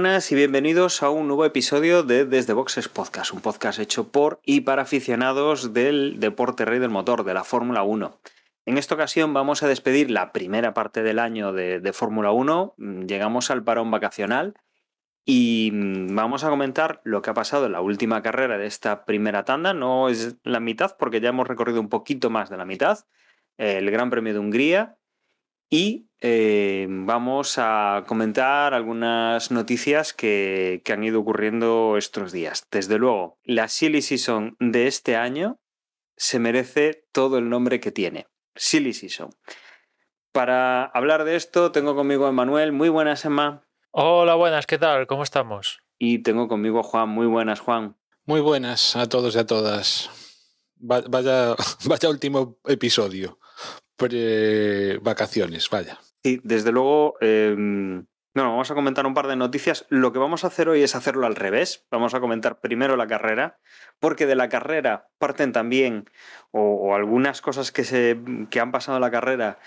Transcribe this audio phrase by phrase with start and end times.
[0.00, 4.38] buenas y bienvenidos a un nuevo episodio de Desde Boxes Podcast, un podcast hecho por
[4.44, 8.16] y para aficionados del deporte rey del motor, de la Fórmula 1.
[8.66, 12.76] En esta ocasión vamos a despedir la primera parte del año de, Fórmula 1,
[13.08, 14.54] llegamos al parón vacacional
[15.24, 19.04] y mm, vamos a comentar lo que ha pasado en la última carrera de esta
[19.04, 22.64] primera tanda, no es la mitad porque ya hemos recorrido un poquito más de la
[22.64, 23.00] mitad,
[23.56, 24.96] el Gran Premio de Hungría
[25.68, 32.66] y eh, vamos a comentar algunas noticias que, han ido ocurriendo estos días.
[32.70, 35.60] Desde luego, la Silly Season de este año
[36.16, 38.26] se merece todo el nombre que tiene.
[38.56, 39.30] Silly Season.
[40.32, 42.72] Para hablar de esto, tengo conmigo a Manuel.
[42.72, 43.66] Muy buenas, Emma.
[43.90, 45.06] Hola, buenas, ¿qué tal?
[45.06, 45.80] ¿Cómo estamos?
[45.98, 47.08] Y tengo conmigo a Juan.
[47.08, 47.96] Muy buenas, Juan.
[48.26, 50.10] Muy buenas a todos y a todas.
[50.76, 51.54] Vaya,
[51.86, 53.38] vaya último episodio
[53.98, 55.98] pre-vacaciones, vaya.
[56.22, 57.16] Sí, desde luego.
[57.20, 57.54] Eh,
[58.38, 59.84] bueno, vamos a comentar un par de noticias.
[59.88, 61.86] Lo que vamos a hacer hoy es hacerlo al revés.
[61.90, 63.58] Vamos a comentar primero la carrera,
[63.98, 66.08] porque de la carrera parten también,
[66.52, 68.16] o, algunas cosas que, se,
[68.48, 69.58] que han pasado en la carrera,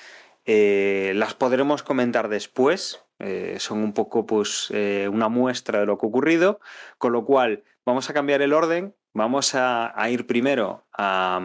[0.45, 3.03] eh, las podremos comentar después.
[3.19, 6.61] Eh, son un poco pues, eh, una muestra de lo que ha ocurrido,
[6.97, 8.95] con lo cual vamos a cambiar el orden.
[9.13, 11.41] Vamos a, a ir primero a,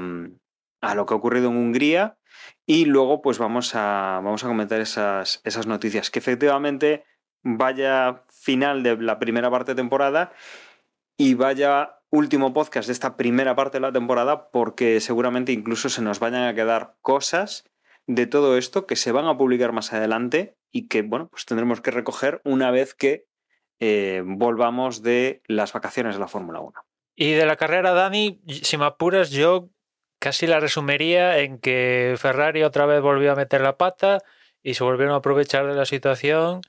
[0.81, 2.19] a lo que ha ocurrido en Hungría
[2.67, 6.11] y luego, pues vamos a, vamos a comentar esas, esas noticias.
[6.11, 7.05] Que efectivamente
[7.43, 10.33] vaya final de la primera parte de temporada
[11.17, 16.03] y vaya último podcast de esta primera parte de la temporada, porque seguramente incluso se
[16.03, 17.65] nos vayan a quedar cosas
[18.07, 21.81] de todo esto que se van a publicar más adelante y que, bueno, pues tendremos
[21.81, 23.27] que recoger una vez que
[23.81, 26.73] eh, volvamos de las vacaciones de la Fórmula 1.
[27.17, 29.71] Y de la carrera, Dani, si me apuras, yo
[30.19, 34.19] casi la resumiría en que Ferrari otra vez volvió a meter la pata
[34.63, 36.63] y se volvieron a aprovechar de la situación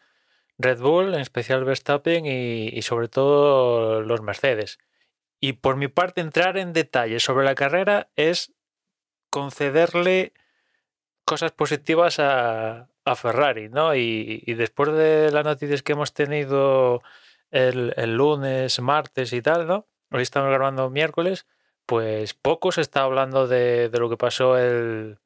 [0.57, 4.79] Red Bull, en especial Verstappen y, sobre todo los Mercedes.
[5.39, 8.53] Y por mi parte, entrar en detalles sobre la carrera es
[9.29, 10.33] concederle
[11.25, 13.95] cosas positivas a, Ferrari, ¿no?
[13.95, 17.01] Y, después de las noticias que hemos tenido
[17.51, 19.87] el, el, lunes, martes y tal, ¿no?
[20.11, 21.45] Hoy estamos grabando miércoles
[21.87, 25.17] pues poco se está hablando de, lo que pasó el,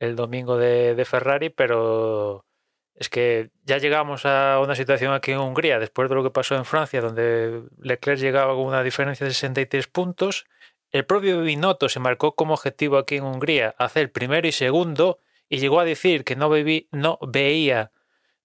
[0.00, 2.46] domingo de, Ferrari, pero
[2.94, 6.56] es que ya llegamos a una situación aquí en Hungría, después de lo que pasó
[6.56, 10.46] en Francia, donde Leclerc llegaba con una diferencia de 63 puntos.
[10.90, 15.18] El propio Binotto se marcó como objetivo aquí en Hungría hacer primero y segundo
[15.50, 16.50] y llegó a decir que no,
[16.92, 17.92] no veía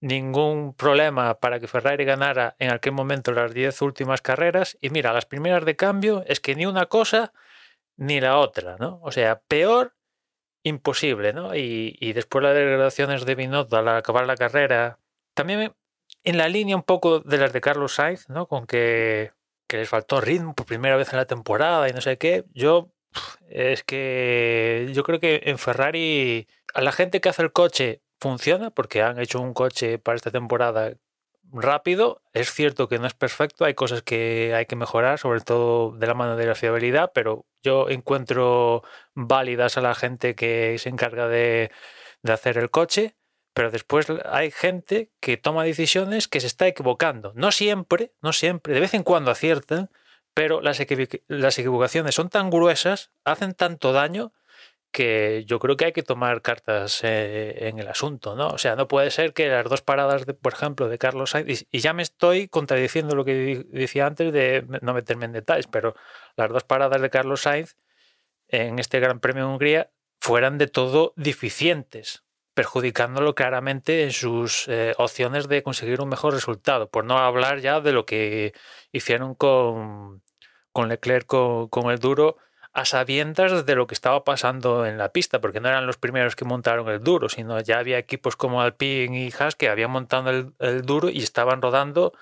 [0.02, 4.78] ningún problema para que Ferrari ganara en aquel momento las 10 últimas carreras.
[4.82, 7.32] Y mira, las primeras de cambio es que ni una cosa
[8.02, 9.00] ni la otra, ¿no?
[9.04, 9.94] O sea, peor
[10.64, 11.56] imposible, ¿no?
[11.56, 15.00] Y, después las declaraciones de Binotto al acabar la carrera,
[15.36, 15.76] también
[16.24, 18.48] en la línea un poco de las de Carlos Sainz, ¿no?
[18.48, 19.34] Con que,
[19.68, 22.44] que les faltó ritmo por primera vez en la temporada y no sé qué.
[22.54, 22.92] Yo,
[23.50, 28.72] es que yo creo que en Ferrari a la gente que hace el coche funciona
[28.72, 30.94] porque han hecho un coche para esta temporada
[31.52, 32.22] rápido.
[32.34, 36.08] Es cierto que no es perfecto, hay cosas que hay que mejorar, sobre todo de
[36.08, 38.84] la mano de la fiabilidad, pero yo encuentro
[39.14, 41.72] válidas a la gente que se encarga de,
[42.28, 43.16] hacer el coche.
[43.54, 47.34] Pero después hay gente que toma decisiones que se está equivocando.
[47.36, 49.90] No siempre, no siempre, de vez en cuando aciertan,
[50.34, 54.32] pero las equivocaciones son tan gruesas, hacen tanto daño
[54.92, 58.50] que yo creo que hay que tomar cartas eh, en el asunto, ¿no?
[58.50, 61.80] O sea, no puede ser que las dos paradas, por ejemplo, de Carlos Sainz, y,
[61.80, 65.96] ya me estoy contradiciendo lo que decía antes de no meterme en detalles, pero
[66.36, 67.78] las dos paradas de Carlos Sainz
[68.50, 72.24] en este Gran Premio de Hungría fueran de todo deficientes,
[72.54, 77.80] perjudicándolo claramente en sus eh, opciones de conseguir un mejor resultado, por no hablar ya
[77.80, 78.54] de lo que
[78.92, 80.22] hicieron con,
[80.74, 82.38] con Leclerc con el duro
[82.74, 86.38] a sabiendas de lo que estaba pasando en la pista, porque no eran los primeros
[86.38, 90.30] que montaron el duro, sino ya había equipos como Alpine y Haas que habían montado
[90.30, 92.14] el, duro y estaban rodando.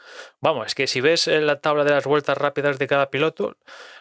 [0.42, 3.57] Vamos, es que si ves la tabla de las vueltas rápidas de cada piloto,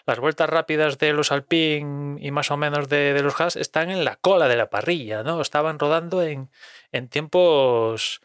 [0.07, 4.05] las vueltas rápidas de los Alpine y más o menos de, los Haas están en
[4.05, 5.41] la cola de la parrilla, ¿no?
[5.43, 6.51] Estaban rodando en,
[6.93, 8.23] en tiempos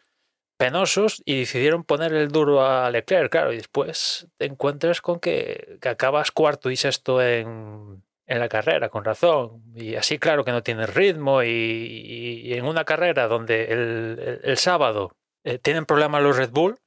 [0.56, 5.78] penosos y decidieron poner el duro a Leclerc, claro, y después te encuentras con que,
[5.82, 9.62] que acabas cuarto y sexto en, en la carrera, con razón.
[9.74, 11.42] Y así, claro que no tiene ritmo.
[11.42, 16.78] Y, en una carrera donde el, el, el sábado eh, tienen problemas los Red Bull,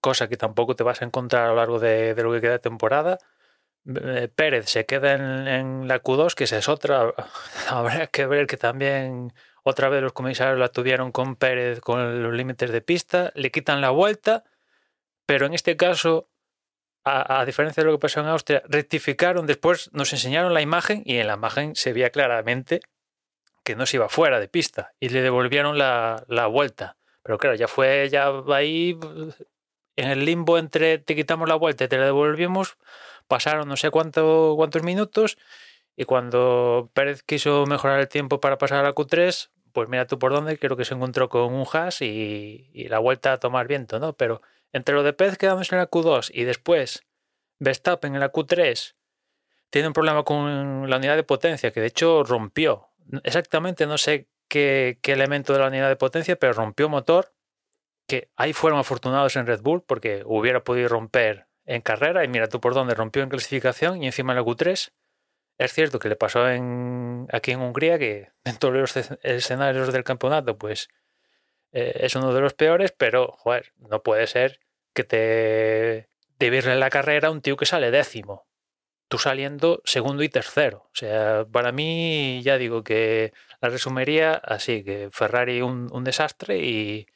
[0.00, 2.52] cosa que tampoco te vas a encontrar a lo largo de, de lo que queda
[2.52, 3.18] de temporada.
[3.86, 7.14] eh, Pérez se queda en, en la Q2, que esa es otra.
[7.68, 9.32] Habrá que ver que también
[9.64, 13.80] otra vez los comisarios la tuvieron con Pérez con los límites de pista, le quitan
[13.80, 14.44] la vuelta,
[15.26, 16.28] pero en este caso
[17.04, 21.18] a, diferencia de lo que pasó en Austria, rectificaron, después nos enseñaron la imagen y
[21.18, 22.80] en la imagen se veía claramente
[23.64, 26.96] que no se iba fuera de pista y le devolvieron la, la vuelta.
[27.22, 28.98] Pero claro, ya fue ya ahí
[29.96, 32.76] en el limbo entre te quitamos la vuelta y te la devolvimos,
[33.28, 35.38] pasaron no sé cuánto, cuántos minutos
[35.96, 40.18] y cuando Pérez quiso mejorar el tiempo para pasar a la Q3, pues mira tú
[40.18, 43.68] por dónde, creo que se encontró con un Haas y, y la vuelta a tomar
[43.68, 44.14] viento, ¿no?
[44.14, 47.04] Pero entre lo de Pérez quedándose en la Q2 y después
[47.58, 48.94] Verstappen en la Q3
[49.70, 52.90] tiene un problema con la unidad de potencia que de hecho rompió.
[53.24, 57.32] Exactamente no sé qué, qué, elemento de la unidad de potencia, pero rompió motor.
[58.06, 62.48] Que ahí fueron afortunados en Red Bull porque hubiera podido romper en carrera y mira
[62.48, 64.92] tú por dónde rompió en clasificación y encima en la Q3.
[65.58, 70.04] Es cierto que le pasó en, aquí en Hungría que en todos los escenarios del
[70.04, 70.88] campeonato pues
[71.72, 73.36] eh, es uno de los peores, pero
[73.78, 74.60] no puede ser
[74.94, 76.08] que te
[76.38, 78.46] debirle la carrera a un tío que sale décimo.
[79.08, 80.88] Tú saliendo segundo y tercero.
[80.92, 86.58] O sea, para mí ya digo que la resumiría así, que Ferrari un, un desastre
[86.58, 87.06] y,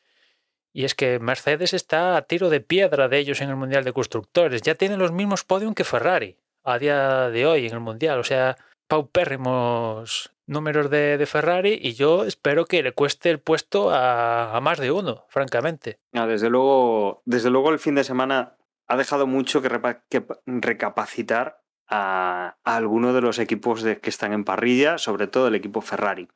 [0.72, 3.92] y, es que Mercedes está a tiro de piedra de ellos en el Mundial de
[3.92, 4.62] Constructores.
[4.62, 8.18] Ya tienen los mismos podium que Ferrari a día de hoy en el Mundial.
[8.18, 8.56] O sea,
[8.88, 14.60] paupérrimos números de, de, Ferrari y yo espero que le cueste el puesto a, a
[14.60, 15.98] más de uno, francamente.
[16.12, 18.56] Ah, desde, luego, desde luego el fin de semana
[18.86, 24.10] ha dejado mucho que, repa que recapacitar a, a algunos de los equipos de, que
[24.10, 26.28] están en parrilla, sobre todo el equipo Ferrari.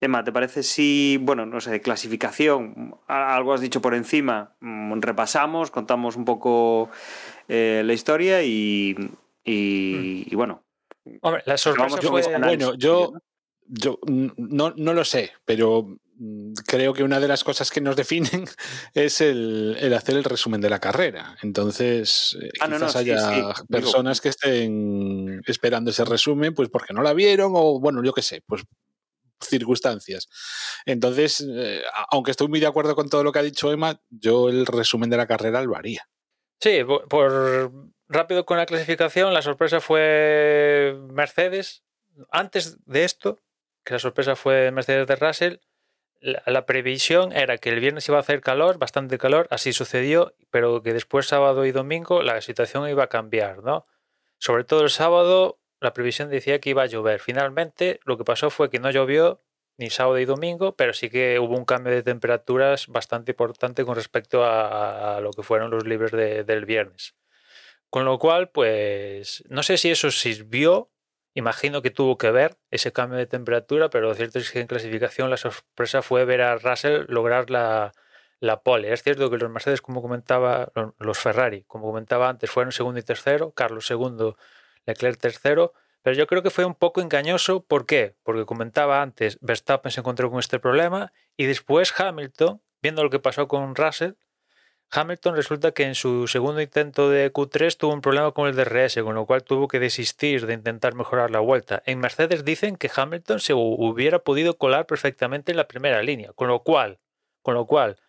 [0.00, 5.72] Emma, ¿te parece si, bueno, no sé, clasificación, algo has dicho por encima, mm, repasamos,
[5.72, 6.88] contamos un poco
[7.48, 8.94] eh, la historia y,
[9.44, 10.62] y, y bueno,
[11.22, 12.22] Hombre, la sorpresa fue...
[12.38, 13.12] Bueno, yo,
[13.68, 17.96] yo no, no lo sé, pero mm, creo que una de las cosas que nos
[17.96, 18.46] definen
[18.94, 21.36] es el, el hacer el resumen de la carrera.
[21.42, 23.62] Entonces, eh, ah, quizás no, no, haya sí, sí.
[23.68, 24.22] personas Digo.
[24.22, 28.42] que estén esperando ese resumen, pues porque no la vieron o, bueno, yo qué sé,
[28.46, 28.62] pues
[29.40, 30.28] circunstancias.
[30.84, 34.48] Entonces, eh, aunque estoy muy de acuerdo con todo lo que ha dicho Emma, yo
[34.48, 36.08] el resumen de la carrera lo haría.
[36.60, 37.72] Sí, por
[38.08, 41.84] rápido con la clasificación, la sorpresa fue Mercedes.
[42.32, 43.38] Antes de esto,
[43.88, 45.56] que la sorpresa fue Mercedes de Russell,
[46.20, 50.82] la, previsión era que el viernes iba a hacer calor, bastante calor, así sucedió, pero
[50.82, 53.86] que después sábado y domingo la situación iba a cambiar, ¿no?
[54.36, 57.20] Sobre todo el sábado, la previsión decía que iba a llover.
[57.20, 59.40] Finalmente, lo que pasó fue que no llovió
[59.78, 63.94] ni sábado y domingo, pero sí que hubo un cambio de temperaturas bastante importante con
[63.94, 67.14] respecto a, a lo que fueron los libres de, del viernes.
[67.88, 70.90] Con lo cual, pues no sé si eso sirvió,
[71.38, 74.66] imagino que tuvo que ver ese cambio de temperatura, pero lo cierto es que en
[74.66, 77.92] clasificación la sorpresa fue ver a Russell lograr la,
[78.64, 78.92] pole.
[78.92, 83.04] Es cierto que los Mercedes, como comentaba, los Ferrari, como comentaba antes, fueron segundo y
[83.04, 84.36] tercero, Carlos segundo,
[84.84, 87.64] Leclerc tercero, pero yo creo que fue un poco engañoso.
[87.64, 88.16] ¿Por qué?
[88.24, 93.20] Porque comentaba antes, Verstappen se encontró con este problema y después Hamilton, viendo lo que
[93.20, 94.14] pasó con Russell,
[94.90, 99.02] Hamilton resulta que en su segundo intento de Q3 tuvo un problema con el DRS,
[99.02, 101.82] con lo cual tuvo que desistir de intentar mejorar la vuelta.
[101.84, 106.48] En Mercedes dicen que Hamilton se hubiera podido colar perfectamente en la primera línea, con
[106.48, 107.00] lo cual,
[107.42, 108.00] con lo cual,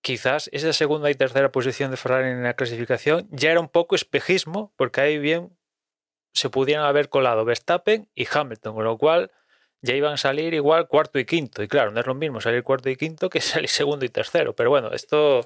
[0.00, 3.96] quizás esa segunda y tercera posición de Ferrari en la clasificación ya era un poco
[3.96, 5.56] espejismo, porque ahí bien
[6.32, 9.32] se pudieran haber colado Verstappen y Hamilton, con lo cual
[9.82, 11.62] ya iban a salir igual cuarto y quinto.
[11.62, 14.54] Y claro, no es lo mismo salir cuarto y quinto que salir segundo y tercero.
[14.54, 15.44] Pero bueno, esto,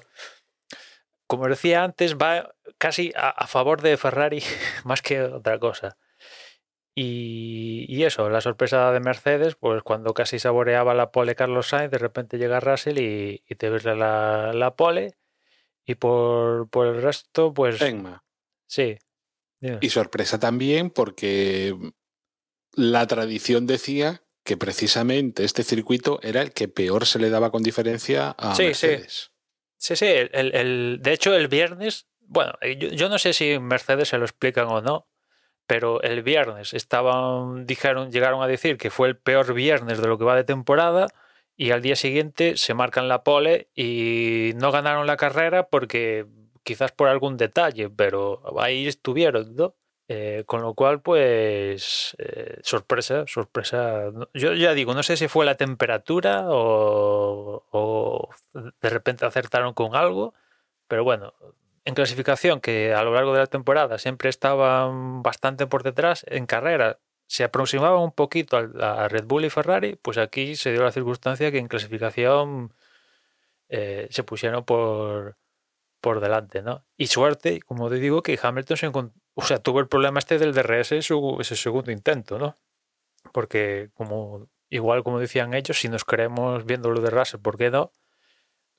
[1.27, 4.43] como decía antes, va casi a, a favor de Ferrari
[4.83, 5.97] más que otra cosa.
[6.97, 11.91] Y, y, eso, la sorpresa de Mercedes, pues cuando casi saboreaba la pole Carlos Sainz,
[11.91, 15.17] de repente llega Russell y, y te ves la, la, pole.
[15.85, 17.81] Y por, por el resto, pues.
[17.81, 18.23] Enma.
[18.65, 18.97] Sí.
[19.59, 19.79] Dime.
[19.81, 21.75] Y sorpresa también porque
[22.71, 27.63] la tradición decía que precisamente este circuito era el que peor se le daba con
[27.63, 29.31] diferencia a sí, Mercedes.
[29.75, 30.29] Sí, sí, sí.
[30.31, 34.23] El, el, de hecho, el viernes, bueno, yo, yo, no sé si Mercedes se lo
[34.23, 35.07] explican o no,
[35.65, 40.19] pero el viernes estaban, dijeron, llegaron a decir que fue el peor viernes de lo
[40.19, 41.07] que va de temporada
[41.57, 46.27] y al día siguiente se marcan la pole y no ganaron la carrera porque
[46.63, 49.75] quizás por algún detalle, pero ahí estuvieron, ¿no?
[50.07, 54.11] Eh, con lo cual, pues, eh, sorpresa, sorpresa.
[54.35, 60.35] Yo ya digo, no sé si fue la temperatura o, de repente acertaron con algo,
[60.87, 61.33] pero bueno,
[61.85, 66.45] en clasificación, que a lo largo de la temporada siempre estaban bastante por detrás, en
[66.45, 70.91] carrera se aproximaban un poquito a Red Bull y Ferrari, pues aquí se dio la
[70.91, 72.73] circunstancia que en clasificación
[73.69, 75.37] eh, se pusieron por,
[76.01, 76.85] por delante, ¿no?
[76.97, 78.85] Y suerte, como te digo, que Hamilton se
[79.35, 82.57] o sea, tuvo el problema este del DRS su, ese segundo intento, ¿no?
[83.31, 87.69] Porque como igual como decían ellos, si nos queremos viendo lo de Russell, ¿por qué
[87.69, 87.91] no?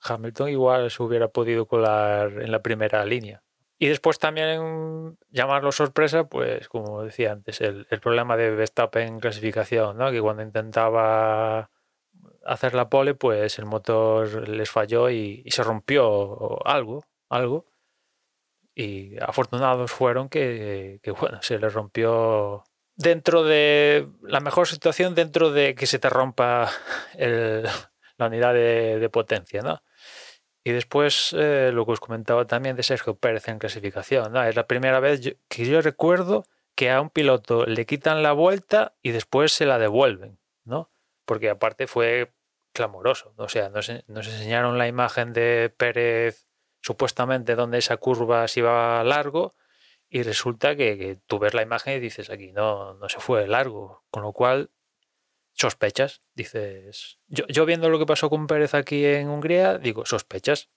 [0.00, 3.42] Hamilton igual se hubiera podido colar en la primera línea.
[3.78, 9.20] Y después también llamarlo sorpresa, pues como decía antes, el, el problema de Verstappen en
[9.20, 10.10] clasificación, ¿no?
[10.10, 11.70] que cuando intentaba
[12.46, 17.66] hacer la pole, pues el motor les falló y, se rompió algo, algo.
[18.78, 22.62] Y afortunados fueron que, bueno, se les rompió
[22.95, 26.71] dentro de la mejor situación, dentro de que se te rompa
[27.18, 29.83] la unidad de, potencia, ¿no?
[30.62, 34.45] Y después eh, lo que os comentaba también de Sergio Pérez en clasificación, ¿no?
[34.45, 38.95] Es la primera vez que yo recuerdo que a un piloto le quitan la vuelta
[39.00, 40.90] y después se la devuelven, ¿no?
[41.25, 42.30] Porque aparte fue
[42.76, 43.33] clamoroso.
[43.38, 46.46] O sea, nos, enseñaron la imagen de Pérez
[46.87, 49.57] supuestamente donde esa curva se iba largo
[50.09, 54.05] y resulta que, tú ves la imagen y dices aquí no, no se fue largo,
[54.09, 54.71] con lo cual
[55.52, 60.69] sospechas, dices, yo, yo viendo lo que pasó con Pérez aquí en Hungría, digo, sospechas.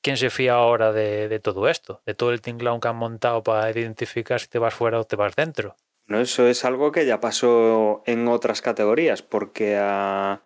[0.00, 2.02] ¿Quién se fía ahora de, todo esto?
[2.06, 5.16] De todo el tinglao que han montado para identificar si te vas fuera o te
[5.16, 5.76] vas dentro.
[6.06, 10.42] No, eso es algo que ya pasó en otras categorías, porque a,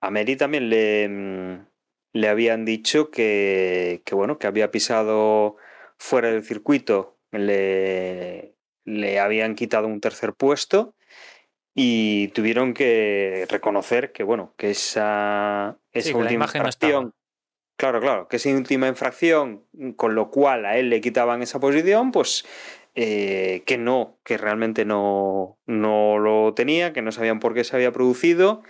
[0.00, 1.66] a Mary también le, mm,
[2.12, 5.56] le habían dicho que, bueno, que había pisado
[5.96, 10.94] fuera del circuito, le, le habían quitado un tercer puesto
[11.74, 17.14] y tuvieron que reconocer que bueno, que esa, esa última infracción.
[17.76, 19.64] claro, claro, que esa última infracción,
[19.96, 22.44] con lo cual a él le quitaban esa posición, pues
[22.96, 27.76] eh, que no, que realmente no, no lo tenía, que no sabían por qué se
[27.76, 28.62] había producido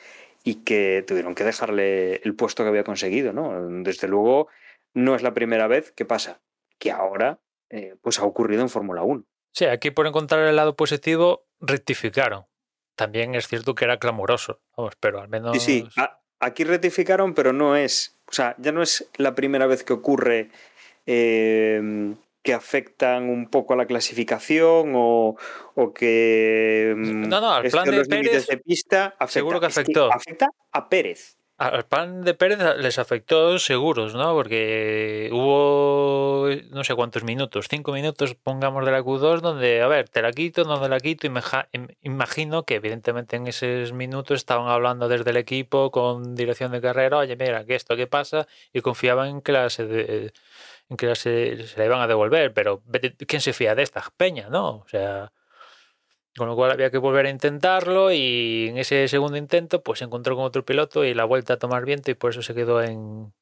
[0.49, 3.69] y que tuvieron que dejarle el puesto que había conseguido, ¿no?
[3.83, 4.49] Desde luego,
[4.95, 6.40] no es la primera vez que pasa,
[6.78, 7.38] que ahora
[7.69, 9.26] eh, pues ha ocurrido en Fórmula 1.
[9.52, 12.47] Sí, aquí por encontrar el lado positivo, rectificaron.
[12.97, 15.62] También es cierto que era clamoroso, vamos, pero al menos...
[15.62, 16.02] Sí, sí,
[16.40, 20.49] aquí rectificaron, pero no es, o sea, ya no es la primera vez que ocurre
[21.05, 25.37] eh, que afectan un poco a la clasificación o,
[25.95, 30.12] que mm, no, no, al plan de, Pérez, de pista seguro que afectó.
[30.12, 31.38] afecta a Pérez.
[31.59, 34.33] Al plan de Pérez les afectó seguros, ¿no?
[34.33, 40.09] Porque hubo no sé cuántos minutos, cinco minutos, pongamos de la Q2, donde, a ver,
[40.09, 41.40] te la quito, no te la quito, y me
[42.02, 47.18] imagino que evidentemente en esos minutos estaban hablando desde el equipo con dirección de carrera,
[47.18, 48.47] oye, mira, que esto, ¿qué pasa?
[48.73, 49.68] Y confiaban en que la
[50.88, 52.83] en que se, se la iban a devolver, pero
[53.26, 54.78] ¿quién se fía de esta peña, no?
[54.78, 55.33] O sea,
[56.37, 60.07] con lo cual había que volver a intentarlo y en ese segundo intento pues se
[60.07, 62.83] encontró con otro piloto y la vuelta a tomar viento y por eso se quedó
[62.83, 63.33] en,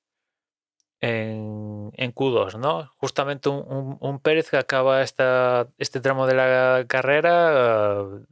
[1.00, 2.90] en, en Q2, ¿no?
[2.96, 8.26] Justamente un, un, Pérez que acaba esta, este tramo de la carrera uh,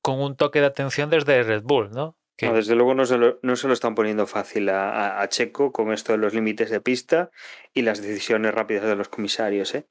[0.00, 2.16] con un toque de atención desde Red Bull, ¿no?
[2.38, 6.12] Desde luego no se, lo, no se, lo, están poniendo fácil a, Checo con esto
[6.12, 7.30] de los límites de pista
[7.72, 9.74] y las decisiones rápidas de los comisarios.
[9.74, 9.86] ¿eh?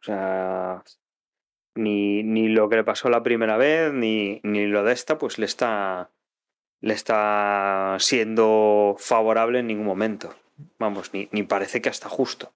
[0.00, 0.82] O sea,
[1.74, 5.38] ni, ni, lo que le pasó la primera vez, ni, ni lo de esta, pues
[5.38, 6.10] le está,
[6.80, 10.34] le está siendo favorable en ningún momento.
[10.78, 12.54] Vamos, ni, ni parece que hasta justo.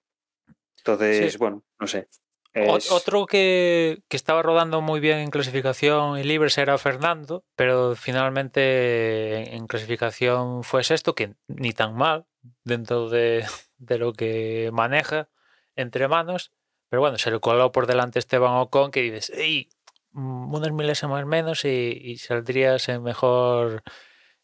[0.77, 2.07] Entonces, bueno, no sé.
[2.55, 9.55] Otro que, que, estaba rodando muy bien en clasificación y libres era Fernando, pero finalmente
[9.55, 12.25] en clasificación fue sexto, que ni tan mal
[12.63, 13.45] dentro de,
[13.77, 15.29] de lo que maneja
[15.75, 16.51] entre manos.
[16.89, 19.69] Pero bueno, se le coló por delante Esteban Ocon, que dices, ¡Ey!
[20.13, 21.69] unos milésimas menos y,
[22.03, 23.81] y, saldrías en mejor,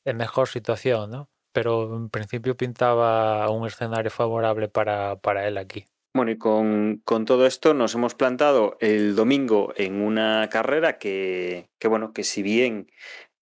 [0.04, 1.30] en mejor situación, ¿no?
[1.51, 5.86] Pero en principio pintaba un escenario favorable para, para él aquí.
[6.13, 12.13] Bueno, y con, todo esto nos hemos plantado el domingo en una carrera que, bueno,
[12.13, 12.92] que si bien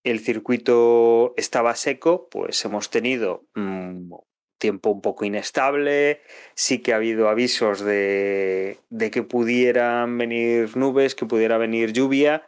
[0.04, 4.10] el circuito estaba seco, pues hemos tenido un
[4.58, 6.22] tiempo un poco inestable,
[6.56, 12.48] sí que ha habido avisos de, de que pudieran venir nubes, que pudiera venir lluvia,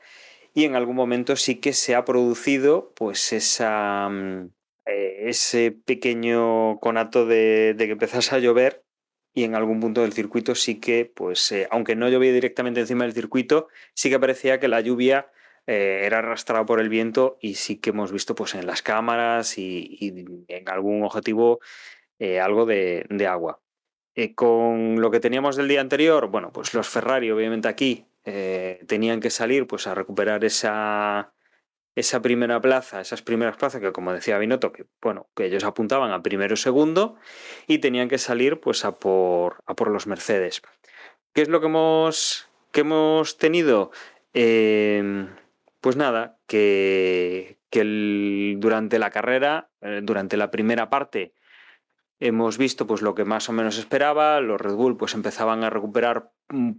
[0.54, 4.50] y en algún momento sí que se ha producido pues esa, mm,
[4.86, 8.84] eh, ese pequeño conato de, de que empezase a llover
[9.34, 13.06] y en algún punto del circuito sí que, pues, eh, aunque no llovía directamente encima
[13.06, 15.32] del circuito, sí que parecía que la lluvia
[15.68, 19.58] eh, era arrastrada por el viento y sí que hemos visto pues, en las cámaras
[19.58, 21.60] y, en algún objetivo
[22.18, 23.62] eh, algo de, agua.
[24.36, 28.06] con lo que teníamos del día anterior, bueno, pues los Ferrari obviamente aquí
[28.88, 31.34] tenían que salir pues, a recuperar esa,
[32.00, 36.12] esa primera plaza, esas primeras plazas que como decía Binotto, que bueno, que ellos apuntaban
[36.12, 37.18] a primero y segundo
[37.68, 40.62] y tenían que salir pues a por, a por los Mercedes.
[41.34, 43.92] ¿Qué es lo que hemos, que hemos tenido?
[44.34, 45.28] Em,
[45.82, 47.58] pues nada, que,
[48.58, 51.34] durante la carrera, eh, durante la primera parte,
[52.20, 55.70] hemos visto pues lo que más o menos esperaba, los Red Bull pues empezaban a
[55.70, 56.32] recuperar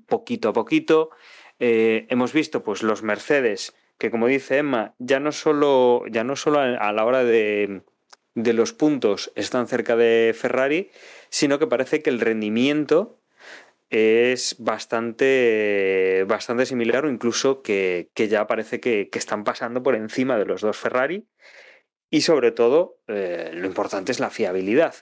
[0.07, 1.11] poquito a poquito,
[1.59, 6.35] eh, hemos visto pues los Mercedes que como dice Emma, ya no solo, ya no
[6.35, 7.83] solo a la hora de,
[8.35, 10.91] los puntos están cerca de Ferrari,
[11.29, 13.21] sino que parece que el rendimiento
[13.91, 20.47] es bastante, bastante similar o incluso que, ya parece que, están pasando por encima de
[20.47, 21.27] los dos Ferrari
[22.09, 24.95] y sobre todo eh, lo importante es la fiabilidad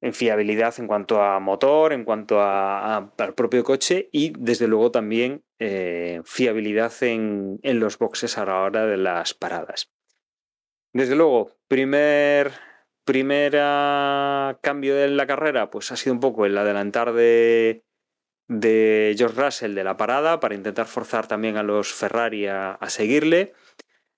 [0.00, 5.44] en fiabilidad en cuanto a motor, en cuanto al propio coche y desde luego también
[5.58, 9.90] eh, fiabilidad en, los boxes a la hora de las paradas.
[10.92, 12.52] Desde luego, primer,
[13.04, 17.84] cambio de la carrera, pues ha sido un poco el adelantar de,
[18.48, 23.54] de George Russell de la parada para intentar forzar también a los Ferrari a, seguirle.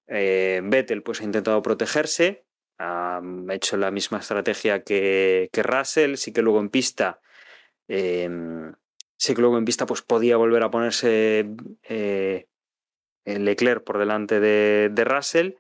[0.09, 2.48] Eh, Vettel pues ha intentado protegerse,
[2.79, 7.21] ha hecho la misma estrategia que, Russell, sí que luego en pista,
[7.89, 8.73] em,
[9.17, 11.49] sí que luego en pista pues podía volver a ponerse
[11.83, 12.47] eh,
[13.25, 15.55] Leclerc por delante de, Russell,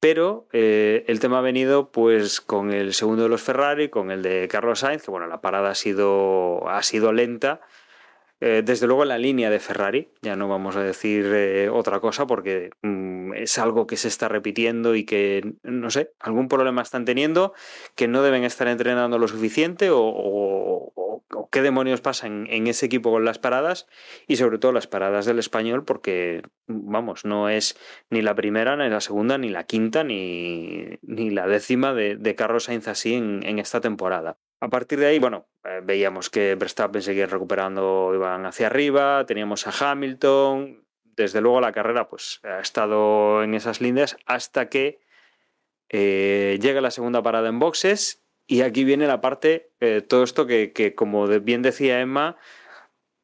[0.00, 4.22] pero eh, el tema ha venido pues con el segundo de los Ferrari, con el
[4.22, 7.60] de Carlos Sainz, que bueno, la parada ha sido, ha sido lenta,
[8.40, 12.26] eh, desde luego la línea de Ferrari, ya no vamos a decir eh, otra cosa
[12.26, 17.04] porque mm, es algo que se está repitiendo y que, no sé, algún problema están
[17.04, 17.54] teniendo,
[17.94, 20.92] que no deben estar entrenando lo suficiente o,
[21.50, 23.86] qué demonios pasa en, ese equipo con las paradas
[24.26, 27.78] y sobre todo las paradas del español porque, vamos, no es
[28.10, 32.88] ni la primera, ni la segunda, ni la quinta, ni, la décima de, Carlos Sainz
[32.88, 34.36] así en esta temporada.
[34.60, 39.66] A partir de ahí, bueno, eh, veíamos que Verstappen seguía recuperando, iban hacia arriba, teníamos
[39.66, 40.84] a Hamilton,
[41.16, 45.00] desde luego la carrera pues ha estado en esas líneas hasta que
[45.88, 50.46] eh, llega la segunda parada en boxes y aquí viene la parte, eh, todo esto
[50.46, 52.36] que, como bien decía Emma,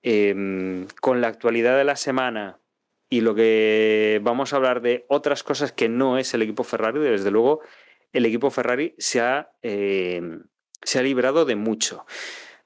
[0.02, 2.60] em, con la actualidad de la semana
[3.10, 7.00] y lo que vamos a hablar de otras cosas que no es el equipo Ferrari,
[7.00, 7.60] desde luego
[8.12, 10.44] el equipo Ferrari se ha em,
[10.82, 12.06] se ha librado de mucho.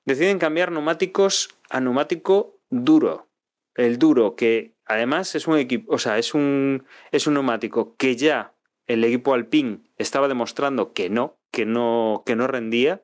[0.04, 3.28] Deciden cambiar neumáticos a neumático duro.
[3.74, 8.16] El duro, que además es un equipo, o sea, es un, es un neumático que
[8.16, 8.54] ya
[8.86, 13.02] el equipo Alpine estaba demostrando que no, que no, que no rendía.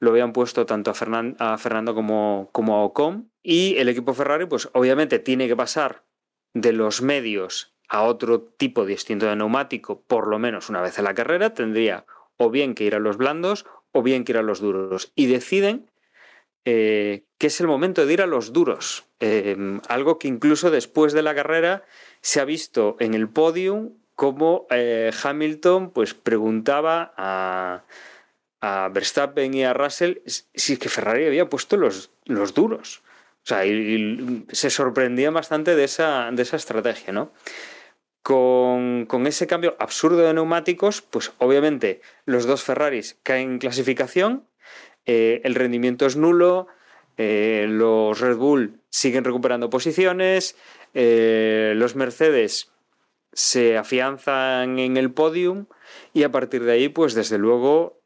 [0.00, 0.94] Lo habían puesto tanto a,
[1.38, 3.30] a Fernando como, como a Ocon.
[3.42, 6.04] Y el equipo Ferrari, pues obviamente tiene que pasar
[6.54, 11.04] de los medios a otro tipo distinto de neumático, por lo menos una vez en
[11.04, 12.04] la carrera, tendría
[12.36, 15.12] o bien que ir a los blandos o bien que ir a los duros.
[15.14, 15.90] Y deciden
[16.64, 19.06] eh, que es el momento de ir a los duros.
[19.20, 21.84] Em, algo que incluso después de la carrera
[22.20, 27.84] se ha visto en el podium como eh, Hamilton pues preguntaba a,
[28.92, 33.02] Verstappen y a Russell si que Ferrari había puesto los, los duros.
[33.44, 37.32] O sea, y, se sorprendía bastante de esa, de esa estrategia, ¿no?
[38.28, 44.46] Con, ese cambio absurdo de neumáticos, pues obviamente los dos Ferraris caen en clasificación,
[45.06, 46.66] eh, el rendimiento es nulo,
[47.16, 50.58] eh, los Red Bull siguen recuperando posiciones,
[50.92, 52.70] eh, los Mercedes
[53.32, 55.64] se afianzan en el podium
[56.12, 58.02] y a partir de ahí, pues desde luego,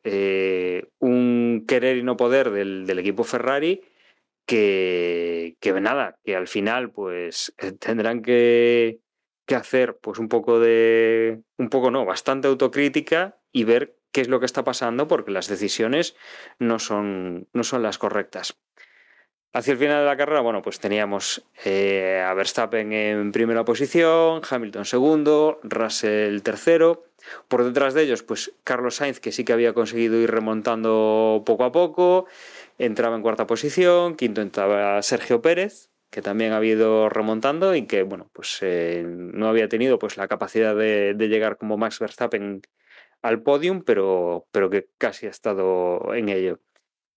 [1.01, 3.83] un querer y no poder del, del equipo Ferrari
[4.47, 9.02] que, que, nada, que al final pues tendrán que,
[9.47, 14.29] que hacer pues un poco de, un poco no, bastante autocrítica y ver qué es
[14.29, 16.17] lo que está pasando porque las decisiones
[16.59, 18.57] no son, no son las correctas.
[19.55, 24.41] Hacia el final de la carrera, bueno, pues teníamos eh, a Verstappen en primera posición,
[24.49, 27.05] Hamilton segundo, Russell tercero.
[27.49, 31.65] Por detrás de ellos, pues Carlos Sainz, que sí que había conseguido ir remontando poco
[31.65, 32.25] a poco,
[32.79, 38.03] entraba en cuarta posición, quinto entraba Sergio Pérez, que también ha ido remontando y que
[38.05, 42.61] bueno, pues eh, no había tenido pues la capacidad de, llegar como Max Verstappen
[43.23, 46.61] al podium, pero, pero que casi ha estado en ello.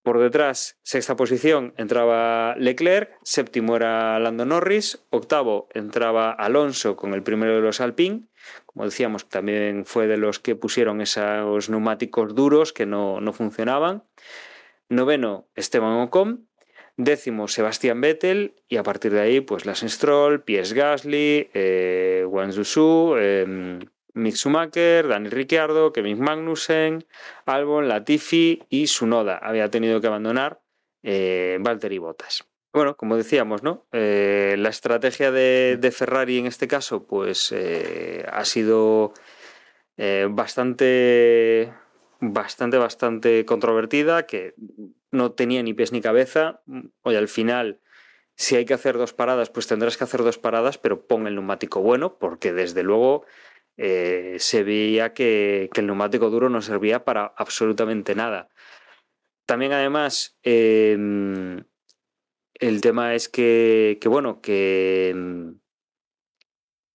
[0.01, 7.23] Por detrás, sexta posición, entraba Leclerc, séptimo era Lando Norris, octavo entraba Alonso con el
[7.23, 8.27] primero de los Alpine,
[8.65, 14.03] como decíamos, también fue de los que pusieron esos neumáticos duros que no, funcionaban.
[14.87, 16.47] Noveno, Esteban Ocon,
[16.97, 22.51] décimo Sebastián Vettel y a partir de ahí pues Lance Stroll, Piers Gasly, eh, Wang
[23.17, 23.79] eh,
[24.13, 27.05] Mick Schumacher, Daniel Ricciardo, Kevin Magnussen,
[27.45, 29.37] Albon, Latifi y Sunoda.
[29.37, 30.61] Había tenido que abandonar
[31.03, 32.45] eh, Valtteri Bottas.
[32.75, 33.85] Bueno, como decíamos, ¿no?
[33.93, 39.13] Eh, la estrategia de, Ferrari en este caso, pues eh, ha sido
[39.95, 41.71] eh, bastante,
[42.19, 44.55] bastante, bastante controvertida, que
[45.15, 46.61] no tenía ni pies ni cabeza.
[47.01, 47.81] Oye, al final,
[48.35, 51.35] si hay que hacer dos paradas, pues tendrás que hacer dos paradas, pero pon el
[51.35, 53.25] neumático bueno, porque desde luego
[53.77, 58.49] se veía que, el neumático duro no servía para absolutamente nada.
[59.45, 61.65] También además, em,
[62.55, 65.13] el tema es que, bueno, que,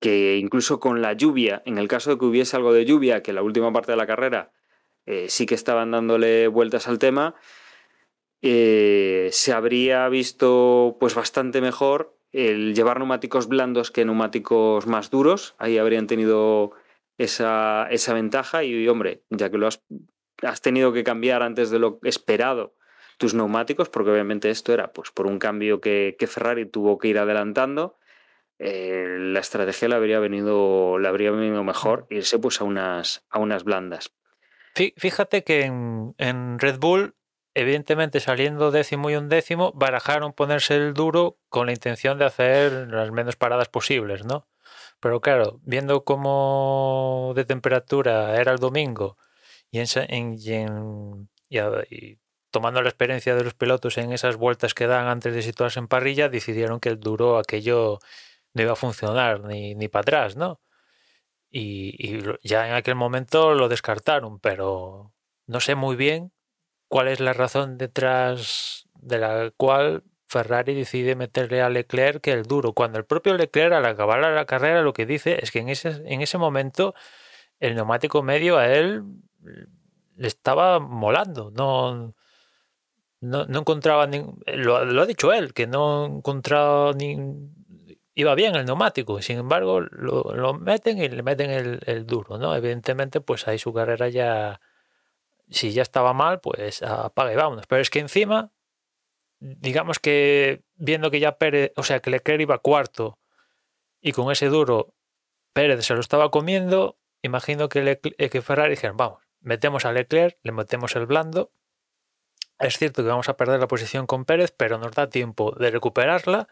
[0.00, 3.32] que incluso con la lluvia, en el caso de que hubiese algo de lluvia, que
[3.32, 4.52] la última parte de la carrera
[5.06, 7.34] eh, sí que estaban dándole vueltas al tema,
[8.42, 15.54] eh, se habría visto pues bastante mejor el llevar neumáticos blandos que neumáticos más duros.
[15.58, 16.72] Ahí habrían tenido
[17.18, 19.82] esa, esa ventaja y, hombre, ya que lo has,
[20.62, 22.74] tenido que cambiar antes de lo esperado
[23.18, 27.18] tus neumáticos, porque obviamente esto era pues, por un cambio que, Ferrari tuvo que ir
[27.18, 27.98] adelantando.
[28.58, 33.38] Eh, la estrategia le habría venido, le habría venido mejor irse pues a unas, a
[33.38, 34.14] unas blandas.
[34.74, 37.14] Fíjate que en, Red Bull,
[37.54, 42.88] evidentemente saliendo décimo y un décimo, barajaron ponerse el duro con la intención de hacer
[42.88, 44.46] las menos paradas posibles, ¿no?
[45.00, 49.16] Pero claro, viendo cómo de temperatura era el domingo
[49.72, 49.78] y
[52.50, 55.88] tomando la experiencia de los pilotos en esas vueltas que dan antes de situarse en
[55.88, 57.98] parrilla, decidieron que el duro aquello
[58.54, 60.60] no iba a funcionar ni, ni para atrás, ¿no?
[61.50, 65.12] Y, ya en aquel momento lo descartaron, pero
[65.46, 66.32] no sé muy bien
[66.90, 72.72] cuál es la razón detrás de la cual Ferrari decide meterle a Leclerc el duro,
[72.72, 76.02] cuando el propio Leclerc al acabar la carrera lo que dice es que en ese,
[76.04, 76.94] en ese momento
[77.60, 79.04] el neumático medio a él
[80.16, 82.12] le estaba molando, no,
[83.20, 87.16] no, encontraba ni, lo, ha dicho él, que no encontraba ni
[88.14, 91.50] iba bien el neumático, sin embargo lo, meten y le meten
[91.86, 92.54] el, duro, ¿no?
[92.56, 94.60] Evidentemente, pues ahí su carrera ya,
[95.50, 97.66] si ya estaba mal, pues apaga y vámonos.
[97.66, 98.52] Pero es que encima,
[99.40, 103.18] digamos que viendo que ya Pérez, o sea, que Leclerc iba cuarto
[104.00, 104.94] y con ese duro
[105.52, 110.52] Pérez se lo estaba comiendo, imagino que, que Ferrari dijeron, vamos, metemos a Leclerc, le
[110.52, 111.52] metemos el blando
[112.60, 115.70] es cierto que vamos a perder la posición con Pérez, pero nos da tiempo de
[115.70, 116.46] recuperarla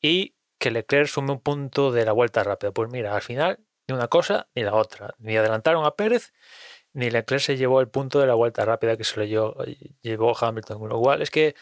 [0.00, 2.72] y que Leclerc sume un punto de la vuelta rápida.
[2.72, 5.14] Pues mira, al final ni una cosa ni la otra.
[5.18, 6.32] Ni adelantaron a Pérez,
[6.94, 9.56] ni Leclerc se llevó el punto de la vuelta rápida que se lo llevó,
[10.02, 10.78] llevó Hamilton.
[10.78, 11.54] Con lo cual es que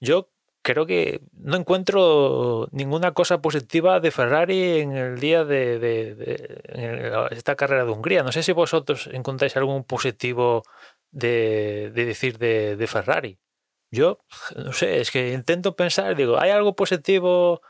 [0.00, 0.30] yo
[0.62, 7.84] creo que no encuentro ninguna cosa positiva de Ferrari en el día de, esta carrera
[7.84, 8.22] de Hungría.
[8.22, 10.62] No sé si vosotros encontráis algún positivo
[11.10, 13.38] de, decir de Ferrari.
[13.90, 14.18] Yo,
[14.56, 17.60] no sé, es que intento pensar, digo, ¿hay algo positivo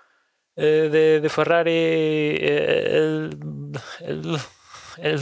[0.56, 3.30] eh, de, Ferrari eh,
[4.00, 4.38] el,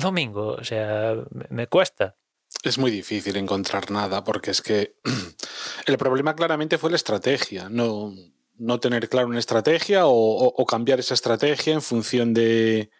[0.00, 0.56] domingo?
[0.58, 1.14] O sea,
[1.50, 2.16] me, cuesta.
[2.62, 4.96] Es muy difícil encontrar nada porque es que
[5.86, 8.14] el problema claramente fue la estrategia, no,
[8.56, 12.90] no tener claro una estrategia o, cambiar esa estrategia en función de...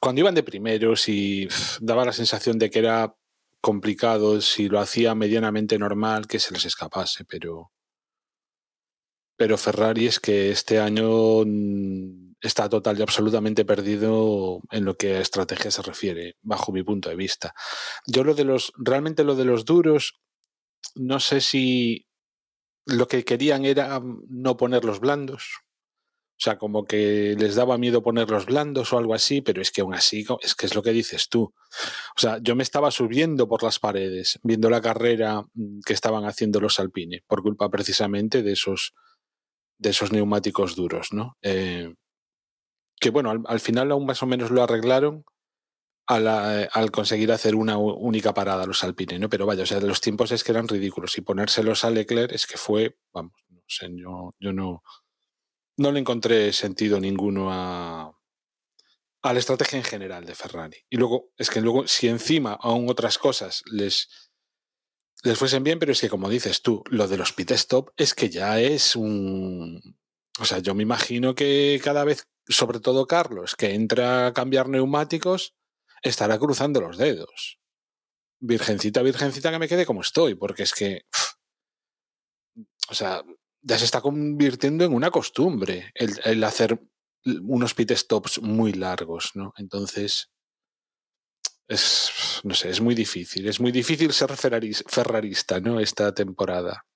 [0.00, 1.48] Cuando iban de primeros y
[1.80, 3.16] daba la sensación de que era
[3.60, 7.70] complicado si lo hacía medianamente normal que se les escapase, pero
[9.36, 15.16] pero Ferrari es que este año mm, está total y absolutamente perdido en lo que
[15.16, 17.54] a estrategia se refiere, bajo mi punto de vista.
[18.06, 20.20] Yo lo de los, realmente lo de los duros,
[20.94, 22.06] no sé si
[22.86, 25.64] lo que querían era mm, no ponerlos blandos,
[26.36, 29.82] o sea, como que les daba miedo ponerlos blandos o algo así, pero es que
[29.82, 31.44] aún así, es que es lo que dices tú.
[31.44, 36.24] O sea, yo me estaba subiendo por las paredes, viendo la carrera mm, que estaban
[36.24, 38.94] haciendo los Alpine, por culpa precisamente de esos,
[39.78, 41.38] de esos neumáticos duros, ¿no?
[41.40, 41.94] Eh,
[43.00, 45.24] que bueno, al, final aún más o menos lo arreglaron
[46.06, 49.28] al, eh, al, conseguir hacer una única parada los Alpine, ¿no?
[49.28, 52.46] Pero vaya, o sea, los tiempos es que eran ridículos y ponérselos a Leclerc es
[52.46, 54.82] que fue, vamos, no sé, yo, yo no
[55.76, 58.16] no le encontré sentido ninguno a,
[59.22, 60.78] a la estrategia en general de Ferrari.
[60.90, 64.08] Y luego, es que luego, si encima aún otras cosas les,
[65.22, 68.14] les fuesen bien, pero es que como dices tú, lo de los pit stop es
[68.14, 69.98] que ya es un...
[70.40, 74.68] O sea, yo me imagino que cada vez, sobre todo Carlos, que entra a cambiar
[74.68, 75.54] neumáticos,
[76.02, 77.58] estará cruzando los dedos.
[78.40, 81.02] Virgencita, virgencita, que me quede como estoy, porque es que...
[82.90, 83.22] O sea,
[83.62, 86.78] ya se está convirtiendo en una costumbre el, hacer
[87.24, 89.54] unos pit stops muy largos, ¿no?
[89.56, 90.30] Entonces,
[91.66, 92.10] es,
[92.44, 93.48] no sé, es muy difícil.
[93.48, 95.80] Es muy difícil ser ferrarista, ¿no?
[95.80, 96.86] Esta temporada.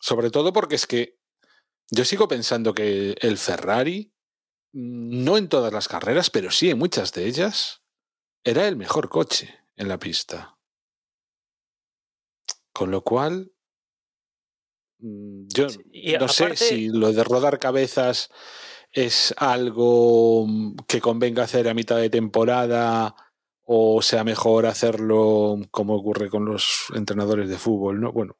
[0.00, 1.16] Sobre todo porque es que
[1.90, 4.12] yo sigo pensando que el Ferrari,
[4.72, 7.82] no en todas las carreras, pero sí en muchas de ellas,
[8.42, 10.58] era el mejor coche en la pista.
[12.72, 13.52] Con lo cual,
[14.98, 15.66] mm, yo
[16.18, 18.30] no sé si lo de rodar cabezas
[18.90, 20.46] es algo
[20.86, 23.14] que convenga hacer a mitad de temporada
[23.66, 28.12] o sea mejor hacerlo como ocurre con los entrenadores de fútbol, ¿no?
[28.12, 28.36] Bueno,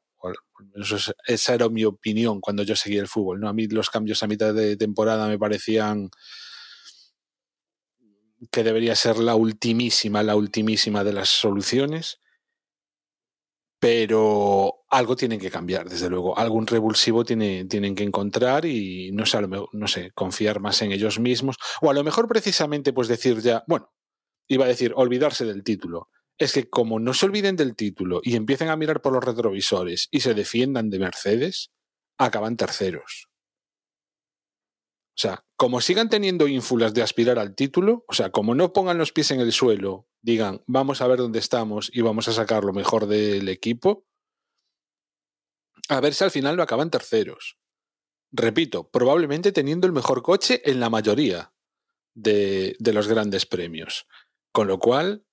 [1.25, 3.49] esa era mi opinión cuando yo seguía el fútbol, ¿no?
[3.49, 6.09] A mí los cambios a mitad de temporada me parecían
[8.51, 12.19] que debería ser la ultimísima, la ultimísima de las soluciones
[13.85, 16.35] pero algo tienen que cambiar, desde luego.
[16.39, 19.39] Algún revulsivo tiene, tienen que encontrar y no sé,
[19.73, 21.57] no sé, confiar más en ellos mismos.
[21.81, 23.93] O a lo mejor precisamente pues decir ya, bueno,
[24.47, 26.09] iba a decir olvidarse del título.
[26.37, 30.07] Es que como no se olviden del título y empiecen a mirar por los retrovisores
[30.11, 31.71] y se defiendan de Mercedes,
[32.17, 33.29] acaban terceros.
[35.15, 38.97] O sea, como sigan teniendo ínfulas de aspirar al título, o sea, como no pongan
[38.97, 42.65] los pies en el suelo, digan, vamos a ver dónde estamos y vamos a sacar
[42.65, 44.05] lo mejor del equipo,
[45.87, 47.57] a ver si al final lo acaban terceros.
[48.31, 51.53] Repito, probablemente teniendo el mejor coche en la mayoría
[52.13, 54.07] de, de los grandes premios.
[54.51, 55.24] Con lo cual,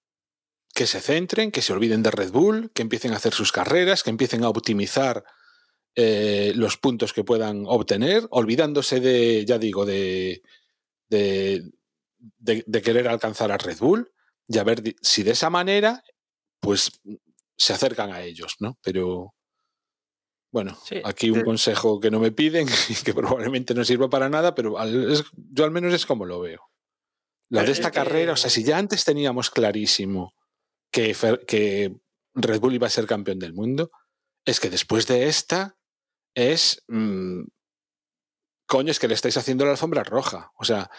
[0.75, 4.03] que se centren, que se olviden de Red Bull, que empiecen a hacer sus carreras,
[4.03, 5.25] que empiecen a optimizar
[5.95, 10.43] eh, los puntos que puedan obtener, olvidándose de, ya digo, de,
[11.11, 11.71] de,
[12.39, 14.11] de, querer alcanzar a Red Bull
[14.49, 16.03] y a ver si de esa manera,
[16.61, 17.03] pues
[17.57, 18.79] se acercan a ellos, ¿no?
[18.83, 19.35] Pero
[20.51, 24.55] bueno, aquí un consejo que no me piden y que probablemente no sirva para nada,
[24.55, 24.77] pero
[25.35, 26.71] yo al menos es como lo veo.
[27.51, 30.33] La de esta carrera, o sea, si ya antes teníamos clarísimo
[30.93, 31.97] que, que
[32.35, 33.91] Red Bull iba a ser campeón del mundo,
[34.45, 35.77] es que después de esta
[36.35, 37.43] es, mm,
[38.67, 40.53] coño, es que le estáis haciendo la alfombra roja.
[40.57, 40.91] O sea,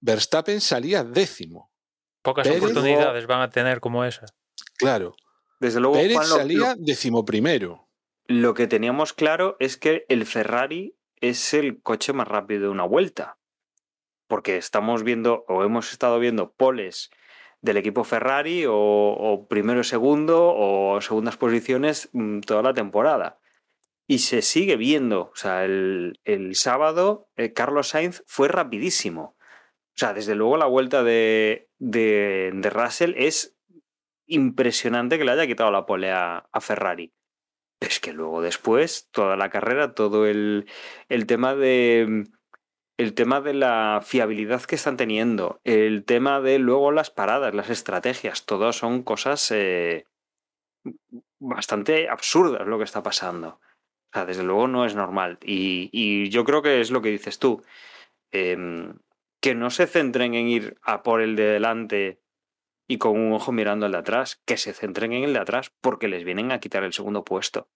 [0.00, 1.70] Verstappen salía décimo.
[2.22, 4.26] Pocas oportunidades van a tener como esa.
[4.76, 5.14] Claro.
[5.60, 7.88] Desde luego, Pérez salía décimo primero.
[8.26, 12.84] Lo que teníamos claro es que el Ferrari es el coche más rápido de una
[12.84, 13.38] vuelta.
[14.28, 17.10] Porque estamos viendo, o hemos estado viendo poles
[17.60, 23.38] del equipo Ferrari, o, o primero, segundo, o segundas posiciones mm, toda la temporada
[24.08, 25.30] y se sigue viendo.
[25.32, 26.18] O sea, el,
[26.54, 29.36] sábado eh, Carlos Sainz fue rapidísimo.
[29.38, 33.56] O sea, desde luego la vuelta de, de, Russell es
[34.26, 37.12] impresionante que le haya quitado la pole a, Ferrari.
[37.80, 40.66] Es que luego después, toda la carrera, todo el,
[41.08, 42.24] el tema de
[42.98, 47.70] el tema de la fiabilidad que están teniendo, el tema de luego las paradas, las
[47.70, 50.04] estrategias, todo son cosas eh,
[51.38, 53.60] bastante absurdas lo que está pasando.
[54.10, 55.38] O sea, desde luego no es normal.
[55.42, 57.62] Y, yo creo que es lo que dices tú.
[58.32, 58.98] Em,
[59.40, 62.20] que no se centren en ir a por el de delante
[62.88, 65.70] y con un ojo mirando al de atrás, que se centren en el de atrás
[65.80, 67.68] porque les vienen a quitar el segundo puesto.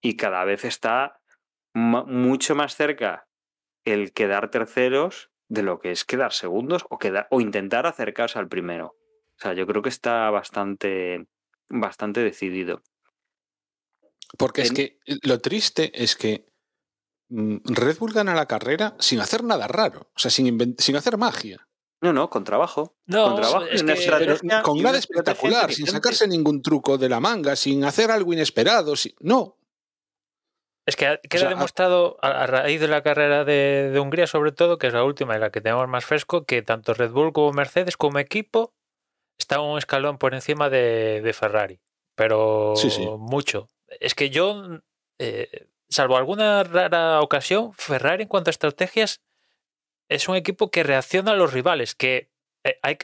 [0.00, 1.20] Y cada vez está
[1.74, 3.28] mucho más cerca
[3.84, 8.48] el quedar terceros de lo que es quedar segundos o, quedar, o intentar acercarse al
[8.48, 8.96] primero.
[9.38, 11.26] O sea, yo creo que está bastante,
[11.68, 12.82] bastante decidido.
[14.38, 16.46] Porque es que lo triste es que
[17.30, 21.16] mm, Red Bull gana la carrera sin hacer nada raro, o sea, sin, sin hacer
[21.16, 21.66] magia.
[22.02, 22.96] No, no, con trabajo.
[23.06, 23.66] No, con trabajo.
[24.62, 28.94] con nada espectacular, sin sacarse ningún truco de la manga, sin hacer algo inesperado.
[29.20, 29.58] No.
[30.90, 34.92] Es que queda demostrado a, raíz de la carrera de, Hungría, sobre todo, que es
[34.92, 38.18] la última y la que tenemos más fresco, que tanto Red Bull como Mercedes, como
[38.18, 38.74] equipo,
[39.38, 41.80] están un escalón por encima de, Ferrari.
[42.16, 42.74] Pero
[43.20, 43.68] mucho
[44.00, 44.80] es que yo,
[45.20, 49.20] eh, salvo alguna rara ocasión, Ferrari en cuanto a estrategias
[50.08, 52.32] es un equipo que reacciona a los rivales, que
[52.64, 52.98] eh, hay,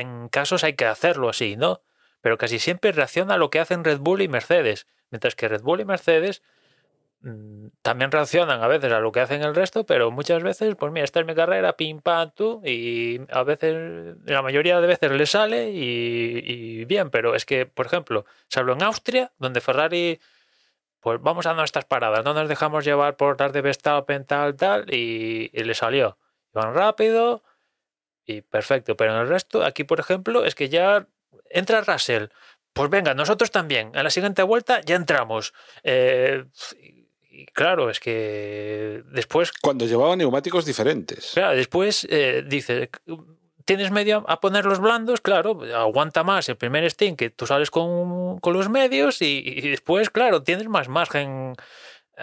[0.00, 1.82] en casos hay que hacerlo así, ¿no?
[2.22, 5.60] Pero casi siempre reacciona a lo que hacen Red Bull y Mercedes, mientras que Red
[5.60, 6.42] Bull y Mercedes
[7.82, 11.04] también reaccionan a veces a lo que hacen el resto, pero muchas veces, pues mira,
[11.04, 15.26] esta es mi carrera, pim, pam, tú, y a veces, la mayoría de veces le
[15.26, 20.20] sale y, bien, pero es que, por ejemplo, salvo en Austria, donde Ferrari,
[21.00, 24.92] pues vamos a nuestras paradas, no nos dejamos llevar por dar de Verstappen, tal, tal,
[24.92, 26.18] y, le salió.
[26.52, 27.42] Van rápido
[28.24, 31.06] y perfecto, pero en el resto, aquí, por ejemplo, es que ya
[31.50, 32.26] entra Russell,
[32.72, 33.90] pues venga, nosotros también.
[33.94, 35.54] En la siguiente vuelta ya entramos.
[35.82, 36.44] Eh,
[37.36, 39.52] y claro, es que después.
[39.60, 41.32] Cuando llevaba neumáticos diferentes.
[41.34, 42.90] Claro, después eh, dice.
[43.66, 47.72] Tienes medio a poner los blandos, claro, aguanta más el primer Steam que tú sales
[47.72, 51.56] con, los medios y, después, claro, tienes más margen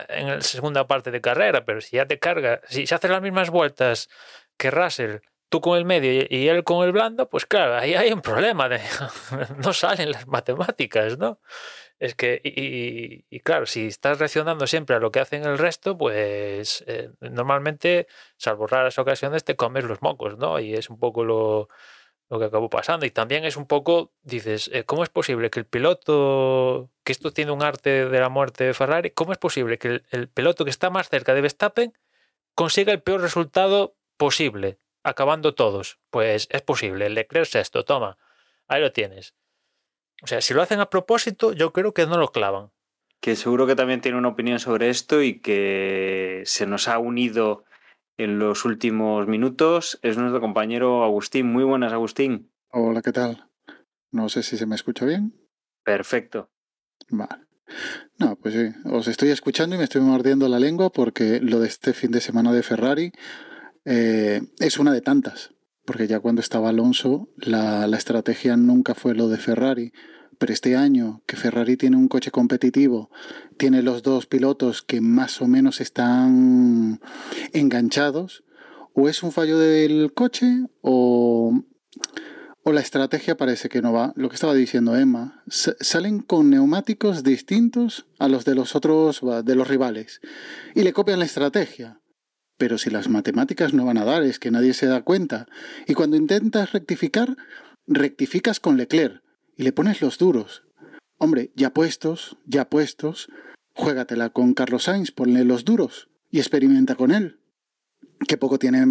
[0.08, 3.22] en la segunda parte de carrera, pero si ya te carga, si se hacen las
[3.22, 4.10] mismas vueltas
[4.56, 5.18] que Russell
[5.50, 8.70] tú con el medio y él con el blando, pues claro, ahí hay un problema,
[8.70, 8.80] de,
[9.58, 11.40] no salen las matemáticas, ¿no?
[12.00, 16.84] Es que, y, claro, si estás reaccionando siempre a lo que hacen el resto, pues
[16.88, 20.60] eh, normalmente, salvo raras ocasiones, te comes los mocos, ¿no?
[20.60, 21.70] Y es un poco lo,
[22.30, 23.06] lo que acabó pasando.
[23.06, 27.32] Y también es un poco, dices, eh, ¿cómo es posible que el piloto, que esto
[27.32, 30.72] tiene un arte de la muerte de Ferrari, ¿cómo es posible que el, piloto que
[30.72, 31.94] está más cerca de Verstappen
[32.56, 34.78] consiga el peor resultado posible?
[35.04, 36.00] acabando todos.
[36.10, 37.10] Pues es posible.
[37.10, 38.18] Leclerc sexto, toma.
[38.68, 39.36] Ahí lo tienes.
[40.24, 42.72] O sea, si lo hacen a propósito, yo creo que no lo clavan.
[43.20, 47.66] Que seguro que también tiene una opinión sobre esto y que se nos ha unido
[48.18, 50.00] en los últimos minutos.
[50.02, 51.52] Es nuestro compañero Agustín.
[51.52, 52.50] Muy buenas, Agustín.
[52.72, 53.50] Hola, ¿qué tal?
[54.12, 55.34] No sé si se me escucha bien.
[55.84, 56.50] Perfecto.
[57.10, 57.44] Vale.
[58.18, 61.68] No, pues sí, os estoy escuchando y me estoy mordiendo la lengua porque lo de
[61.68, 63.12] este fin de semana de Ferrari
[63.84, 65.54] eh, es una de tantas,
[65.86, 69.92] porque ya cuando estaba Alonso la, la estrategia nunca fue lo de Ferrari,
[70.38, 73.10] pero este año que Ferrari tiene un coche competitivo,
[73.58, 77.02] tiene los dos pilotos que más o menos están
[77.52, 78.44] enganchados,
[78.94, 81.64] o es un fallo del coche o,
[82.64, 84.14] o la estrategia parece que no va.
[84.16, 89.56] Lo que estaba diciendo Emma, salen con neumáticos distintos a los de los otros, de
[89.56, 90.22] los rivales,
[90.76, 92.00] y le copian la estrategia.
[92.58, 95.48] Pero si las matemáticas no van a dar, es que nadie se da cuenta.
[95.88, 97.36] Y cuando intentas rectificar,
[97.88, 99.23] rectificas con Leclerc
[99.58, 100.64] y le pones los duros.
[101.18, 103.30] Hombre, ya puestos, ya puestos,
[103.74, 107.40] juégatela con Carlos Sainz, ponle los duros y experimenta con él.
[108.28, 108.86] Que poco tiene,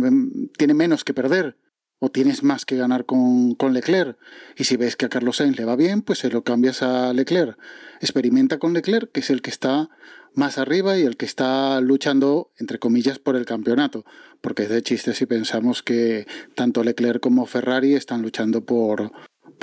[0.57, 1.59] tiene menos que perder
[1.98, 4.18] o tienes más que ganar con, con, Leclerc.
[4.57, 7.12] Y si ves que a Carlos Sainz le va bien, pues se lo cambias a
[7.12, 7.57] Leclerc.
[8.01, 9.88] Experimenta con Leclerc, que es el que está
[10.35, 14.05] más arriba y el que está luchando, entre comillas, por el campeonato.
[14.40, 19.12] Porque es de chiste si pensamos que tanto Leclerc como Ferrari están luchando por,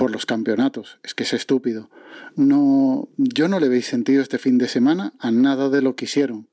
[0.00, 0.98] por los campeonatos.
[1.02, 1.90] Es que es estúpido.
[2.34, 6.06] No, yo no le veis sentido este fin de semana a nada de lo que
[6.06, 6.48] hicieron.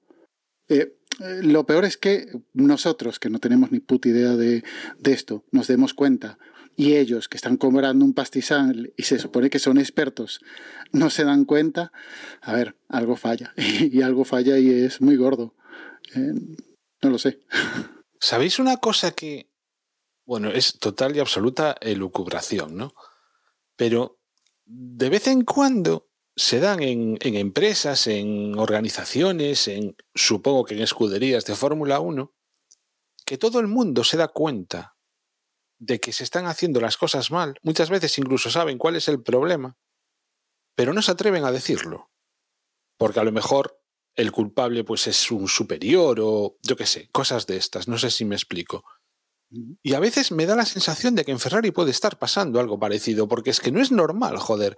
[0.67, 4.65] Eh, eh, lo peor es que nosotros, que no tenemos ni puta idea de,
[5.05, 6.38] esto, nos demos cuenta
[6.75, 10.41] y ellos que están cobrando un pastizal y se supone que son expertos
[10.91, 11.93] no se dan cuenta,
[12.41, 13.53] a ver, algo falla.
[13.57, 15.55] y algo falla y es muy gordo.
[16.13, 16.33] Eh,
[17.01, 17.39] no lo sé.
[18.19, 19.49] ¿Sabéis una cosa que,
[20.25, 22.93] bueno, es total y absoluta elucubración, ¿no?
[23.77, 24.19] Pero
[24.65, 31.45] de vez en cuando se dan en, empresas, en organizaciones, en supongo que en escuderías
[31.45, 32.33] de Fórmula 1,
[33.25, 34.95] que todo el mundo se da cuenta
[35.79, 39.23] de que se están haciendo las cosas mal, muchas veces incluso saben cuál es el
[39.23, 39.77] problema,
[40.75, 42.11] pero no se atreven a decirlo.
[42.97, 43.79] Porque a lo mejor
[44.15, 48.11] el culpable pues es un superior o yo qué sé, cosas de estas, no sé
[48.11, 48.83] si me explico.
[49.49, 52.79] Y a veces me da la sensación de que en Ferrari puede estar pasando algo
[52.79, 54.78] parecido, porque es que no es normal, joder.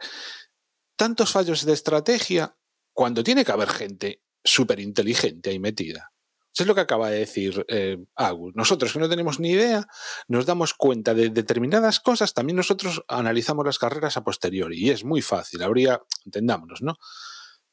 [0.96, 2.56] Tantos fallos de estrategia
[2.94, 6.12] cuando tiene que haber gente súper inteligente ahí metida
[6.64, 8.56] es lo que acaba de decir eh, Agus.
[8.56, 9.88] Nosotros que no tenemos ni idea,
[10.28, 15.04] nos damos cuenta de determinadas cosas, también nosotros analizamos las carreras a posteriori y es
[15.04, 16.96] muy fácil, habría, entendámonos, ¿no?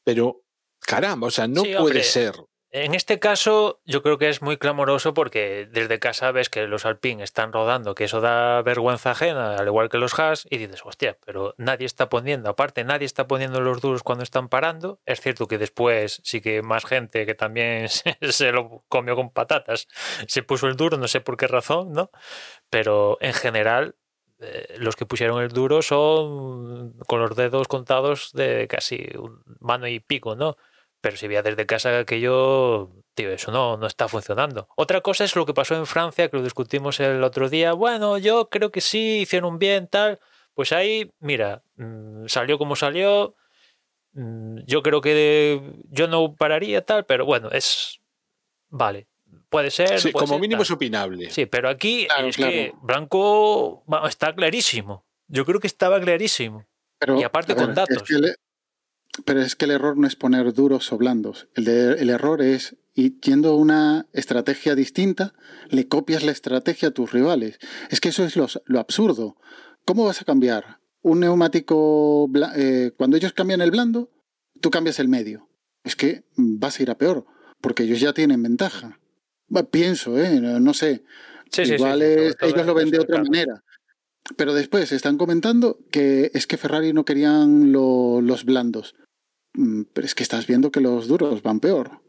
[0.03, 0.43] Pero
[0.79, 2.35] caramba, o sea, no puede ser
[2.71, 6.85] en este caso, yo creo que es muy clamoroso porque desde casa ves que los
[6.85, 10.81] Alpine están rodando, que eso da vergüenza ajena, al igual que los Haas, y dices,
[10.83, 14.99] hostia, pero nadie está poniendo, aparte, nadie está poniendo los duros cuando están parando.
[15.05, 17.87] Es cierto que después sí que más gente que también
[18.21, 19.87] se, lo comió con patatas
[20.27, 22.11] se puso el duro, no sé por qué razón, ¿no?
[22.69, 23.95] Pero en general,
[24.39, 29.07] eh, los que pusieron el duro son con los dedos contados de casi
[29.59, 30.57] mano y pico, ¿no?
[31.01, 34.67] Pero si veía desde casa aquello, tío, eso no, no está funcionando.
[34.75, 37.73] Otra cosa es lo que pasó en Francia, que lo discutimos el otro día.
[37.73, 40.19] Bueno, yo creo que sí, hicieron bien, tal.
[40.53, 43.35] Pues ahí, mira, mm, salió como salió.
[44.13, 47.99] Mm, yo creo que yo no pararía tal, pero bueno, es.
[48.69, 49.07] Vale.
[49.49, 49.99] Puede ser.
[49.99, 51.29] Sí, como mínimo es opinable.
[51.29, 55.05] Sí, pero aquí es que Blanco está clarísimo.
[55.27, 56.65] Yo creo que estaba clarísimo.
[57.17, 58.03] y aparte con datos.
[59.25, 61.47] Pero es que el error no es poner duros o blandos.
[61.55, 65.35] El, el error es y yendo una estrategia distinta,
[65.69, 67.59] le copias la estrategia a tus rivales.
[67.91, 69.37] Es que eso es lo, absurdo.
[69.85, 74.09] ¿Cómo vas a cambiar un neumático eh, cuando ellos cambian el blando?
[74.61, 75.47] Tú cambias el medio.
[75.83, 77.27] Es que vas a ir a peor,
[77.61, 78.99] porque ellos ya tienen ventaja.
[79.69, 80.41] pienso, ¿eh?
[80.41, 81.03] No, sé.
[81.55, 83.63] Igual ellos lo ven de otra manera.
[84.35, 88.95] Pero después están comentando que es que Ferrari no querían los blandos.
[89.53, 92.01] Mm, pero es que estás viendo que los duros van peor.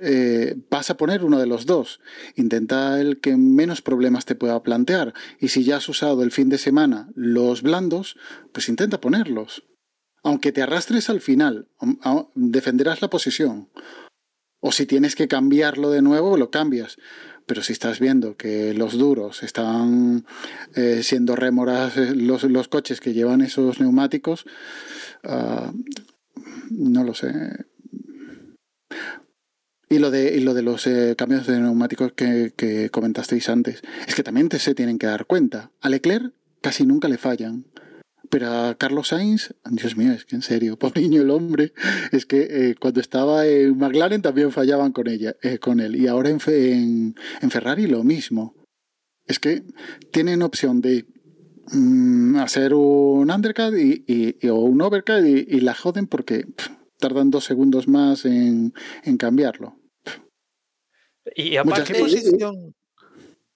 [0.00, 2.00] Eh, vas a poner uno de los dos.
[2.36, 5.14] Intenta el que menos problemas te pueda plantear.
[5.40, 8.16] Y si ya has usado el fin de semana los blandos,
[8.52, 9.64] pues intenta ponerlos.
[10.22, 11.68] Aunque te arrastres al final,
[12.34, 13.68] defenderás la posición.
[14.60, 16.98] O si tienes que cambiarlo de nuevo, lo cambias.
[17.48, 20.24] Pero si estás viendo que los duros están
[20.76, 24.44] eh, siendo rémoras eh, los, los, coches que llevan esos neumáticos,
[25.24, 25.72] ah,
[26.70, 27.32] no lo sé
[29.90, 34.14] y lo de, y lo de los eh, cambios de neumáticos que, comentasteis antes, es
[34.14, 35.70] que también te, se tienen que dar cuenta.
[35.80, 37.64] A Leclerc casi nunca le fallan.
[38.30, 41.72] Pero a Carlos Sainz, Dios mío, es que en serio, pobre niño el hombre,
[42.12, 45.96] es que eh, cuando estaba en McLaren también fallaban con, ella, eh, con él.
[45.96, 48.54] Y ahora en, en, en, Ferrari lo mismo.
[49.26, 49.62] Es que
[50.10, 51.06] tienen opción de
[51.72, 56.46] mm, hacer un undercut y, y, o un overcut y, la joden porque
[56.98, 58.72] tardan dos segundos más en,
[59.04, 59.76] en cambiarlo.
[61.36, 62.74] Y aparte, ¿qué posición,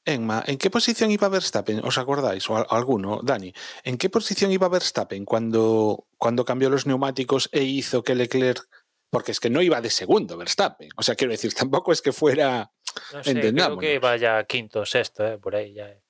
[0.04, 1.84] Enma, ¿en qué posición iba Verstappen?
[1.84, 2.48] ¿Os acordáis?
[2.50, 3.52] O alguno, Dani.
[3.84, 8.68] ¿En qué posición iba Verstappen cuando, cuando cambió los neumáticos e hizo que Leclerc.
[9.10, 10.88] Porque es que no iba de segundo Verstappen.
[10.96, 12.72] O sea, quiero decir, tampoco es que fuera.
[13.12, 15.88] No sé, creo que vaya quinto, sexto, eh, por ahí ya.
[15.88, 16.02] Eh.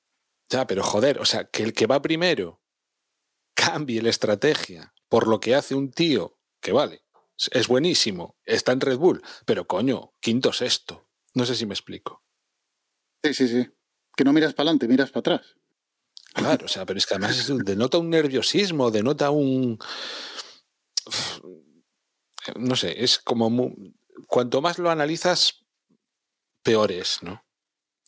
[0.49, 2.61] Ya, pero joder, o sea, que el que va primero
[3.55, 7.05] cambie la estrategia por lo que hace un tío que vale,
[7.51, 11.09] es buenísimo, está en Red Bull, pero coño, quinto, sexto.
[11.35, 12.23] No sé si me explico.
[13.23, 13.71] Sí, sí, sí.
[14.17, 15.57] Que no miras para adelante, miras para atrás.
[16.35, 19.79] Claro, o sea, pero es que además denota un nerviosismo, denota un.
[22.57, 23.73] No sé, es como.
[24.27, 25.65] Cuanto más lo analizas,
[26.65, 27.45] peor es, ¿no?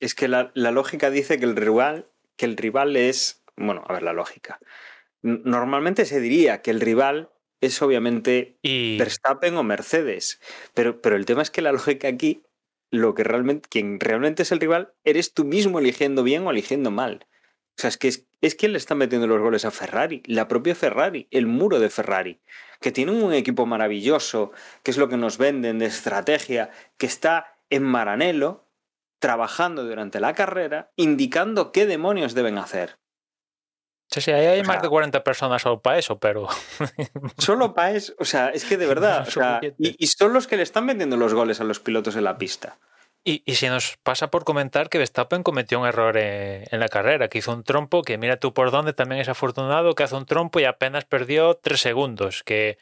[0.01, 3.45] Es que la, la, lógica dice que el rival, que el rival es.
[3.57, 4.59] Bueno, a ver, la lógica.
[5.23, 7.31] Normalmente se diría que el rival
[7.65, 10.41] es obviamente Verstappen o Mercedes.
[10.75, 12.43] Pero, pero el tema es que la lógica aquí
[13.01, 16.91] lo que realmente, quien realmente es el rival, eres tú mismo eligiendo bien o eligiendo
[16.91, 17.27] mal.
[17.77, 18.09] O sea, es que
[18.41, 21.91] es, quien le está metiendo los goles a Ferrari, la propia Ferrari, el muro de
[21.91, 22.41] Ferrari,
[22.81, 27.57] que tiene un equipo maravilloso, que es lo que nos venden de estrategia, que está
[27.71, 28.69] en Maranello,
[29.19, 32.99] trabajando durante la carrera, indicando qué demonios deben hacer.
[34.11, 36.47] Sí, sí, ahí hay más de 40 personas solo para eso, pero.
[37.39, 39.27] Solo para eso, o sea, es que de verdad.
[39.79, 42.79] y, son los que le están vendiendo los goles a los pilotos en la pista.
[43.27, 47.29] Y, y si nos pasa por comentar que Verstappen cometió un error en, la carrera,
[47.29, 50.27] que hizo un trompo, que mira tú por dónde también es afortunado, que hace un
[50.27, 52.77] trompo y apenas perdió tres segundos, que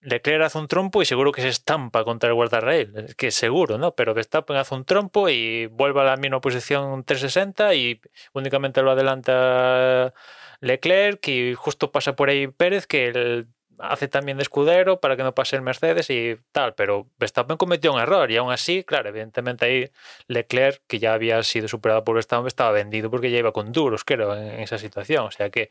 [0.00, 3.96] Leclerc hace un trompo y seguro que se estampa contra el guardarrail, que seguro, ¿no?
[3.96, 8.00] Pero Verstappen hace un trompo y vuelve a la misma posición 360 y
[8.32, 10.14] únicamente lo adelanta
[10.60, 13.46] Leclerc y justo pasa por ahí Pérez que
[13.78, 17.92] hace también de escudero para que no pase el Mercedes y tal, pero Verstappen cometió
[17.92, 19.90] un error y aún así, claro, evidentemente ahí
[20.26, 24.04] Leclerc, que ya había sido superado por Verstappen, estaba vendido porque ya iba con duros,
[24.04, 25.26] creo, en esa situación.
[25.26, 25.70] O sea que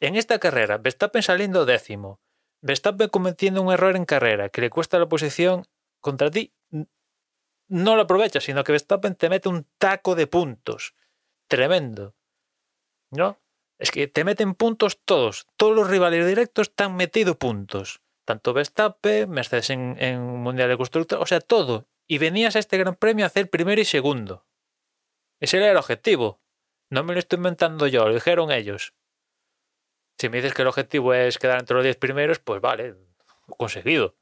[0.00, 2.20] en esta carrera, Verstappen saliendo décimo,
[2.60, 5.66] Verstappen cometiendo un error en carrera que le cuesta la posición
[6.00, 6.52] contra ti,
[7.68, 10.94] no lo aprovecha, sino que Verstappen te mete un taco de puntos.
[11.48, 12.14] Tremendo.
[13.10, 13.38] ¿No?
[13.78, 15.46] Es que te meten puntos todos.
[15.56, 18.00] Todos los rivales directos están metido puntos.
[18.24, 21.86] Tanto Verstappen, Mercedes en, Mundial de Constructor, o sea, todo.
[22.06, 24.46] Y venías a este Gran Premio a hacer primero y segundo.
[25.40, 26.40] Ese era el objetivo.
[26.90, 28.94] No me lo estoy inventando yo, lo dijeron ellos.
[30.18, 32.94] Si me dices que el objetivo es quedar entre los 10 primeros, pues vale,
[33.58, 34.16] conseguido.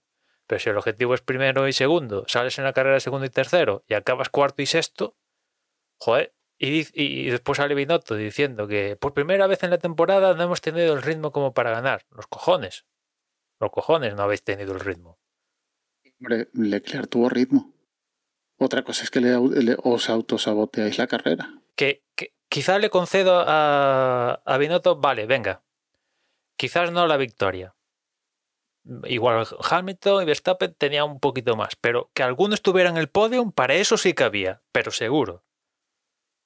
[0.46, 3.84] Pero si el objetivo es primero y segundo, sales en la carrera segundo y tercero
[3.86, 5.16] y acabas cuarto y sexto,
[5.98, 6.34] joder,
[6.64, 10.94] y, después sale Binotto diciendo que por primera vez en la temporada no hemos tenido
[10.94, 12.06] el ritmo como para ganar.
[12.10, 12.86] Los cojones.
[13.58, 15.18] Los cojones no habéis tenido el ritmo.
[16.20, 17.74] Hombre, Leclerc tuvo ritmo.
[18.58, 19.34] Otra cosa es que le,
[19.82, 21.52] os autosaboteáis la carrera.
[21.74, 22.04] Que,
[22.48, 25.64] quizás le concedo a, a Binotto, vale, venga.
[26.56, 27.74] Quizás no la victoria.
[29.04, 33.50] Igual Hamilton y Verstappen tenían un poquito más, pero que alguno estuviera en el podio,
[33.50, 35.44] para eso sí que había, pero seguro.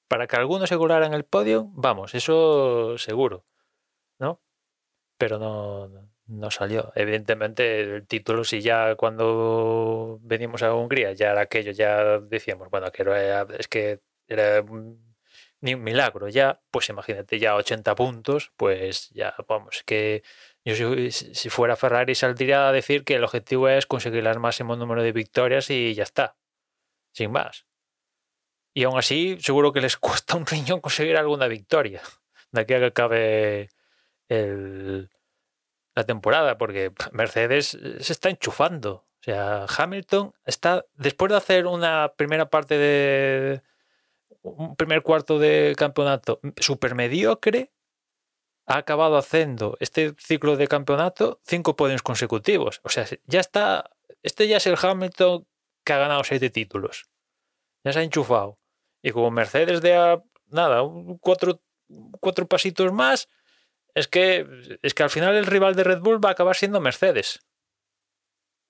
[0.07, 3.45] Para que alguno se colara en el podio, vamos, eso seguro,
[4.19, 4.41] ¿no?
[5.17, 5.89] Pero no,
[6.27, 6.91] no salió.
[6.95, 12.91] Evidentemente, el título, si ya cuando venimos a Hungría, ya era aquello, ya decíamos, bueno,
[12.91, 14.63] que era, es que era
[15.61, 20.23] ni un milagro ya, pues imagínate ya 80 puntos, pues ya vamos, que
[20.65, 20.75] yo
[21.11, 25.11] si, fuera Ferrari saldría a decir que el objetivo es conseguir el máximo número de
[25.11, 26.37] victorias y ya está,
[27.13, 27.66] sin más.
[28.77, 32.03] Y aún así, seguro que les cuesta un riñón conseguir alguna victoria
[32.51, 33.69] de aquí a que acabe
[34.29, 35.09] el,
[35.95, 39.07] la temporada, porque Mercedes se está enchufando.
[39.19, 43.63] O sea, Hamilton está, después de hacer una primera parte de,
[44.43, 47.71] un primer cuarto de campeonato super mediocre,
[48.67, 52.79] ha acabado haciendo este ciclo de campeonato cinco podios consecutivos.
[52.83, 53.89] O sea, ya está.
[54.21, 55.47] Este ya es el Hamilton
[55.83, 57.09] que ha ganado siete títulos.
[57.83, 58.59] Ya se ha enchufado.
[59.01, 60.81] Y como Mercedes de nada,
[61.21, 61.61] cuatro,
[62.19, 63.29] cuatro pasitos más,
[63.93, 64.47] es que,
[64.81, 67.39] es que al final el rival de Red Bull va a acabar siendo Mercedes.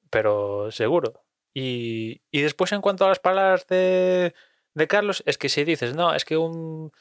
[0.10, 1.26] Pero seguro.
[1.54, 4.34] Y, y después, en cuanto a las palabras de,
[4.78, 6.92] de Carlos es que si dices, no, es que un.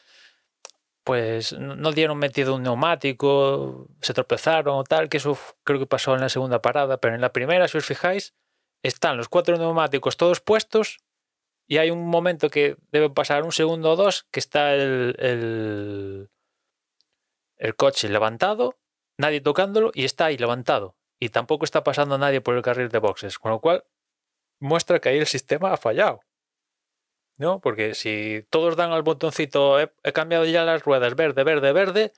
[1.04, 6.14] Pues no dieron metido un neumático, se tropezaron o tal, que eso creo que pasó
[6.14, 8.34] en la segunda parada, pero en la primera, si os fijáis,
[8.82, 10.98] están los cuatro neumáticos todos puestos
[11.66, 16.28] y hay un momento que debe pasar un segundo o dos que está el,
[17.58, 18.78] el, coche levantado,
[19.18, 20.96] nadie tocándolo y está ahí levantado.
[21.18, 23.84] Y tampoco está pasando nadie por el carril de boxes, con lo cual
[24.60, 26.20] muestra que ahí el sistema ha fallado.
[27.36, 27.60] ¿no?
[27.60, 32.12] Porque si todos dan al botoncito, he, cambiado ya las ruedas verde, verde, verde,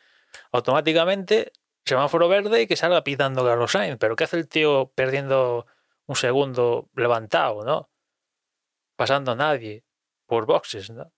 [0.53, 1.53] automáticamente
[1.85, 3.99] semáforo verde y que salga pitando Carlos Sainz.
[3.99, 5.67] Pero ¿qué hace el tío perdiendo
[6.07, 7.89] un segundo levantado, ¿no?
[8.99, 9.85] Pasando a nadie
[10.27, 11.13] por boxes, ¿no?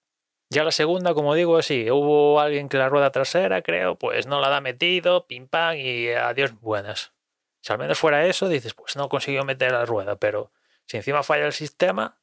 [0.51, 4.41] Ya la segunda, como digo, sí, hubo alguien que la rueda trasera, creo, pues no
[4.41, 7.15] la da metido, pim pam y adiós buenas.
[7.63, 10.53] Si al menos fuera eso, dices, pues no consiguió meter la rueda, pero
[10.87, 12.21] si encima falla el sistema,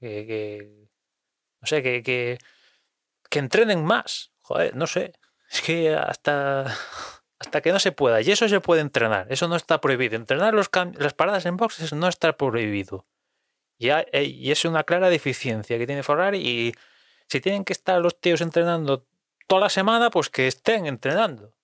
[0.00, 0.88] que,
[1.60, 2.38] no sé, que, que,
[3.30, 4.32] que, entrenen más.
[4.42, 5.12] Joder, no sé.
[5.50, 6.64] Es que hasta,
[7.38, 8.20] hasta que no se pueda.
[8.20, 9.26] Y eso se puede entrenar.
[9.30, 10.16] Eso no está prohibido.
[10.16, 13.06] Entrenar los las paradas en boxes no está prohibido.
[13.78, 16.38] Y, eh, y es una clara deficiencia que tiene Ferrari.
[16.38, 16.74] Y
[17.28, 19.06] si tienen que estar los tíos entrenando
[19.46, 21.54] toda la semana, pues que estén entrenando.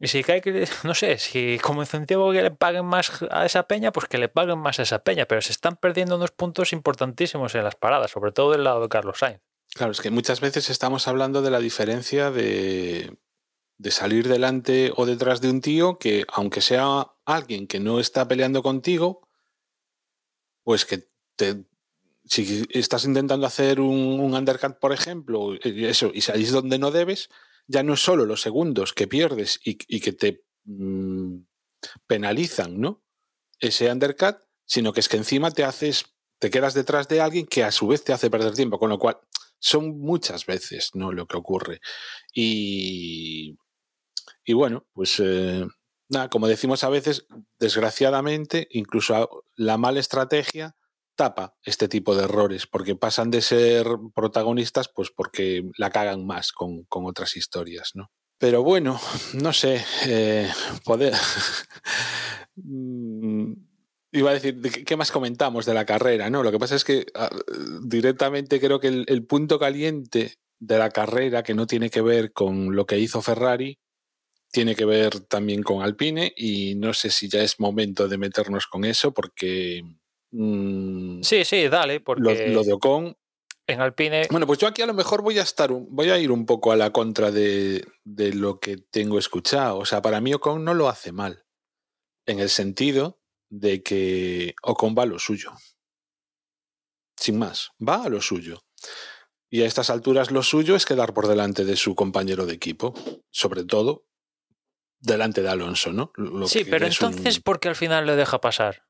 [0.00, 3.66] Y si hay que, no sé, si como incentivo que le paguen más a esa
[3.66, 5.26] peña, pues que le paguen más a esa peña.
[5.26, 8.88] Pero se están perdiendo unos puntos importantísimos en las paradas, sobre todo del lado de
[8.88, 9.40] Carlos Sainz.
[9.74, 13.16] Claro, es que muchas veces estamos hablando de la diferencia de,
[13.78, 18.28] de salir delante o detrás de un tío que, aunque sea alguien que no está
[18.28, 19.23] peleando contigo,
[20.64, 21.04] pues que
[21.36, 21.64] te,
[22.24, 27.28] si estás intentando hacer un, un undercut, por ejemplo, eso, y salís donde no debes,
[27.66, 31.36] ya no es solo los segundos que pierdes y, que te mm,
[32.06, 33.02] penalizan, ¿no?
[33.60, 36.06] Ese undercut, sino que es que encima te haces,
[36.38, 38.98] te quedas detrás de alguien que a su vez te hace perder tiempo, con lo
[38.98, 39.18] cual
[39.58, 41.12] son muchas veces, ¿no?
[41.12, 41.80] Lo que ocurre.
[42.34, 43.56] Y,
[44.44, 45.66] y bueno, pues eh,
[46.08, 47.26] nada, como decimos a veces,
[47.58, 50.76] desgraciadamente, incluso la mala estrategia
[51.16, 56.52] tapa este tipo de errores, porque pasan de ser protagonistas, pues porque la cagan más
[56.52, 58.10] con, otras historias, ¿no?
[58.38, 59.00] Pero bueno,
[59.34, 60.50] no sé, eh,
[60.84, 61.14] poder...
[62.56, 63.54] Mm,
[64.12, 66.30] iba a decir, ¿qué más comentamos de la carrera?
[66.30, 67.30] No, lo que pasa es que ah,
[67.82, 72.32] directamente creo que el, el, punto caliente de la carrera, que no tiene que ver
[72.32, 73.80] con lo que hizo Ferrari,
[74.54, 78.66] tiene que ver también con Alpine y no sé si ya es momento de meternos
[78.66, 79.82] con eso porque
[80.36, 82.48] Mm, sí, sí, dale, porque...
[82.48, 83.16] Lo, de Ocon...
[83.68, 84.26] En Alpine...
[84.30, 86.72] Bueno, pues yo aquí a lo mejor voy a estar, voy a ir un poco
[86.72, 89.78] a la contra de, de lo que tengo escuchado.
[89.78, 91.46] O sea, para mí Ocon no lo hace mal,
[92.26, 95.52] en el sentido de que Ocon va a lo suyo.
[97.16, 98.64] Sin más, va a lo suyo.
[99.48, 102.92] Y a estas alturas lo suyo es quedar por delante de su compañero de equipo,
[103.30, 104.04] sobre todo
[105.04, 106.12] delante de Alonso, ¿no?
[106.46, 108.84] sí, pero entonces, ¿por qué al final le deja pasar?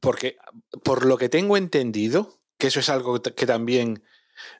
[0.00, 0.36] Porque,
[0.84, 4.04] por lo que tengo entendido, que eso es algo que también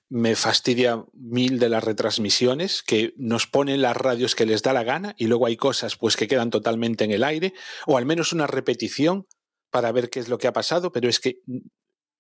[0.09, 4.85] me fastidia mil de las retransmisiones, que nos ponen las radios que les da la
[4.85, 7.55] gana y luego hay cosas pues que quedan totalmente en el aire,
[7.87, 9.27] o al menos una repetición
[9.71, 11.41] para ver qué es lo que ha pasado, pero es que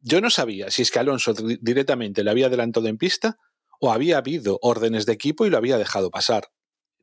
[0.00, 3.36] yo no sabía si es que Alonso directamente le había adelantado en pista
[3.80, 6.50] o había habido órdenes de equipo y lo había dejado pasar.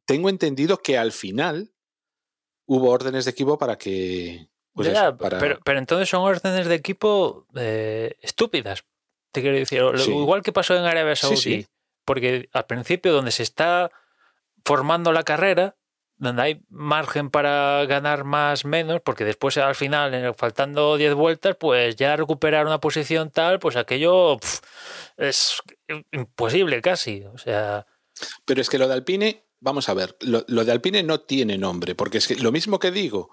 [0.05, 1.73] Tengo entendido que al final
[2.65, 4.49] hubo órdenes de equipo para que...
[4.73, 4.89] Pues
[5.19, 8.85] pero, pero, entonces son órdenes de equipo eh, estúpidas,
[9.31, 9.83] te quiero decir.
[10.07, 11.67] Igual que pasó en Arabia Saudí,
[12.05, 13.91] porque al principio donde se está
[14.65, 15.75] formando la carrera,
[16.15, 21.95] donde hay margen para ganar más menos, porque después al final, faltando 10 vueltas, pues
[21.95, 24.39] ya recuperar una posición tal, pues aquello
[25.17, 25.61] es
[26.11, 27.23] imposible casi.
[27.25, 27.85] O sea.
[28.45, 31.95] Pero es que lo de Alpine, vamos a ver, lo, de Alpine no tiene nombre,
[31.95, 33.29] porque es que lo mismo que digo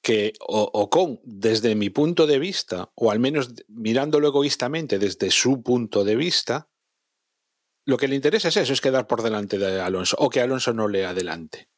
[0.00, 6.04] que Ocon, desde mi punto de vista, o al menos mirándolo egoístamente desde su punto
[6.04, 6.70] de vista,
[7.84, 10.72] lo que le interesa es eso, es quedar por delante de Alonso, o que Alonso
[10.72, 11.68] no le adelante.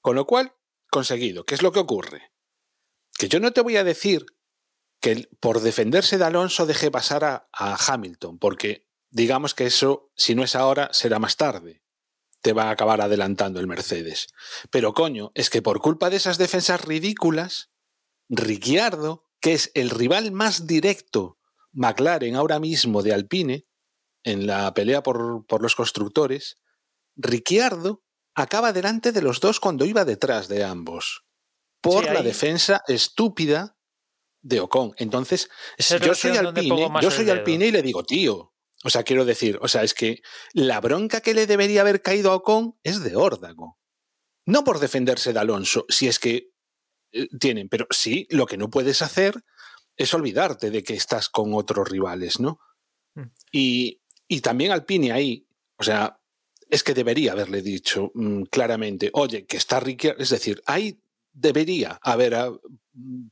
[0.00, 0.54] Con lo cual,
[0.90, 1.44] conseguido.
[1.44, 2.32] ¿Qué es lo que ocurre?
[3.18, 4.24] Que yo no te voy a decir
[5.00, 10.42] que por defenderse de Alonso deje pasar a, Hamilton, porque digamos que eso, si no
[10.42, 11.82] es ahora, será más tarde.
[12.46, 14.28] Te va a acabar adelantando el Mercedes.
[14.70, 17.72] Pero coño, es que por culpa de esas defensas ridículas,
[18.28, 21.38] Ricciardo, que es el rival más directo
[21.72, 23.64] McLaren ahora mismo de Alpine,
[24.22, 26.58] en la pelea por, por los constructores,
[27.16, 28.04] Ricciardo
[28.36, 31.24] acaba delante de los dos cuando iba detrás de ambos,
[31.80, 33.76] por la defensa estúpida
[34.40, 34.92] de Ocon.
[34.98, 35.50] Entonces,
[36.00, 38.54] yo soy Alpine, yo soy Alpine y le digo, tío,
[38.86, 40.22] o sea, quiero decir, o sea, es que
[40.52, 43.80] la bronca que le debería haber caído a Ocon es de órdago.
[44.46, 46.52] No por defenderse de Alonso, si es que
[47.10, 49.42] eh, tienen, pero sí, lo que no puedes hacer
[49.96, 52.60] es olvidarte de que estás con otros rivales, ¿no?
[53.14, 53.24] Mm.
[53.50, 56.20] Y, y también Alpine ahí, o sea,
[56.70, 61.98] es que debería haberle dicho mm, claramente, oye, que está Ricciardo, es decir, ahí debería
[62.02, 62.52] haber ah,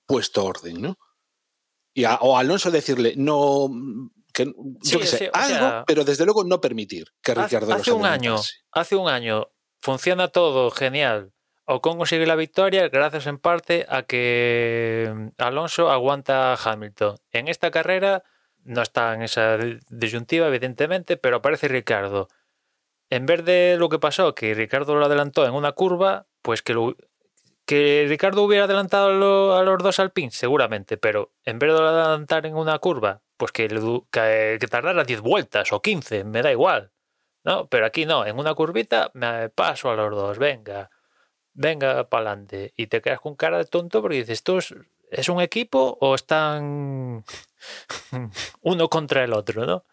[0.04, 0.98] puesto orden, ¿no?
[1.94, 3.70] Y o Alonso decirle, no,
[4.34, 8.36] que, yo qué sé, algo, pero desde luego no permitir que Ricciardo hace un año,
[8.72, 9.48] hace un año
[9.80, 11.32] funciona todo genial.
[11.66, 17.16] Ocon consigue la victoria gracias en parte a que mm, Alonso aguanta a Hamilton.
[17.30, 18.22] En esta carrera
[18.64, 19.56] no está en esa
[19.88, 22.28] disyuntiva, evidentemente, pero aparece Ricardo
[23.10, 26.74] en vez de lo que pasó, que Ricardo lo adelantó en una curva, pues que,
[27.66, 32.56] que Ricardo hubiera adelantado a los dos Alpine, seguramente, pero en vez de adelantar en
[32.56, 33.68] una curva, pues que,
[34.10, 36.92] que, tardara 10 vueltas o 15, me da igual.
[37.44, 37.68] ¿no?
[37.68, 40.90] Pero aquí no, en una curvita me paso a los dos, venga,
[41.52, 42.72] venga para adelante.
[42.76, 44.58] Y te quedas con cara de tonto porque dices, ¿esto
[45.10, 47.24] es un equipo o están
[48.62, 49.66] uno contra el otro?
[49.66, 49.84] ¿no?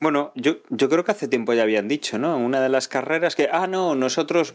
[0.00, 2.36] Bueno, yo, yo creo que hace tiempo ya habían dicho, ¿no?
[2.36, 4.54] Una de las carreras que, ah, no, nosotros,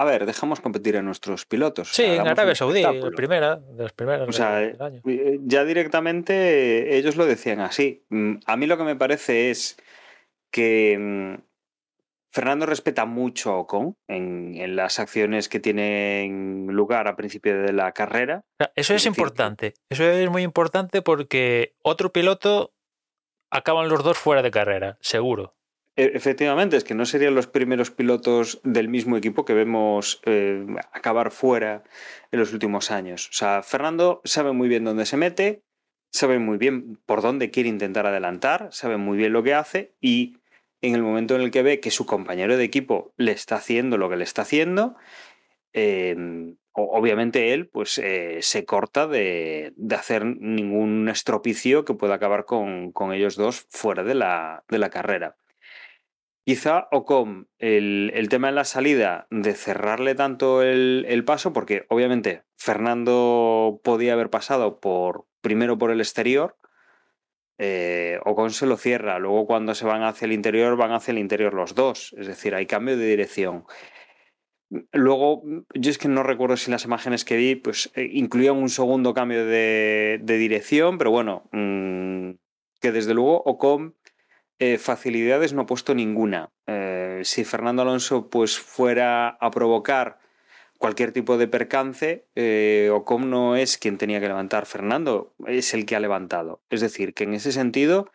[0.00, 1.90] a ver, dejamos competir a nuestros pilotos.
[1.90, 4.26] Sí, en Arabia Saudí, la primera, de las primeras.
[4.26, 8.06] O sea, eh, ya directamente ellos lo decían así.
[8.08, 9.76] Mm, a mí lo que me parece es
[10.50, 11.42] que mm,
[12.30, 17.74] Fernando respeta mucho a Ocon en, en, las acciones que tienen lugar a principio de
[17.74, 18.46] la carrera.
[18.76, 19.74] Eso es, es importante.
[19.90, 22.72] Eso es muy importante porque otro piloto
[23.50, 25.59] acaban los dos fuera de carrera, seguro.
[25.96, 30.64] E, efectivamente, es que no serían los primeros pilotos del mismo equipo que vemos eh,
[30.92, 31.84] acabar fuera
[32.30, 33.28] en los últimos años.
[33.28, 35.62] O sea, Fernando sabe muy bien dónde se mete,
[36.12, 40.36] sabe muy bien por dónde quiere intentar adelantar, sabe muy bien lo que hace y
[40.82, 43.98] en el momento en el que ve que su compañero de equipo le está haciendo
[43.98, 44.96] lo que le está haciendo,
[45.72, 46.16] eh,
[46.72, 53.36] obviamente él pues eh, se corta de, hacer ningún estropicio que pueda acabar con, ellos
[53.36, 55.36] dos fuera de la, de la carrera.
[56.44, 62.44] Quizá Ocon, el, el tema en la salida de cerrarle tanto el, paso, porque obviamente
[62.56, 66.56] Fernando podía haber pasado por primero por el exterior,
[67.58, 71.18] eh, Ocon se lo cierra, luego cuando se van hacia el interior van hacia el
[71.18, 73.64] interior los dos, es decir, hay cambio de dirección.
[74.92, 75.42] Luego,
[75.74, 79.12] yo es que no recuerdo si las imágenes que vi pues, eh, incluían un segundo
[79.14, 82.30] cambio de, dirección, pero bueno, mm,
[82.80, 83.96] que desde luego Ocon
[84.60, 86.50] eh, facilidades no ha puesto ninguna.
[86.66, 90.20] Eh, si Fernando Alonso pues, fuera a provocar
[90.78, 92.28] cualquier tipo de percance,
[92.92, 96.62] Ocon no es quien tenía que levantar, Fernando es el que ha levantado.
[96.70, 98.10] Es decir, que en ese sentido,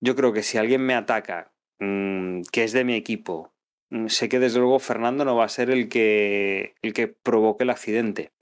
[0.00, 3.52] yo creo que si alguien me ataca, mm, que es de mi equipo,
[3.90, 7.64] Mm, sé que desde luego Fernando no va a ser el que, el que provoque
[7.64, 8.32] el accidente.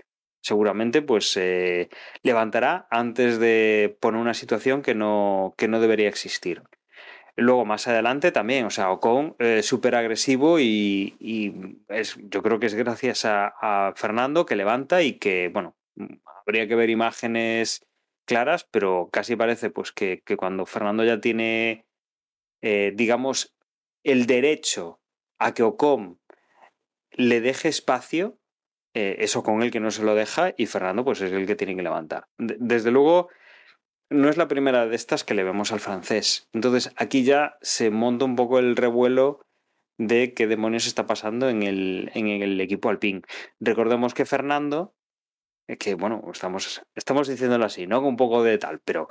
[0.41, 1.89] Seguramente pues eh,
[2.22, 6.62] levantará antes de poner una situación que no, que no debería existir.
[7.41, 11.14] Luego más adelante también, o sea, Ocon eh, súper agresivo y,
[12.24, 15.76] yo creo que es gracias a, Fernando que levanta y que, bueno,
[16.45, 17.86] habría que ver imágenes
[18.24, 21.86] claras, pero casi parece pues que, cuando Fernando ya tiene,
[22.61, 23.55] eh, digamos,
[24.03, 25.01] el derecho
[25.39, 26.18] a que Ocon
[27.12, 28.36] le deje espacio,
[28.95, 31.55] eh, eso con el que no se lo deja y Fernando pues es el que
[31.55, 32.26] tiene que levantar.
[32.36, 33.28] Desde luego,
[34.11, 36.49] no es la primera de estas que le vemos al francés.
[36.53, 39.41] Entonces aquí ya se monta un poco el revuelo
[39.99, 43.23] de qué demonios está pasando en el, en el equipo alpín.
[43.61, 44.95] Recordemos que Fernando,
[45.67, 47.99] eh, que bueno, estamos, estamos diciéndolo así, ¿no?
[47.99, 49.09] Con un poco de tal, pero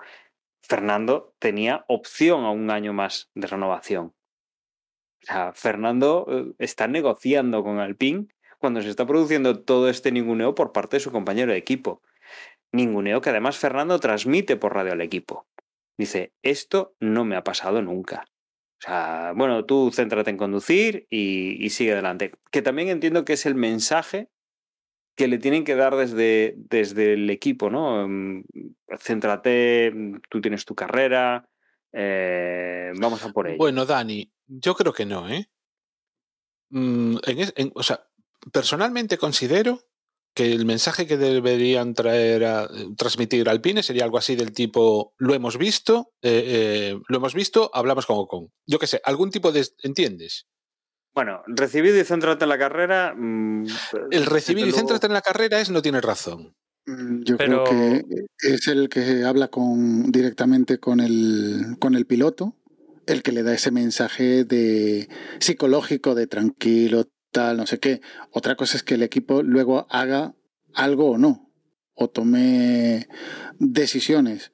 [0.61, 4.13] Fernando tenía opción a un año más de renovación.
[5.23, 8.27] O sea, Fernando eh, está negociando con Alpine
[8.59, 12.01] cuando se está produciendo todo este ninguneo por parte de su compañero de equipo.
[12.71, 15.47] Ninguneo que además Fernando transmite por radio al equipo.
[15.97, 18.25] Dice, esto no me ha pasado nunca.
[18.79, 22.33] O sea, bueno, tú céntrate en conducir y, sigue adelante.
[22.51, 24.29] Que también entiendo que es el mensaje
[25.15, 28.07] que le tienen que dar desde, desde el equipo, ¿no?
[28.07, 28.43] Mm,
[28.99, 31.49] céntrate, mm, tú tienes tu carrera,
[31.91, 33.57] eh, vamos a por ello.
[33.57, 35.49] Bueno, Dani, yo creo que no, ¿eh?
[36.69, 37.15] Mm,
[37.73, 38.07] o sea,
[38.51, 39.86] personalmente considero
[40.37, 45.33] que el mensaje que deberían traer a, transmitir Alpine sería algo así del tipo lo
[45.33, 48.51] hemos visto, eh, eh, lo hemos visto, hablamos con Ocon.
[48.67, 50.45] Yo qué sé, algún tipo de ¿entiendes?
[51.15, 53.15] Bueno, recibido y céntrate en la carrera.
[53.17, 53.65] Mm,
[54.11, 56.55] el recibido y céntrate en la carrera es no tiene razón.
[56.85, 58.03] Mm, yo creo que
[58.41, 62.55] es el que habla con, directamente con el, con el piloto,
[63.07, 65.09] el que le da ese mensaje de
[65.39, 68.01] psicológico, de tranquilo, tal, no sé qué.
[68.31, 70.35] Otra cosa es que el equipo luego haga
[70.73, 71.51] algo o no,
[71.93, 73.07] o tome
[73.59, 74.51] decisiones.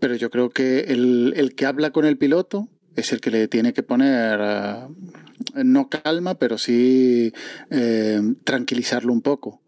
[0.00, 3.48] Pero yo creo que el, el que habla con el piloto es el que le
[3.48, 7.32] tiene que poner, eh, no calma, pero sí
[7.70, 9.62] eh, tranquilizarlo un poco.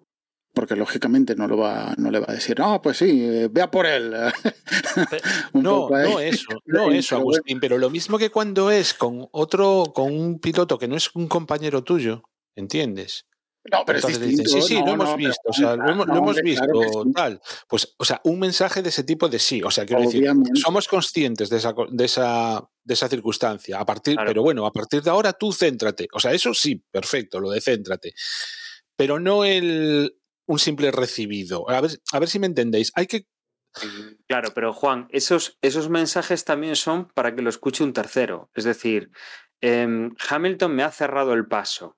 [0.58, 3.70] Porque lógicamente no, lo va, no le va a decir, no, pues sí, eh, vea
[3.70, 4.12] por él.
[5.52, 10.12] no, no eso, no eso, Agustín, pero lo mismo que cuando es con otro, con
[10.12, 12.24] un piloto que no es un compañero tuyo,
[12.56, 13.26] ¿entiendes?
[13.70, 14.50] No, pero es distinto.
[14.50, 17.40] sí, sí, lo hemos visto, o sea, lo, hemos, visto tal.
[17.68, 20.88] Pues, o sea, un mensaje de ese tipo de sí, o sea, quiero decir, somos
[20.88, 25.10] conscientes de esa, de esa, de esa circunstancia, a partir, pero bueno, a partir de
[25.10, 28.12] ahora tú céntrate, o sea, eso sí, perfecto, lo de céntrate,
[28.96, 30.17] pero no el
[30.48, 31.70] un simple recibido.
[31.70, 33.26] A ver, a ver si me entendéis, hay que
[34.26, 38.50] Claro, pero Juan, esos, esos mensajes también son para que lo escuche un tercero.
[38.54, 39.10] Es decir,
[39.60, 41.96] em, Hamilton me ha cerrado el paso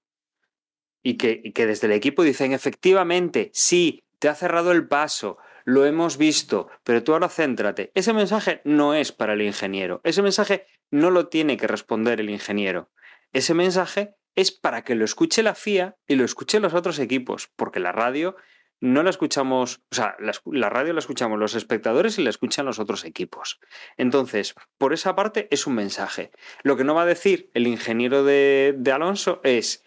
[1.03, 5.87] y que, que desde el equipo dicen, efectivamente, sí, te ha cerrado el paso, lo
[5.87, 7.91] hemos visto, pero tú ahora céntrate.
[7.95, 12.31] Ese mensaje no es para el ingeniero, ese mensaje no lo tiene que responder el
[12.31, 12.91] ingeniero.
[13.33, 17.51] Ese mensaje es para que lo escuche la FIA y lo escuchen los otros equipos,
[17.57, 18.37] porque la radio
[18.81, 22.79] no la escuchamos, o sea, la, radio la escuchamos los espectadores y la escuchan los
[22.79, 23.61] otros equipos.
[23.97, 26.31] Entonces, por esa parte es un mensaje.
[26.63, 29.85] Lo que no va a decir el ingeniero de, Alonso es,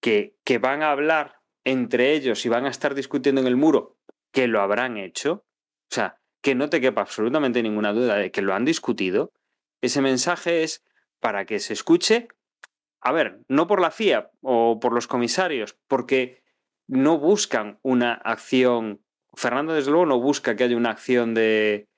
[0.00, 3.98] que, que van a hablar entre ellos y van a estar discutiendo en el muro,
[4.32, 5.44] que lo habrán hecho,
[5.90, 9.32] o sea, que no te quepa absolutamente ninguna duda de que lo han discutido,
[9.80, 10.84] ese mensaje es
[11.20, 12.28] para que se escuche,
[13.00, 16.42] a ver, no por la FIA o por los comisarios, porque
[16.86, 19.02] no buscan una acción,
[19.34, 21.88] Fernando desde luego no busca que haya una acción de,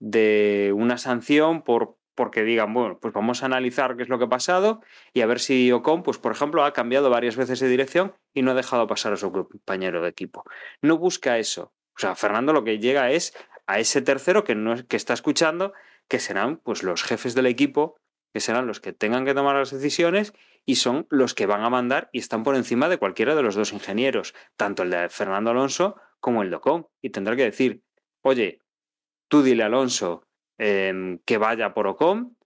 [0.00, 4.24] de una sanción por, porque digan, bueno, pues vamos a analizar qué es lo que
[4.24, 4.82] ha pasado
[5.12, 8.42] y a ver si Ocon, pues por ejemplo, ha cambiado varias veces de dirección y
[8.42, 10.44] no ha dejado pasar a su compañero de equipo.
[10.82, 11.72] No busca eso.
[11.96, 13.34] O sea, Fernando lo que llega es
[13.66, 15.72] a ese tercero que, no, que está escuchando,
[16.08, 17.96] que serán pues los jefes del equipo,
[18.32, 20.32] que serán los que tengan que tomar las decisiones
[20.66, 23.54] y son los que van a mandar y están por encima de cualquiera de los
[23.54, 26.86] dos ingenieros, tanto el de Fernando Alonso como el de Ocon.
[27.02, 27.82] Y tendrá que decir,
[28.22, 28.60] oye,
[29.28, 30.26] tú dile a Alonso
[30.62, 32.36] Em, que vaya por Ocon,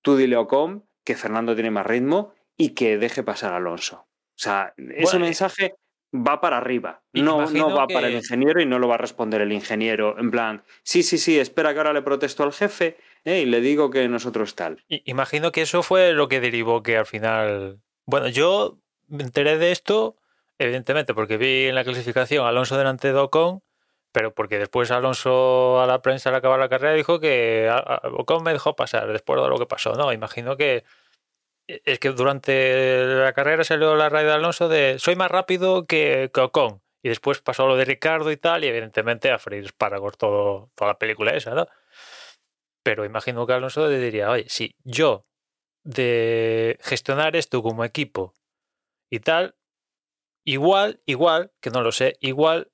[0.00, 4.06] tú dile a Ocon que Fernando tiene más ritmo y que deje pasar a Alonso.
[4.06, 5.74] O sea, ese mensaje
[6.14, 9.40] va para arriba, no, no va para el ingeniero y no lo va a responder
[9.40, 13.44] el ingeniero en plan, sí, sí, sí, espera que ahora le protesto al jefe y
[13.46, 14.84] le digo que nosotros tal.
[14.88, 17.80] Imagino que eso fue lo que derivó que al final...
[18.04, 20.16] Bueno, yo me enteré de esto,
[20.58, 23.62] evidentemente, porque vi en la clasificación Alonso delante de Ocon
[24.16, 27.70] pero porque después Alonso a la prensa al acabar la carrera dijo que
[28.16, 29.92] Ocon me dejó pasar después de lo que pasó.
[29.92, 30.84] No, imagino que
[31.66, 36.30] es que durante la carrera salió la radio de Alonso de soy más rápido que,
[36.34, 36.80] Ocon.
[37.02, 40.98] Y después pasó lo de Ricardo y tal, y evidentemente a freír espárragos toda la
[40.98, 41.66] película esa, ¿no?
[42.86, 45.26] Pero imagino que Alonso diría, oye, si yo
[45.82, 48.32] de gestionar esto como equipo
[49.10, 49.56] y tal,
[50.44, 52.70] igual, igual, que no lo sé, igual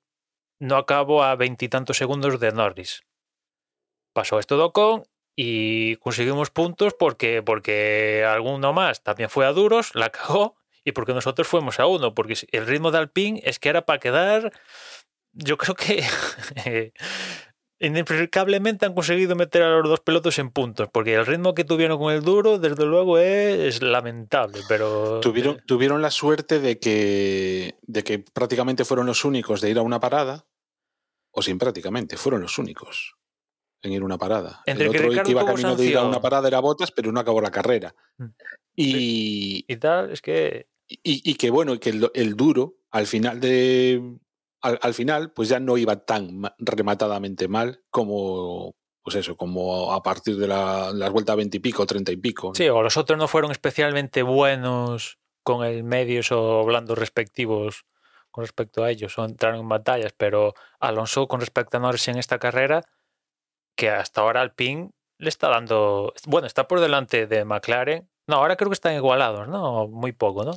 [0.59, 3.01] no acabo a veintitantos segundos de Norris.
[4.13, 5.03] Pasó esto de
[5.35, 11.15] y conseguimos puntos porque, porque alguno más también fue a duros, la cagó y porque
[11.15, 14.53] nosotros fuimos a uno, porque el ritmo de Alpine es que era para quedar,
[15.31, 16.03] yo creo que
[17.83, 21.99] inexplicablemente han conseguido meter a los dos pelotos en puntos, porque el ritmo que tuvieron
[21.99, 24.61] con el duro, desde luego, es, lamentable.
[24.67, 29.69] Pero tuvieron, eh, tuvieron la suerte de que, de que prácticamente fueron los únicos de
[29.69, 30.45] ir a una parada,
[31.31, 33.15] o sin prácticamente, fueron los únicos
[33.81, 34.61] en ir a una parada.
[34.65, 37.19] Entre el otro que, iba camino de ir a una parada era Botas, pero no
[37.19, 37.93] acabó la carrera.
[38.17, 38.25] Mm.
[38.75, 40.67] Y, y tal, es que.
[40.87, 44.19] Y, que bueno, que el duro, al final de,
[44.63, 50.37] al, final, pues ya no iba tan rematadamente mal como, pues eso, como a partir
[50.37, 52.55] de la, las vueltas 20 y pico, 30 y pico.
[52.55, 57.85] Sí, o los otros no fueron especialmente buenos con el medios o blandos respectivos
[58.31, 62.17] con respecto a ellos, o entraron en batallas, pero Alonso con respecto a Norris en
[62.17, 62.83] esta carrera,
[63.75, 68.09] que hasta ahora al PIN le está dando, bueno, está por delante de McLaren.
[68.27, 69.87] No, ahora creo que están igualados, ¿no?
[69.87, 70.53] Muy poco, ¿no?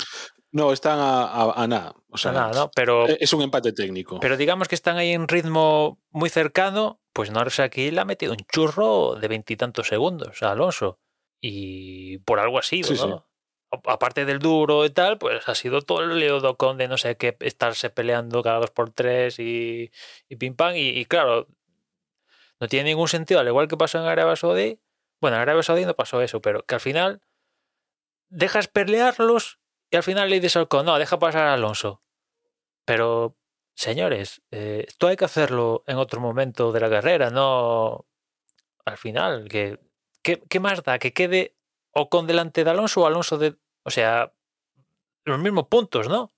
[0.56, 1.94] No, están a, nada.
[2.08, 2.70] O sea, nada, ¿no?
[2.74, 4.20] Pero, e, es un empate técnico.
[4.20, 9.16] Pero digamos que están ahí en ritmo muy cercano, pues le ha metido un churro
[9.16, 10.98] de veintitantos segundos a Alonso.
[11.42, 13.28] Y por algo ha sido, ¿no?
[13.84, 17.18] Aparte del duro y tal, pues ha sido todo el lío con de no sé
[17.18, 19.90] qué, estarse peleando cada dos por tres y,
[20.30, 20.72] y pim pam.
[20.74, 21.48] Y, claro,
[22.60, 24.80] no tiene ningún sentido, al igual que pasó en Arabia Saudí.
[25.20, 27.20] Bueno, en Arabia Saudí no pasó eso, pero que al final
[28.30, 29.58] dejas pelearlos
[29.90, 32.02] y al final le dice no, deja pasar a Alonso.
[32.84, 33.36] Pero,
[33.74, 38.06] señores, eh, esto hay que hacerlo en otro momento de la carrera, no
[38.84, 39.48] al final.
[39.48, 39.78] Que,
[40.22, 40.98] ¿qué, más da?
[40.98, 41.56] Que quede
[41.92, 43.56] Ocon delante de Alonso o Alonso de...
[43.82, 44.32] O sea,
[45.24, 46.22] los mismos puntos, ¿no?
[46.22, 46.32] O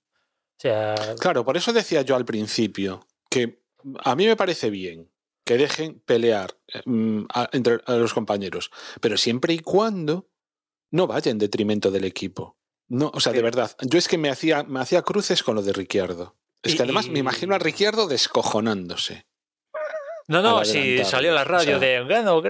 [0.57, 0.95] sea...
[1.19, 3.61] Claro, por eso decía yo al principio que
[4.03, 5.09] a mí me parece bien
[5.45, 8.71] que dejen pelear eh, mm, entre los compañeros,
[9.01, 10.29] pero siempre y cuando
[10.91, 12.58] no vaya en detrimento del equipo.
[12.89, 13.71] No, o sea, de verdad.
[13.81, 16.35] Yo es que me hacía, me hacía cruces con lo de Ricciardo.
[16.63, 19.25] Es que además me imagino a Ricciardo descojonándose.
[20.27, 22.01] No, no, sí, salió la radio de.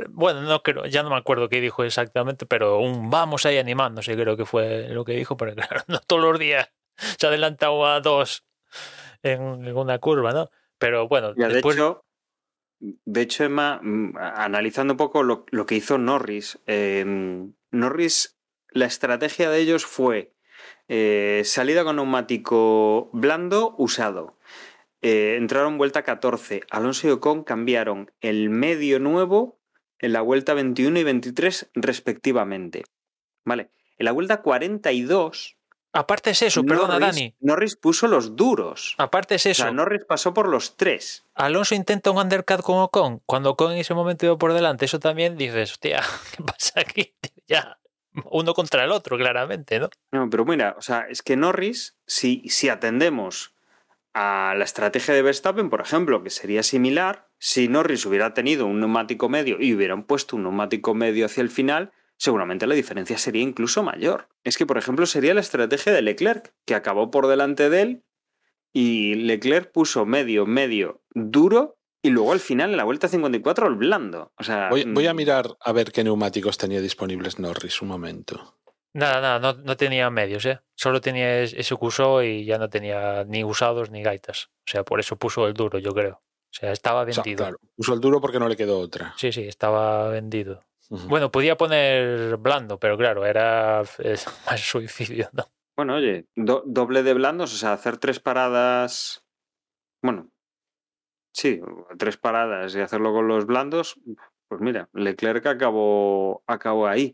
[0.10, 4.16] Bueno, no creo, ya no me acuerdo qué dijo exactamente, pero un vamos ahí animándose,
[4.16, 6.70] creo que fue lo que dijo, pero claro, no todos los días
[7.18, 8.44] se ha adelantado a dos
[9.24, 10.50] en, una curva, ¿no?
[10.78, 12.04] Pero bueno, de hecho,
[12.80, 17.06] de hecho, Emma, mm, analizando un poco lo, que hizo Norris, eh,
[17.72, 18.39] Norris
[18.72, 20.34] la estrategia de ellos fue
[20.88, 24.38] eh, salida con neumático blando usado.
[25.02, 26.64] Eh, entraron vuelta 14.
[26.70, 29.60] Alonso y Ocon cambiaron el medio nuevo
[30.00, 32.84] en la vuelta 21 y 23 respectivamente.
[33.46, 33.70] Vale.
[33.98, 35.58] En la vuelta 42.
[35.92, 37.36] Aparte es eso, perdona Dani.
[37.40, 38.94] Norris puso los duros.
[39.00, 39.64] Aparte es eso.
[39.64, 41.26] O sea, Norris pasó por los tres.
[41.34, 43.22] Alonso intenta un undercut con Ocon.
[43.26, 46.02] Cuando Ocon en ese momento iba por delante, eso también dices, hostia,
[46.38, 47.16] ¿qué pasa aquí?
[47.48, 47.80] ya
[48.32, 49.90] uno contra el otro, claramente, ¿no?
[50.12, 53.54] No, pero mira, o sea, es que Norris, si, si atendemos
[54.14, 58.80] a la estrategia de Verstappen, por ejemplo, que sería similar, si Norris hubiera tenido un
[58.80, 63.44] neumático medio y hubieran puesto un neumático medio hacia el final, seguramente la diferencia sería
[63.44, 64.28] incluso mayor.
[64.44, 68.04] Es que, por ejemplo, sería la estrategia de Leclerc, que acabó por delante de él
[68.74, 73.76] y Leclerc puso medio, medio, duro y luego al final, en la vuelta 54, el
[73.76, 74.32] blando.
[74.38, 75.16] O sea, voy, a mm.
[75.16, 78.58] mirar a ver qué neumáticos tenía disponibles Norris un momento.
[78.94, 80.62] Nada, nada, no, tenía medios, ¿eh?
[80.76, 84.50] Solo tenía ese curso y ya no tenía ni usados ni gaitas.
[84.68, 86.16] O sea, por eso puso el duro, yo creo.
[86.16, 87.38] O sea, estaba vendido.
[87.38, 89.14] claro, puso el duro porque no le quedó otra.
[89.18, 90.64] Sí, sí, estaba vendido.
[90.90, 93.84] Bueno, podía poner blando, pero claro, era
[94.48, 95.46] más suicidio, ¿no?
[95.76, 99.24] Bueno, oye, doble de blandos, o sea, hacer tres paradas.
[100.02, 100.32] Bueno,
[101.32, 101.62] Sí,
[101.98, 104.00] tres paradas y hacerlo con los blandos,
[104.48, 107.14] pues mira, Leclerc acabó, acabó ahí.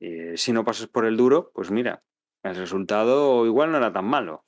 [0.00, 2.02] Eh, si no pasas por el duro, pues mira,
[2.42, 4.44] el resultado igual no era tan malo.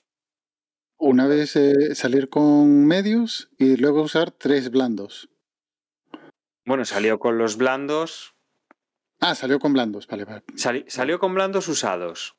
[0.99, 5.31] Una vez eh, salir con medios y luego usar tres blandos.
[6.65, 8.35] Bueno, salió con los blandos.
[9.21, 10.45] Ah, salió con blandos, vale, vale.
[10.89, 12.37] salió con blandos usados.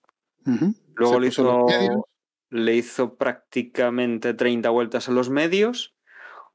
[0.95, 1.65] Luego le hizo,
[2.49, 5.96] le hizo prácticamente 30 vueltas a los medios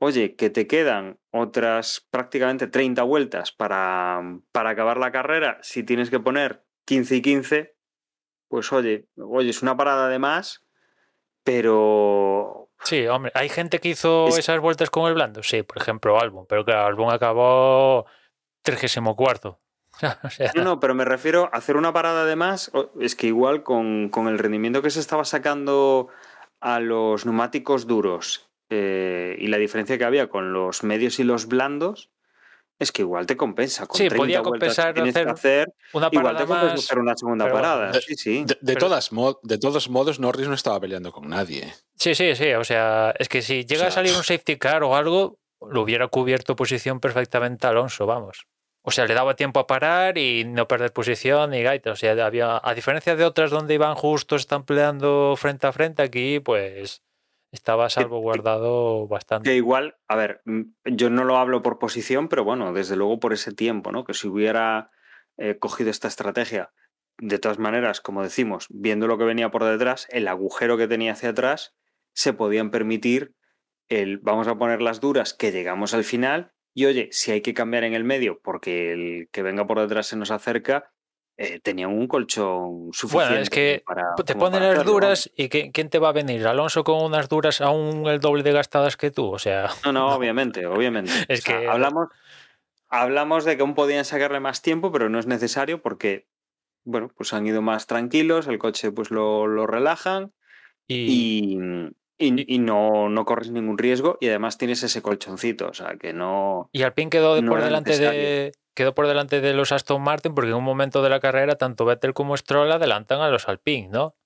[0.03, 6.11] oye, que te quedan otras prácticamente 30 vueltas para, para acabar la carrera, si tienes
[6.11, 7.77] que poner 15 y 15,
[8.49, 10.67] pues oye, oye, es una parada de más,
[11.45, 12.69] pero...
[12.83, 16.47] Sí, hombre, hay gente que hizo esas vueltas con el blando, sí, por ejemplo, Albon,
[16.49, 18.07] pero claro, Albon acabó
[18.63, 19.61] 34.
[20.57, 24.09] No, no, pero me refiero a hacer una parada de más, es que igual con,
[24.09, 26.09] con el rendimiento que se estaba sacando
[26.61, 31.47] a los neumáticos duros eh, y la diferencia que había con los medios y los
[31.47, 32.11] blandos,
[32.79, 33.87] es que igual te compensa.
[33.87, 34.99] Con sí, podía compensar
[35.29, 36.73] hacer, una parada más.
[36.75, 37.93] hacer una segunda parada.
[38.01, 38.45] sí, sí.
[38.61, 39.11] De, todas
[39.43, 41.73] de todos modos, Norris no estaba peleando con nadie.
[41.97, 42.55] Sí, sí, sí.
[42.55, 46.09] O sea, es que si llega a salir un safety car o algo, lo hubiera
[46.09, 48.47] cubierto posición perfectamente Alonso, vamos.
[48.85, 51.93] O sea, le daba tiempo a parar y no perder posición y gaita.
[51.93, 56.03] O sea, había, a diferencia de otras donde iban justos, están peleando frente a frente,
[56.03, 57.03] aquí pues
[57.53, 59.51] estaba salvaguardado bastante.
[59.51, 63.21] Que igual, a ver, mm, yo no lo hablo por posición, pero bueno, desde luego
[63.21, 64.05] por ese tiempo, ¿no?
[64.05, 64.91] Que si hubiera
[65.37, 66.73] eh, cogido esta estrategia,
[67.19, 71.13] de todas maneras, como decimos, viendo lo que venía por detrás, el agujero que tenía
[71.13, 71.75] hacia atrás,
[72.15, 73.35] se podían permitir
[73.89, 77.55] el vamos a poner las duras que llegamos al final y oye, si hay que
[77.55, 80.92] cambiar en el medio porque el que venga por detrás se nos acerca,
[81.39, 83.29] eh, tenían un colchón suficiente.
[83.29, 83.83] Bueno, es que
[84.25, 86.47] te ponen las duras y ¿quién te va a venir?
[86.47, 89.71] Alonso con unas duras aún el doble de gastadas que tú, o sea.
[89.85, 91.11] No, no, obviamente, obviamente.
[91.29, 92.09] es que hablamos,
[92.89, 96.29] hablamos de que aún podían sacarle más tiempo, pero no es necesario porque,
[96.85, 100.33] bueno, pues han ido más tranquilos, el coche pues lo, lo relajan
[100.87, 101.59] y,
[102.19, 106.69] y, no, no, corres ningún riesgo y además tienes ese colchoncito, o sea que no.
[106.73, 110.57] Y Alpine quedó por delante de quedó por delante de los Aston Martin porque en
[110.57, 114.17] un momento de la carrera tanto Vettel como Stroll adelantan a los Alpine, ¿no?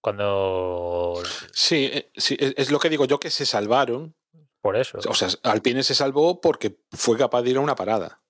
[0.00, 1.22] Cuando.
[1.52, 4.16] Sí, eh, sí, es lo que digo yo que se salvaron.
[4.60, 4.98] Por eso.
[5.08, 8.22] O sea, Alpine se salvó porque fue capaz de ir a una parada.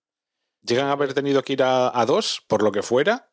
[0.62, 3.32] Llegan a haber tenido que ir a, dos, por lo que fuera,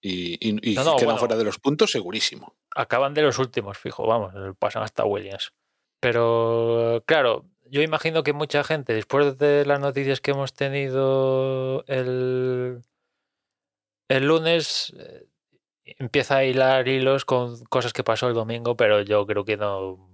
[0.00, 0.36] y,
[0.74, 2.56] quedan fuera de los puntos segurísimo.
[2.74, 5.52] Acaban de los últimos, fijo, vamos, pasan hasta Williams.
[6.00, 12.82] Pero claro, yo imagino que mucha gente, después de las noticias que hemos tenido el,
[14.08, 15.26] el lunes, eh,
[15.84, 20.10] empieza a hilar hilos con cosas que pasó el domingo, pero yo creo que no.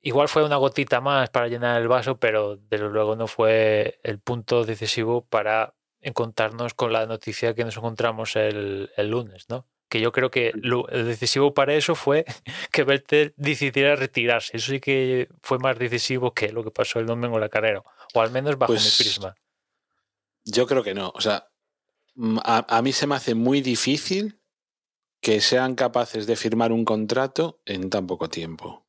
[0.00, 4.20] Igual fue una gotita más para llenar el vaso, pero desde luego no fue el
[4.20, 9.66] punto decisivo para encontrarnos con la noticia que nos encontramos el, el lunes, ¿no?
[9.88, 12.24] Que yo creo que lo decisivo para eso fue
[12.72, 14.56] que Vettel decidiera retirarse.
[14.56, 17.82] Eso sí que fue más decisivo que lo que pasó el domingo en la carrera,
[18.14, 19.34] o al menos bajo mi pues prisma.
[20.44, 21.12] Yo creo que no.
[21.14, 21.48] O sea,
[22.14, 24.40] mm, a, mí se me hace muy difícil
[25.20, 28.86] que sean capaces de firmar un contrato en tan poco tiempo.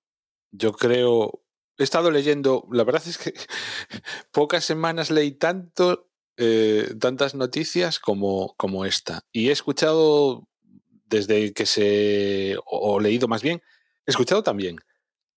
[0.51, 1.43] Yo creo.
[1.77, 3.33] He estado leyendo, la verdad es que
[4.31, 9.21] pocas semanas leí tanto, eh, tantas noticias como, como esta.
[9.31, 10.49] Y he escuchado
[11.09, 13.61] desde que se, o, leído más bien,
[14.05, 14.77] he escuchado también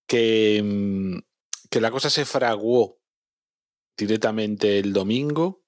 [0.07, 1.19] que, mm,
[1.71, 3.01] que la cosa se fraguó
[3.97, 5.65] directamente el domingo,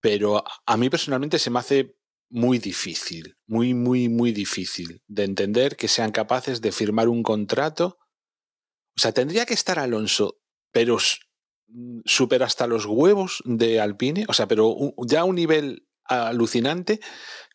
[0.00, 1.96] pero a mí personalmente se me hace
[2.28, 7.98] muy difícil, muy, muy, muy difícil de entender que sean capaces de firmar un contrato.
[8.96, 10.40] O sea, tendría que estar Alonso,
[10.72, 10.96] pero
[11.68, 14.76] mm, súper hasta los huevos de Alpine, o sea, pero
[15.06, 17.00] ya a un nivel alucinante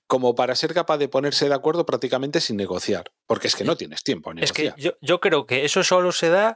[0.07, 3.75] como para ser capaz de ponerse de acuerdo prácticamente sin negociar, porque es que no
[3.75, 4.73] tienes tiempo a negociar.
[4.77, 6.55] Es que yo, creo que eso solo se da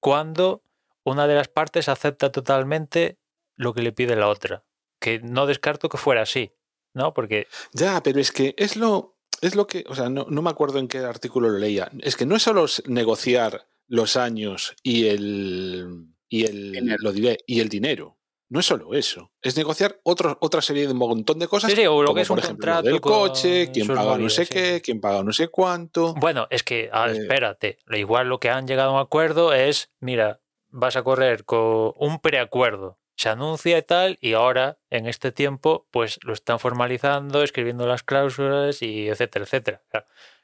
[0.00, 0.62] cuando
[1.02, 3.18] una de las partes acepta totalmente
[3.56, 4.64] lo que le pide la otra,
[5.00, 6.52] que no descarto que fuera así,
[6.94, 7.12] ¿no?
[7.12, 7.48] Porque...
[7.72, 10.78] Ya, pero es que es lo, es lo que, o sea, no, no me acuerdo
[10.78, 16.14] en qué artículo lo leía, es que no es solo negociar los años y el,
[16.28, 18.18] y el, lo diré, y el dinero
[18.54, 21.72] no es solo eso, es negociar otra serie de un montón de cosas.
[21.72, 25.00] Sí, o lo que es un contrato del coche, quién paga no sé qué, quién
[25.00, 26.14] paga no sé cuánto.
[26.14, 29.90] Bueno, es que, ah, eh, espérate, igual lo que han llegado a un acuerdo es,
[29.98, 35.32] mira, vas a correr con un preacuerdo, se anuncia y tal, y ahora, en este
[35.32, 39.82] tiempo, pues lo están formalizando, escribiendo las cláusulas y etcétera, etcétera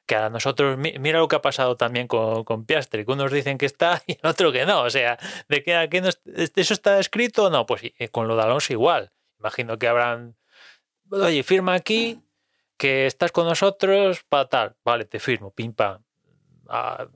[0.06, 3.58] que a nosotros, mira lo que ha pasado también con, con Piastri, que unos dicen
[3.58, 7.50] que está y otro que no, o sea, de que aquí eso está escrito o
[7.50, 10.36] no, pues con lo de Alonso igual, imagino que habrán,
[11.10, 12.20] oye, firma aquí,
[12.76, 16.02] que estás con nosotros, para tal, vale, te firmo, pim pam,
[16.68, 17.06] ah,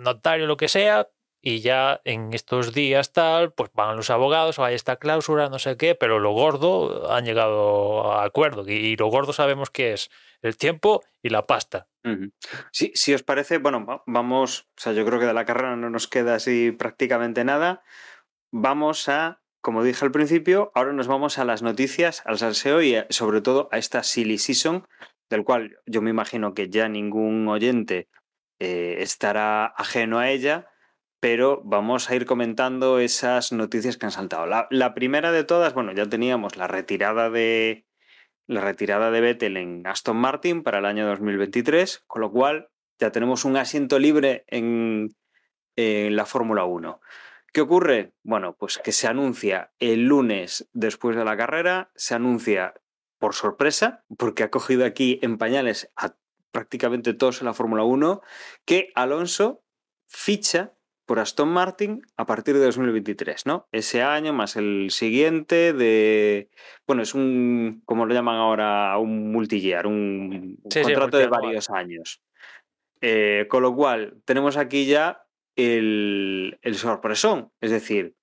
[0.00, 1.08] notario, lo que sea,
[1.40, 5.76] y ya en estos días tal, pues van los abogados, hay esta cláusula, no sé
[5.76, 10.10] qué, pero lo gordo han llegado a acuerdo y lo gordo sabemos que es
[10.42, 11.88] el tiempo y la pasta.
[12.72, 15.90] Sí, si os parece, bueno, vamos, o sea, yo creo que de la carrera no
[15.90, 17.82] nos queda así prácticamente nada.
[18.50, 22.96] Vamos a, como dije al principio, ahora nos vamos a las noticias, al salseo y
[23.10, 24.86] sobre todo a esta silly season,
[25.28, 28.08] del cual yo me imagino que ya ningún oyente
[28.58, 30.68] eh, estará ajeno a ella
[31.20, 34.46] pero vamos a ir comentando esas noticias que han saltado.
[34.70, 37.86] La, primera de todas, bueno, ya teníamos la retirada de
[38.46, 43.12] la retirada de Vettel en Aston Martin para el año 2023, con lo cual ya
[43.12, 45.14] tenemos un asiento libre en,
[45.76, 47.00] la Fórmula 1.
[47.52, 48.12] ¿Qué ocurre?
[48.24, 52.74] Bueno, pues que se anuncia el lunes después de la carrera, se anuncia
[53.18, 56.16] por sorpresa, porque ha cogido aquí en pañales a
[56.50, 58.22] prácticamente todos en la Fórmula 1,
[58.64, 59.62] que Alonso
[60.08, 60.72] ficha
[61.08, 63.66] por Aston Martin a partir de 2023, ¿no?
[63.72, 66.50] Ese año más el siguiente de...
[66.86, 72.22] Bueno, es un, como lo llaman ahora, un multi-year, un, contrato de varios años.
[73.00, 75.24] Eh, con lo cual, tenemos aquí ya
[75.56, 78.14] el, sorpresón, es decir,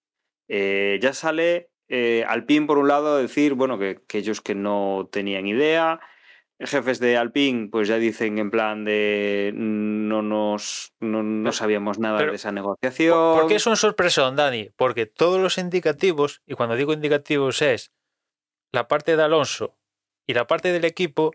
[0.48, 4.54] eh, ya sale eh, Alpine por un lado a decir, bueno, que, que ellos que
[4.54, 6.00] no tenían idea,
[6.60, 12.36] jefes de Alpine pues ya dicen en plan de no nos no, sabíamos nada de
[12.36, 13.40] esa negociación.
[13.40, 14.70] ¿Por qué es un sorpresón, Dani?
[14.76, 17.92] Porque todos los indicativos, y cuando digo indicativos es
[18.72, 19.78] la parte de Alonso
[20.28, 21.34] y la parte del equipo,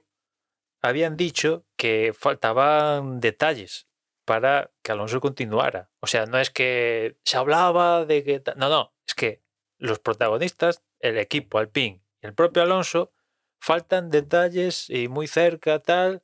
[0.82, 3.86] habían dicho que faltaban detalles
[4.24, 5.90] para que Alonso continuara.
[6.00, 8.42] O sea, no es que se hablaba de que...
[8.56, 9.42] No, no, es que
[9.78, 13.12] los protagonistas, el equipo Alpine y el propio Alonso,
[13.60, 16.22] faltan detalles y muy cerca tal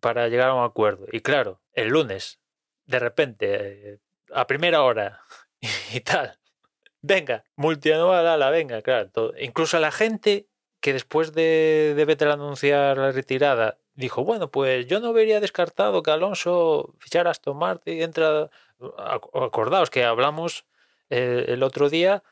[0.00, 1.06] para llegar a un acuerdo.
[1.12, 2.40] Y claro, el lunes,
[2.86, 4.00] de repente,
[4.32, 5.20] a primera hora
[5.92, 6.38] y tal,
[7.02, 9.10] venga, multianual, a la venga, claro.
[9.38, 10.48] Incluso la gente
[10.80, 16.10] que después de, de anunciar la retirada dijo, bueno, pues yo no vería descartado que
[16.10, 18.02] Alonso fichara a Aston Martin.
[18.02, 18.50] Entra,
[19.34, 20.66] acordaos que hablamos
[21.10, 22.22] eh, el otro día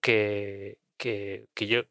[0.00, 1.82] que, que, que, yo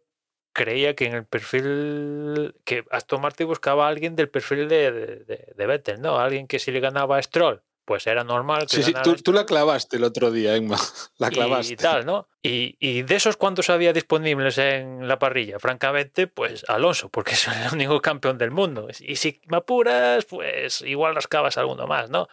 [0.53, 5.53] creía que en el perfil que Aston Martin buscaba a alguien del perfil de, de,
[5.55, 6.17] de Vettel, ¿no?
[6.17, 8.67] Alguien que si le ganaba a Stroll, pues era normal.
[8.67, 8.93] Que sí, sí,
[9.23, 10.77] tú, la clavaste el otro día, Emma.
[11.17, 11.73] La clavaste.
[11.73, 12.27] Y, tal, ¿no?
[12.41, 17.47] Y, y, de esos cuantos había disponibles en la parrilla, francamente, pues Alonso, porque es
[17.47, 18.87] el único campeón del mundo.
[18.99, 22.27] Y si me apuras, pues igual rascabas alguno más, ¿no?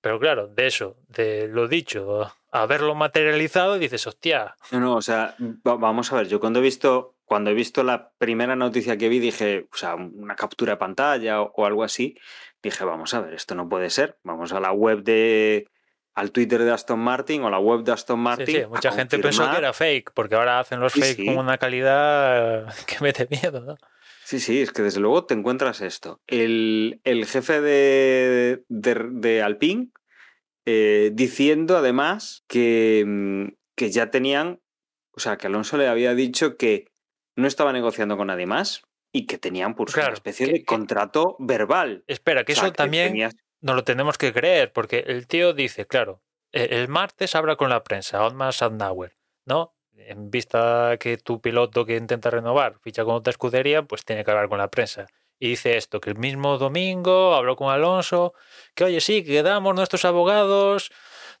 [0.00, 4.56] Pero claro, de eso, de lo dicho, a verlo materializado, dices, hostia.
[4.72, 8.12] No, no, o sea, vamos a ver, yo cuando he visto cuando he visto la
[8.18, 12.18] primera noticia que vi, dije, o sea, una captura de pantalla o, algo así,
[12.62, 14.18] dije, vamos a ver, esto no puede ser.
[14.22, 15.66] Vamos a la web de.
[16.12, 18.44] al Twitter de Aston Martin o la web de Aston Martin.
[18.44, 18.66] Sí, sí.
[18.66, 22.96] mucha gente pensó que era fake, porque ahora hacen los fake con una calidad que
[23.00, 23.76] mete miedo, ¿no?
[24.24, 26.20] Sí, sí, es que desde luego te encuentras esto.
[26.26, 29.88] El, jefe de, de, Alpine
[30.66, 34.60] eh, diciendo además que, mm, que ya tenían,
[35.12, 36.91] o sea, que Alonso le había dicho que
[37.36, 42.04] no estaba negociando con nadie más y que tenían pues, una especie de contrato verbal.
[42.06, 43.30] Espera, que eso también
[43.60, 46.22] no lo tenemos que creer, porque el tío dice, claro,
[46.52, 49.74] e-, el martes habla con la prensa, Otmar Sandauer, ¿no?
[49.94, 54.30] En vista que tu piloto que intenta renovar ficha con otra escudería, pues tiene que
[54.30, 55.06] hablar con la prensa.
[55.38, 58.32] Y dice esto, que el mismo domingo habló con Alonso,
[58.74, 60.90] que oye, sí, que quedamos nuestros abogados,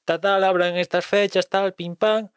[0.04, 2.30] tal, tal, hablan estas fechas, tal, pim, pam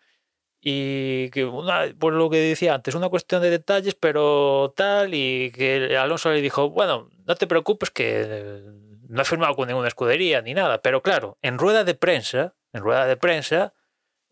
[0.67, 5.51] y que una, por lo que decía antes, una cuestión de detalles, pero tal, y
[5.51, 8.63] que Alonso le dijo, bueno, no te preocupes que
[9.07, 12.81] no he firmado con ninguna escudería ni nada, pero claro, en rueda de prensa, en
[12.81, 13.75] rueda de prensa,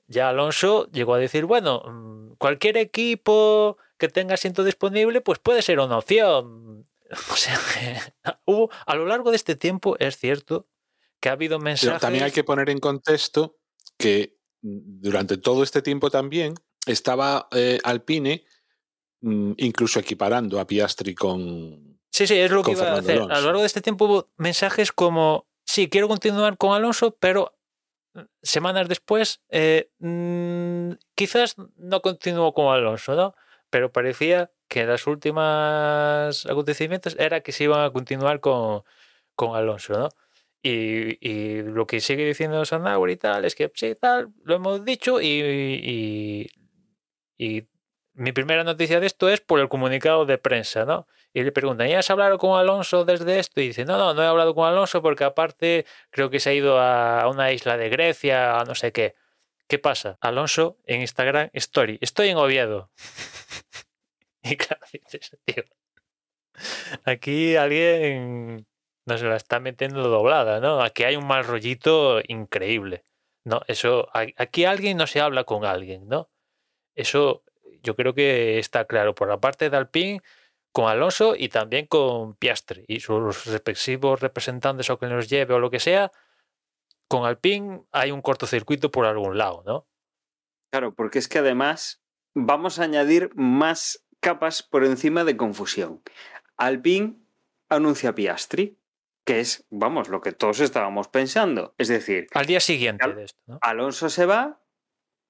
[0.08, 5.62] ya Alonso llegó a decir, bueno, mm, cualquier equipo que tenga asiento disponible, pues puede
[5.62, 6.84] ser una opción.
[7.32, 7.60] O sea,
[8.46, 10.68] hubo, a lo largo de este tiempo es cierto
[11.20, 12.02] que ha habido mensajes...
[12.02, 13.56] también hay que poner en contexto
[14.00, 18.44] que durante todo este tiempo también estaba eh, Alpine
[19.22, 22.00] mm, incluso equiparando a Piastri con.
[22.10, 23.20] Sí, sí, es lo que iba a hacer.
[23.20, 27.54] A lo largo de este tiempo hubo mensajes como: sí, quiero continuar con Alonso, pero
[28.14, 33.36] mm, semanas después, eh, mm, quizás no continúo con Alonso, ¿no?
[33.70, 38.84] Pero parecía que las últimas acontecimientos era que se iban a continuar con,
[39.36, 40.10] con Alonso, ¿no?
[40.66, 45.20] Y, lo que sigue diciendo Sandauer y tal es que sí, tal, lo hemos dicho
[45.20, 46.48] y,
[47.38, 47.68] y,
[48.14, 51.08] mi primera noticia de esto es por el comunicado de prensa, ¿no?
[51.34, 53.60] Y le preguntan, ¿ya has hablado con Alonso desde esto?
[53.60, 56.54] Y dice, no, no, no he hablado con Alonso porque aparte creo que se ha
[56.54, 59.16] ido a una isla de Grecia, a no sé qué.
[59.68, 60.18] ¿Qué pasa?
[60.22, 62.92] Alonso en Instagram Story, estoy en Oviedo.
[64.44, 65.64] y claro, dices, tío,
[67.06, 68.68] aquí alguien
[69.06, 70.82] no se la está metiendo doblada, ¿no?
[70.82, 73.04] Aquí hay un mal rollito increíble.
[73.46, 76.30] No, eso, aquí alguien no se habla con alguien, ¿no?
[76.96, 77.44] Eso
[77.82, 80.22] yo creo que está claro por la parte de Alpine,
[80.72, 85.60] con Alonso y también con Piastre y sus respectivos representantes o que los lleve o
[85.60, 86.12] lo que sea.
[87.08, 89.88] Con Alpine hay un cortocircuito por algún lado, ¿no?
[90.72, 92.02] Claro, porque es que además
[92.34, 96.02] vamos a añadir más capas por encima de confusión.
[96.58, 97.20] Alpine
[97.70, 98.80] anuncia Piastri,
[99.26, 101.74] que es, vamos, lo que todos estábamos pensando.
[101.78, 103.58] Es decir, al día siguiente de esto.
[103.62, 104.62] Alonso se va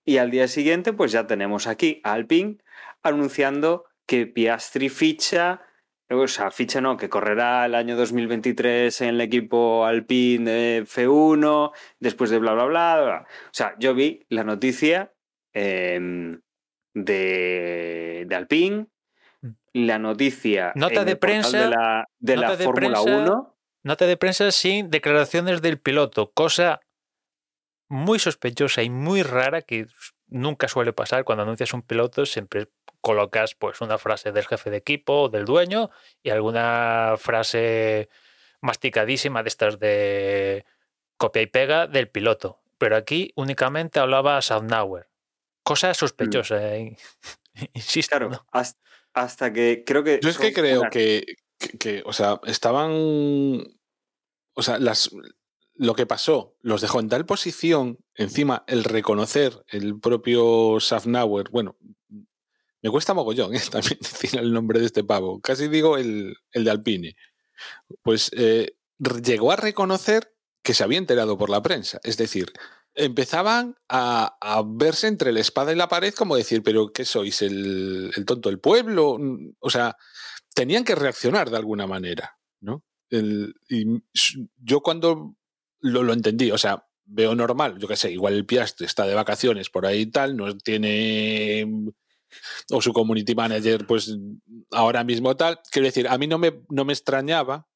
[0.06, 2.57] Y al día siguiente, pues ya tenemos aquí a Alpine
[3.03, 5.61] anunciando que Piastri ficha,
[6.10, 11.72] o sea, ficha no, que correrá el año 2023 en el equipo Alpine de F1,
[11.99, 13.26] después de bla, bla, bla.
[13.28, 15.14] O sea, yo vi la noticia
[15.53, 16.41] em,
[16.94, 18.88] de, de Alpine,
[19.41, 19.49] mm.
[19.74, 23.53] la noticia nota de prensa de la, de la Fórmula 1.
[23.84, 26.80] Nota de prensa sin declaraciones del piloto, cosa
[27.90, 29.88] muy sospechosa y muy rara que
[30.28, 32.70] nunca suele pasar cuando anuncias un piloto, siempre
[33.02, 35.92] colocas pues una frase del jefe de equipo o del dueño
[36.24, 38.10] y alguna frase
[38.62, 40.66] masticadísima de estas de
[41.18, 42.62] copia y pega del piloto.
[42.78, 45.10] Pero aquí únicamente hablaba Saugnauer.
[45.64, 45.96] Cosa mm.
[45.96, 46.98] sospechosa, ¿eh?
[47.74, 48.18] insisto.
[48.18, 48.46] Claro,
[49.14, 50.20] hasta, que creo que...
[50.24, 51.36] Yo es que creo que,
[51.80, 52.91] que, o sea, estaban...
[54.56, 55.10] O sea, las,
[55.76, 61.77] lo que pasó los dejó en tal posición, encima el reconocer el propio Safnauer, bueno,
[62.81, 63.61] me cuesta mogollón ¿eh?
[63.72, 67.15] también decir el nombre de este pavo, casi digo el, de Alpine,
[68.02, 68.76] pues eh,
[69.23, 72.53] llegó a reconocer que se había enterado por la prensa, es decir,
[72.95, 77.41] empezaban a, verse entre la espada y la pared como decir, pero ¿qué sois?
[77.41, 79.18] ¿El, el tonto del pueblo?
[79.60, 79.98] O sea,
[80.54, 82.84] tenían que reaccionar de alguna manera, ¿no?
[83.70, 84.02] y
[84.58, 85.36] yo cuando
[85.82, 86.50] lo, lo entendí.
[86.52, 90.02] O sea, veo normal, yo qué sé, igual el Piastri está de vacaciones por ahí
[90.02, 91.68] y tal, no tiene
[92.72, 94.16] o su community manager, pues
[94.72, 95.60] ahora mismo tal.
[95.72, 97.68] Quiero decir, a mí no me, no me extrañaba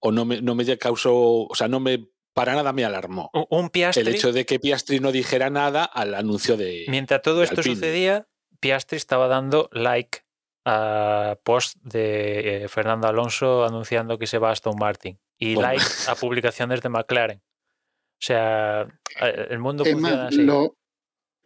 [0.00, 3.30] o no me, no me causó, o sea, no me para nada me alarmó.
[3.48, 6.84] Un Piastri, el hecho de que Piastri no dijera nada al anuncio de.
[6.88, 8.26] Mientras todo esto sucedía,
[8.58, 10.23] Piastri estaba dando like
[10.64, 15.84] a post de eh, Fernando Alonso anunciando que se va a Aston Martin y like
[16.08, 17.38] a publicaciones de McLaren.
[17.38, 18.86] O sea,
[19.20, 20.46] el mundo funciona así.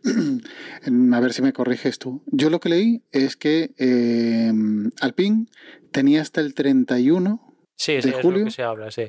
[1.13, 2.23] a ver si me corriges tú.
[2.27, 4.53] Yo lo que leí es que eh,
[5.01, 5.47] Alpine
[5.91, 7.41] tenía hasta el 31
[7.87, 8.47] de julio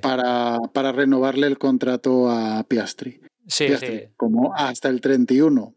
[0.02, 3.22] para, para, renovarle el contrato a Piastri.
[3.48, 5.76] Sí, Piastri Como hasta el 31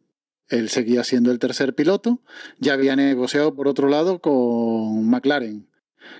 [0.53, 2.20] él seguía siendo el tercer piloto,
[2.59, 5.69] ya había negociado por otro lado con McLaren,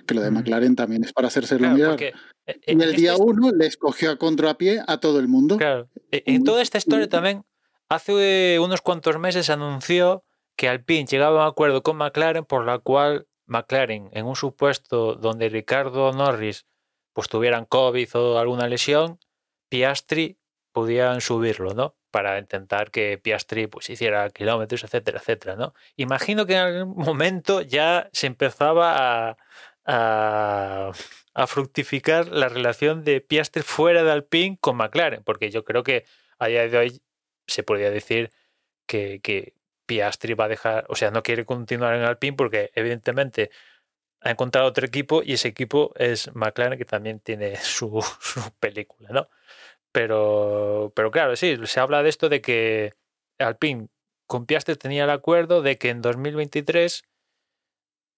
[0.05, 1.99] que lo de McLaren también es para hacerse lo mirar.
[2.01, 5.57] Y el este día uno le escogió a contrapié a todo el mundo.
[5.57, 5.89] Claro.
[6.11, 7.45] E, en toda esta historia también,
[7.89, 12.79] hace unos cuantos meses anunció que Alpine llegaba a un acuerdo con McLaren por la
[12.79, 16.65] cual McLaren, en un supuesto donde Ricardo Norris
[17.13, 19.19] pues tuvieran COVID o alguna lesión,
[19.69, 20.39] Piastri
[20.71, 21.95] podían subirlo, ¿no?
[22.13, 25.73] Para intentar que Piastri pues, hiciera kilómetros, etcétera, etcétera, ¿no?
[25.95, 29.37] Imagino que en algún momento ya se empezaba a,
[31.33, 36.05] a, fructificar la relación de Piastri fuera de Alpine con McLaren, porque yo creo que
[36.37, 37.01] a día de hoy
[37.47, 38.29] se podría decir
[38.85, 39.55] que, que
[39.87, 43.49] Piastri va a dejar, o sea, no quiere continuar en Alpine porque evidentemente
[44.21, 49.09] ha encontrado otro equipo y ese equipo es McLaren que también tiene su, su película,
[49.11, 49.29] ¿no?
[49.93, 52.93] Pero, pero claro, sí, se habla de esto de que
[53.39, 53.87] Alpine
[54.27, 57.03] con Piastri tenía el acuerdo de que en 2023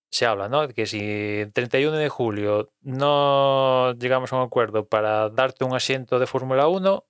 [0.10, 0.70] se habla, ¿no?
[0.70, 6.18] Que si el 31 de julio no llegamos a un acuerdo para darte un asiento
[6.18, 7.06] de Fórmula 1,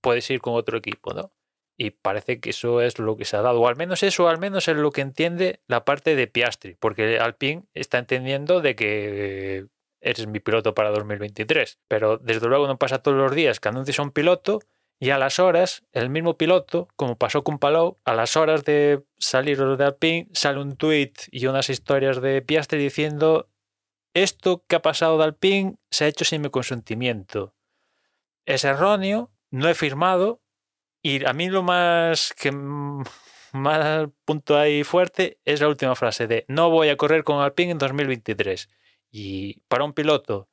[0.00, 1.32] puedes ir con otro equipo, ¿no?
[1.78, 4.38] Y parece que eso es lo que se ha dado, o al menos eso, al
[4.38, 9.66] menos es lo que entiende la parte de Piastri, porque Alpine está entendiendo de que
[10.02, 11.78] eres mi piloto para 2023.
[11.88, 14.60] Pero desde luego no pasa todos los días que anuncies a un piloto
[14.98, 19.02] y a las horas, el mismo piloto, como pasó con Palou, a las horas de
[19.18, 23.48] salir de Alpine, sale un tweet y unas historias de Piastri diciendo
[24.14, 27.54] esto que ha pasado de Alpine se ha hecho sin mi consentimiento.
[28.46, 30.40] Es erróneo, no he firmado
[31.02, 36.44] y a mí lo más que más punto ahí fuerte es la última frase de
[36.48, 38.68] no voy a correr con Alpine en 2023.
[39.12, 40.48] Y para un piloto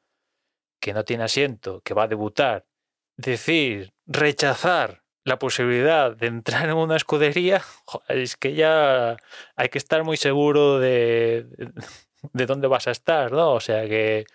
[0.82, 2.68] que no tiene asiento, que va a debutar,
[3.16, 7.64] decir, rechazar la posibilidad de entrar en una escudería,
[8.10, 9.18] es que ya
[9.56, 11.48] hay que estar muy seguro de,
[12.34, 13.54] de dónde vas a estar, ¿no?
[13.54, 14.26] O sea que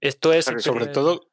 [0.00, 0.46] esto es...
[0.58, 1.28] Sobre todo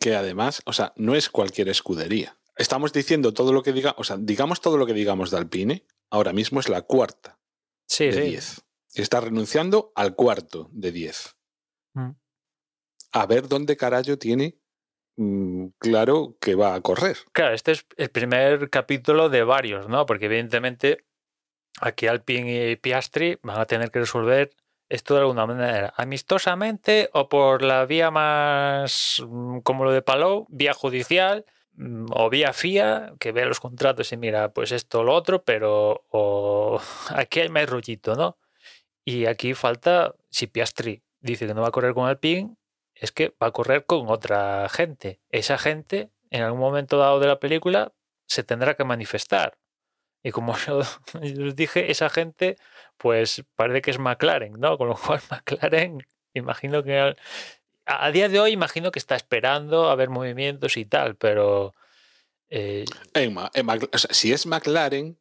[0.00, 2.38] que además, o sea, no es cualquier escudería.
[2.56, 5.84] Estamos diciendo todo lo que diga, o sea, digamos todo lo que digamos de Alpine,
[6.10, 7.38] ahora mismo es la cuarta
[7.86, 8.64] sí, de 10
[9.02, 11.36] está renunciando al cuarto de 10.
[11.94, 12.10] Mm.
[13.12, 14.58] A ver dónde carajo tiene
[15.16, 17.18] mm, claro que va a correr.
[17.32, 20.06] Claro, este es el primer capítulo de varios, ¿no?
[20.06, 21.04] Porque evidentemente
[21.80, 24.50] aquí Alpine y Piastri van a tener que resolver
[24.88, 30.46] esto de alguna manera, amistosamente o por la vía más, mm, como lo de Palou,
[30.50, 31.44] vía judicial,
[31.74, 35.42] mm, o vía FIA, que ve los contratos y mira, pues esto o lo otro,
[35.44, 36.78] pero o
[37.14, 38.36] aquí hay más rollito, ¿no?
[39.04, 42.56] Y aquí falta, si Piastri dice que no va a correr con Alpine,
[42.94, 45.20] es que va a correr con otra gente.
[45.30, 47.92] Esa gente, en algún momento dado de la película,
[48.26, 49.58] se tendrá que manifestar.
[50.22, 52.56] Y como os dije, esa gente,
[52.96, 54.78] pues parece que es McLaren, ¿no?
[54.78, 57.14] Con lo cual McLaren, imagino que
[57.86, 61.74] a, día de hoy imagino que está esperando a ver movimientos y tal, pero...
[62.48, 62.84] Eh,
[64.10, 65.18] si es McLaren,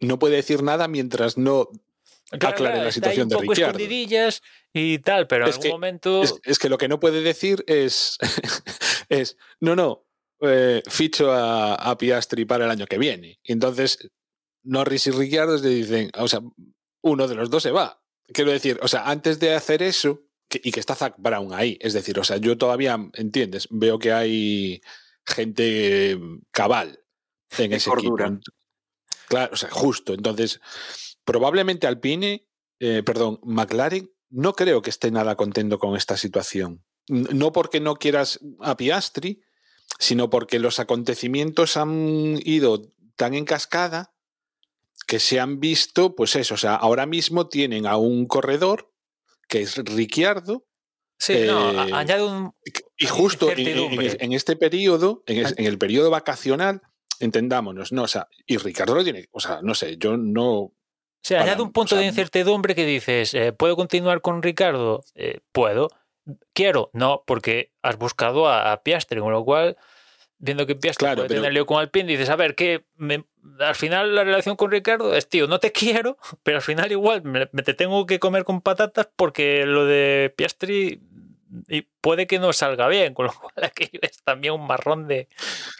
[0.00, 1.68] no puede decir nada mientras no
[2.40, 3.78] aclare la situación de Ricciardo.
[4.72, 6.22] y tal, pero en algún momento...
[6.22, 8.18] Es, que lo que no puede decir es,
[9.08, 10.06] es no, no,
[10.40, 13.38] eh, ficho a, Piastri para el año que viene.
[13.42, 14.10] Y entonces
[14.62, 16.40] Norris y Ricciardo le dicen, o sea,
[17.02, 18.02] uno de los dos se va.
[18.32, 21.92] Quiero decir, o sea, antes de hacer eso, y que está Zach Brown ahí, es
[21.92, 23.68] decir, o sea, yo todavía, ¿entiendes?
[23.70, 24.80] Veo que hay
[25.26, 26.18] gente
[26.50, 27.00] cabal
[27.58, 28.16] en ese equipo.
[29.28, 30.14] Claro, o sea, justo.
[30.14, 30.60] Entonces,
[31.24, 32.46] probablemente Alpine,
[32.80, 36.84] eh, perdón, McLaren, no creo que esté nada contento con esta situación.
[37.08, 39.42] No porque no quieras a Piastri,
[39.98, 42.82] sino porque los acontecimientos han ido
[43.16, 44.14] tan en cascada
[45.06, 48.90] que se han visto, pues eso, o sea, ahora mismo tienen a un corredor
[49.48, 50.66] que es Ricciardo.
[51.18, 52.52] Sí, no, eh, añade un.
[52.96, 56.82] Y justo en, este periodo, en, el periodo vacacional,
[57.20, 58.02] entendámonos, ¿no?
[58.02, 60.72] O sea, y Ricardo lo tiene, o sea, no sé, yo no.
[61.24, 65.02] O sea, añade un punto de incertidumbre que dices, eh, ¿puedo continuar con Ricardo?
[65.14, 65.88] Eh, puedo.
[66.52, 66.90] ¿Quiero?
[66.92, 69.76] No, porque has buscado a, a Piastri, con lo cual
[70.38, 72.84] viendo que Piastri claro, puede tener lío con Alpine, dices, a ver, que
[73.60, 77.22] al final la relación con Ricardo es, tío, no te quiero, pero al final igual
[77.22, 81.00] me, te tengo que comer con patatas porque lo de Piastri
[81.68, 85.28] y puede que no salga bien, con lo cual aquí es también un marrón de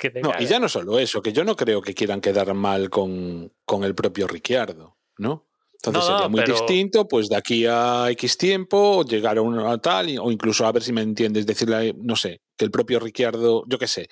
[0.00, 2.88] que No, y ya no solo eso, que yo no creo que quieran quedar mal
[2.88, 5.46] con, con el propio Ricciardo, ¿no?
[5.74, 10.30] Entonces sería muy distinto, pues de aquí a X tiempo, llegar a una tal, o
[10.30, 13.86] incluso a ver si me entiendes, decirle, no sé, que el propio Ricciardo, yo qué
[13.86, 14.08] sé,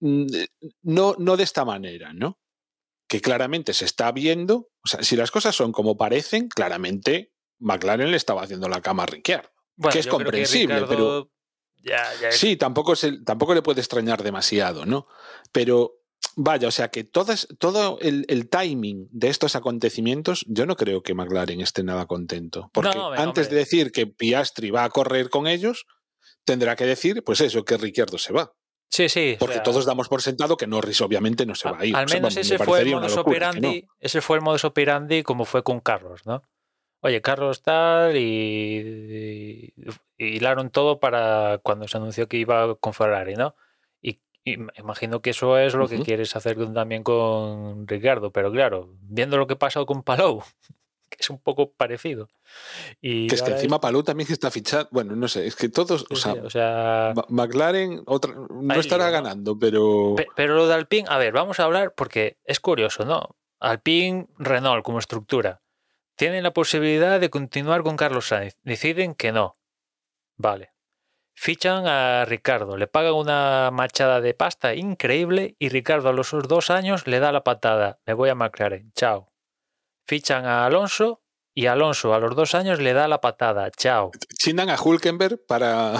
[0.00, 0.26] Mm,
[0.82, 2.40] no, no de esta manera, ¿no?
[3.06, 8.10] Que claramente se está viendo, o sea, si las cosas son como parecen, claramente McLaren
[8.10, 9.50] le estaba haciendo la cama a Ricciardo.
[9.92, 11.30] que es comprensible, pero.
[12.30, 12.94] Sí, tampoco,
[13.24, 15.06] tampoco le puede extrañar demasiado, ¿no?
[15.52, 15.99] Pero
[16.36, 21.14] vaya, o sea que todo el, el, timing de estos acontecimientos, yo no creo que
[21.14, 22.70] McLaren esté nada contento.
[22.72, 25.86] Porque antes de decir que Piastri va a correr con ellos,
[26.44, 28.52] tendrá que decir, pues eso, que Ricciardo se va.
[28.90, 29.36] Sí, sí.
[29.38, 31.94] Porque todos damos por sentado que Norris obviamente no se va a ir.
[31.94, 35.80] Al menos ese, fue el modus operandi, ese fue el modus operandi como fue con
[35.80, 36.42] Carlos, ¿no?
[37.02, 43.34] Oye, Carlos tal y, y, hilaron todo para cuando se anunció que iba con Ferrari,
[43.34, 43.54] ¿no?
[44.44, 49.46] Imagino que eso es lo que quieres hacer también con Ricardo, pero claro, viendo lo
[49.46, 50.42] que ha pasado con Palou,
[51.10, 52.28] que es un poco parecido.
[53.00, 54.88] Y que es que encima Palou también está fichado.
[54.90, 56.06] Bueno, no sé, es que todos.
[56.10, 60.14] o, sea, McLaren no estará ganando, pero.
[60.36, 63.36] Pero lo de Alpine, a ver, vamos a hablar porque es curioso, ¿no?
[63.60, 65.60] Alpine, Renault como estructura.
[66.16, 68.56] Tienen la posibilidad de continuar con Carlos Sainz.
[68.62, 69.58] Deciden que no.
[70.36, 70.72] Vale.
[71.34, 76.70] Fichan a Ricardo, le pagan una machada de pasta increíble y Ricardo a los dos
[76.70, 77.98] años le da la patada.
[78.06, 78.92] Me voy a McLaren.
[78.94, 79.30] Chao
[80.10, 81.22] fichan a Alonso
[81.54, 83.70] y Alonso a los dos años le da la patada.
[83.70, 84.10] Chao.
[84.36, 85.94] Chinan a Hulkenberg para,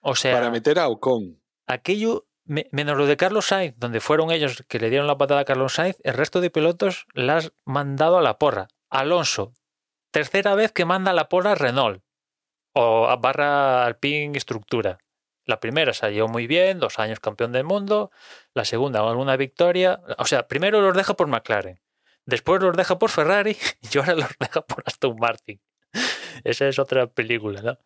[0.00, 1.42] o sea, para meter a Ocon.
[1.66, 5.44] Aquello, menos lo de Carlos Sainz, donde fueron ellos que le dieron la patada a
[5.44, 8.68] Carlos Sainz, el resto de pilotos las has mandado a la porra.
[8.90, 9.54] Alonso,
[10.12, 12.05] tercera vez que manda la porra a Renault
[12.78, 14.98] o barra Alpine estructura.
[15.46, 18.10] La primera salió muy bien, dos años campeón del mundo.
[18.52, 20.02] La segunda, alguna victoria.
[20.18, 21.80] O sea, primero los deja por McLaren.
[22.26, 25.60] Después los deja por Ferrari y ahora los deja por Aston Martin.
[26.44, 27.78] Esa es otra película, ¿no?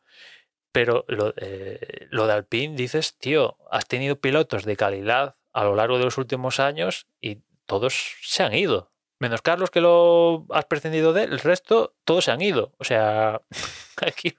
[0.72, 5.76] Pero lo, eh, lo de Alpine dices, tío, has tenido pilotos de calidad a lo
[5.76, 8.90] largo de los últimos años y todos se han ido.
[9.20, 12.72] Menos Carlos que lo has prescindido de él, el resto todos se han ido.
[12.78, 13.42] O sea,
[14.06, 14.34] aquí,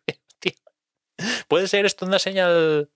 [1.47, 2.89] puede ser esto una señal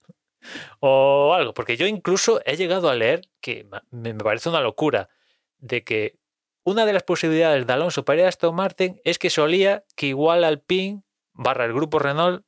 [0.79, 5.09] o algo, porque yo incluso he llegado a leer que me parece una locura
[5.57, 6.19] de que
[6.63, 10.07] una de las posibilidades de Alonso para ir a Aston Martin es que solía que
[10.07, 11.03] igual Alpine
[11.33, 12.45] barra el grupo Renault,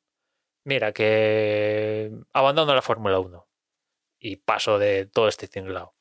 [0.64, 3.48] mira, que abandono la Fórmula 1
[4.20, 5.94] y paso de todo este tinglado.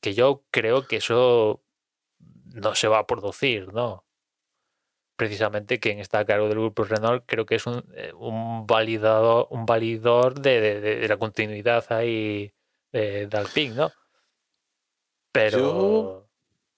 [0.00, 1.62] Que yo creo que eso
[2.18, 4.04] no se va a producir, ¿no?
[5.20, 8.10] Precisamente quien está a cargo del grupo Renault creo que es un, eh,
[8.66, 12.54] validador, un validor de, de la continuidad ahí
[12.90, 13.92] de, Alpine, ¿no?
[15.30, 16.26] Pero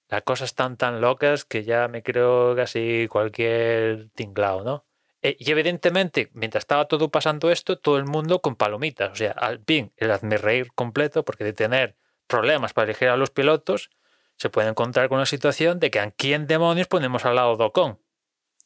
[0.09, 4.87] las cosas están tan locas que ya me creo casi cualquier tinglao, ¿no?
[5.23, 9.13] Eh, y evidentemente, mientras estaba todo pasando esto, todo el mundo con palomitas.
[9.13, 11.95] O sea, Alpine, el hazme reír completo, porque de tener
[12.27, 13.91] problemas para elegir a los pilotos,
[14.37, 18.01] se puede encontrar con una situación de que a quién demonios ponemos al lado Docon.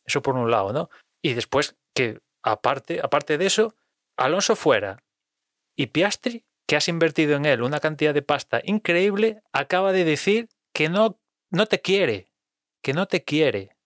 [0.07, 0.91] Eso por un lado, ¿no?
[1.23, 3.75] Y después que, aparte, aparte de eso,
[4.17, 5.03] Alonso fuera
[5.77, 10.49] y Piastri, que has invertido en él una cantidad de pasta increíble, acaba de decir
[10.73, 11.21] que no,
[11.51, 12.33] no te quiere,
[12.83, 13.77] que no te quiere.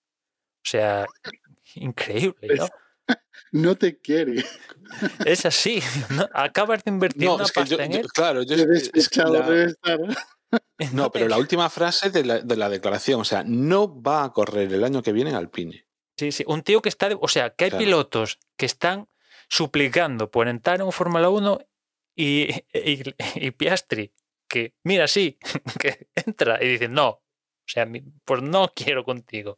[0.64, 1.06] O sea,
[1.74, 2.68] increíble, ¿no?
[3.52, 4.44] No te quiere.
[5.26, 5.82] Es así.
[6.34, 8.06] Acabas de invertir una pasta en él.
[8.12, 8.56] claro, yo
[10.92, 14.32] No, pero la última frase de la, de la, declaración, o sea, no va a
[14.32, 15.84] correr el año que viene en Alpine.
[16.20, 16.44] Sí, sí.
[16.46, 17.08] Un tío que está.
[17.18, 19.08] o sea, que hay pilotos que están
[19.48, 21.58] suplicando por entrar en Fórmula 1
[22.14, 24.12] y, y, Piastri,
[24.46, 25.38] que mira, sí,
[25.80, 27.22] que entra y dice, no, o
[27.64, 27.88] sea,
[28.26, 29.56] pues no quiero contigo.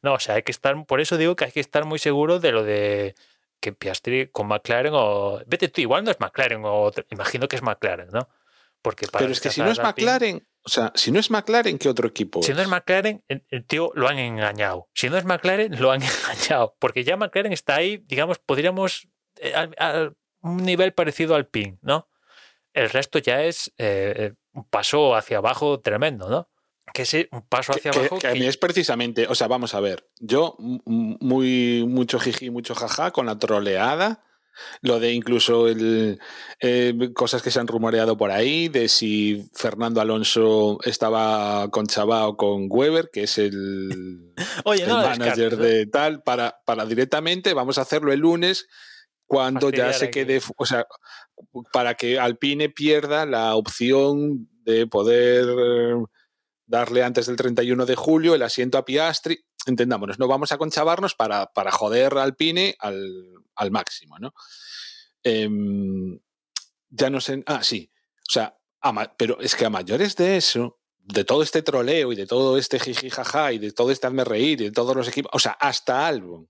[0.00, 2.40] No, o sea, hay que estar, por eso digo que hay que estar muy seguro
[2.40, 3.14] de lo de
[3.60, 5.42] que Piastri con McLaren o...
[5.46, 6.90] Vete tú, igual no es McLaren o...
[7.10, 8.26] Imagino que es McLaren, ¿no?
[8.80, 11.88] Porque Pero es que si no es McLaren, o sea, si no es McLaren, ¿qué
[11.88, 12.42] otro equipo?
[12.42, 14.88] Si no es McLaren, el, tío lo han engañado.
[14.94, 16.76] Si no es McLaren, lo han engañado.
[16.78, 19.08] Porque ya McLaren está ahí, digamos, podríamos
[19.40, 20.10] eh, a,
[20.42, 22.08] un nivel parecido al PIN, ¿no?
[22.72, 26.50] El resto ya es eh, un paso hacia abajo tremendo, ¿no?
[26.92, 28.18] Que es un paso hacia abajo.
[28.18, 32.74] Que, a mí es precisamente, o sea, vamos a ver, yo muy mucho jiji, mucho
[32.74, 34.24] jaja con la troleada.
[34.82, 36.18] Lo de incluso el,
[37.14, 42.66] cosas que se han rumoreado por ahí, de si Fernando Alonso estaba con Chabao con
[42.68, 44.32] Weber, que es el,
[44.64, 48.66] Oye, manager de tal, para, para directamente, vamos a hacerlo el lunes,
[49.26, 50.86] cuando ya se quede, o sea,
[51.72, 55.46] para que Alpine pierda la opción de poder
[56.66, 59.44] darle antes del 31 de julio el asiento a Piastri.
[59.66, 64.32] Entendámonos, no vamos a conchavarnos para, para joder a Alpine al, máximo, ¿no?
[65.22, 66.18] Em,
[66.88, 67.42] ya no sé.
[67.46, 67.90] Ah, sí.
[68.28, 68.56] O sea,
[69.18, 72.80] pero es que a mayores de eso, de todo este troleo y de todo este
[72.80, 75.52] jiji jaja y de todo este hazme reír y de todos los equipos, o sea,
[75.52, 76.48] hasta Albon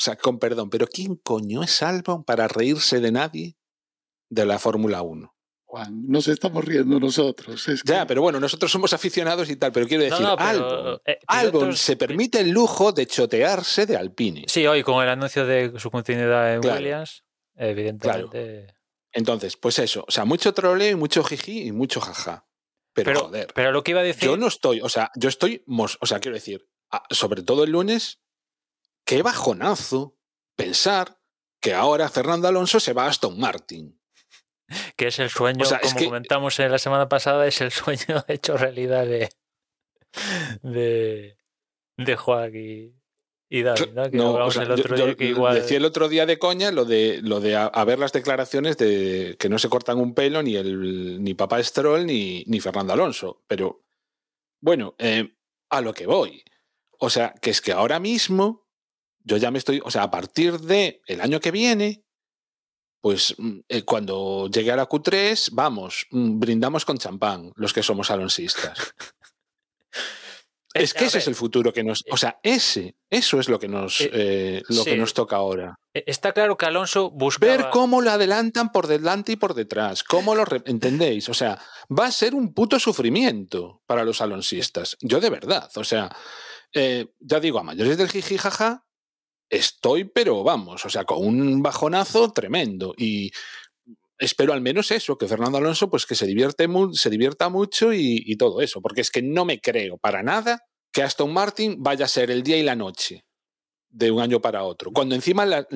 [0.00, 3.56] o sea, con perdón, pero ¿quién coño es Albon para reírse de nadie
[4.30, 5.34] de la Fórmula 1?
[5.68, 7.66] Juan, nos estamos riendo nosotros.
[7.84, 12.40] Ya, pero bueno, nosotros somos aficionados y tal, pero quiero decir, Albon, eh, se permite
[12.40, 14.44] el lujo de chotearse de Alpine.
[14.46, 17.22] Sí, hoy con el anuncio de su continuidad en Williams,
[17.54, 18.74] evidentemente.
[19.12, 22.46] Entonces, pues eso, o sea, mucho troleo y mucho jiji y mucho jaja.
[22.94, 23.52] Pero, joder.
[23.54, 24.24] Pero lo que iba a decir.
[24.24, 26.66] Yo no estoy, o sea, yo estoy, o sea, quiero decir,
[27.10, 28.22] sobre todo el lunes,
[29.04, 30.16] qué bajonazo
[30.56, 31.20] pensar
[31.60, 33.97] que ahora Fernando Alonso se va a Aston Martin.
[34.96, 39.06] Que es el sueño, como comentamos en la semana pasada, es el sueño hecho realidad
[39.06, 39.30] de,
[40.62, 41.36] de,
[41.96, 44.10] de Juan y, David, ¿no?
[44.50, 45.54] Que el otro día que igual...
[45.54, 49.36] Decía el otro día de coña lo de, lo de a, ver las declaraciones de
[49.38, 53.42] que no se cortan un pelo ni el ni papá Stroll ni, ni Fernando Alonso.
[53.46, 53.84] Pero
[54.60, 55.34] bueno, eh,
[55.70, 56.44] a lo que voy.
[56.98, 58.68] O sea, que es que ahora mismo
[59.24, 62.04] yo ya me estoy, o sea, a partir de el año que viene,
[63.00, 67.82] pues mm, eh, cuando llegue a la Q3, vamos, mm, brindamos con champán los que
[67.82, 68.94] somos alonsistas.
[70.74, 73.58] es que ese es el futuro que nos, o eh sea, ese, eso es lo
[73.58, 75.78] que nos, eh, lo que nos toca ahora.
[75.94, 80.34] Está claro que Alonso busca ver cómo lo adelantan por delante y por detrás, cómo
[80.34, 81.60] lo entendéis, o sea,
[81.90, 84.96] va a ser un puto sufrimiento para los alonsistas.
[85.00, 86.14] Yo de verdad, o sea,
[86.72, 88.87] ya digo a mayores del jiji jaja,
[89.50, 92.94] estoy, pero vamos, o sea, con un bajonazo tremendo.
[92.96, 93.30] Y
[94.18, 98.36] espero al menos eso, que Fernando Alonso, pues que se, divierte se divierta mucho y,
[98.36, 100.60] todo eso, porque es que no me creo para nada
[100.92, 103.24] que Aston Martin vaya a ser el día y la noche
[103.90, 105.66] de un año para otro, cuando encima la,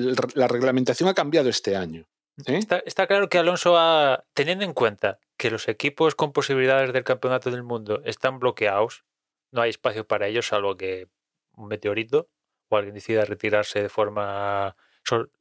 [0.47, 2.05] reglamentación ha cambiado este año.
[2.45, 2.59] ¿eh?
[2.85, 7.49] Está, claro que Alonso ha, teniendo en cuenta que los equipos con posibilidades del campeonato
[7.49, 9.03] del mundo están bloqueados,
[9.51, 11.07] no hay espacio para ellos, salvo que
[11.55, 12.29] un meteorito,
[12.73, 14.75] o alguien decida retirarse de forma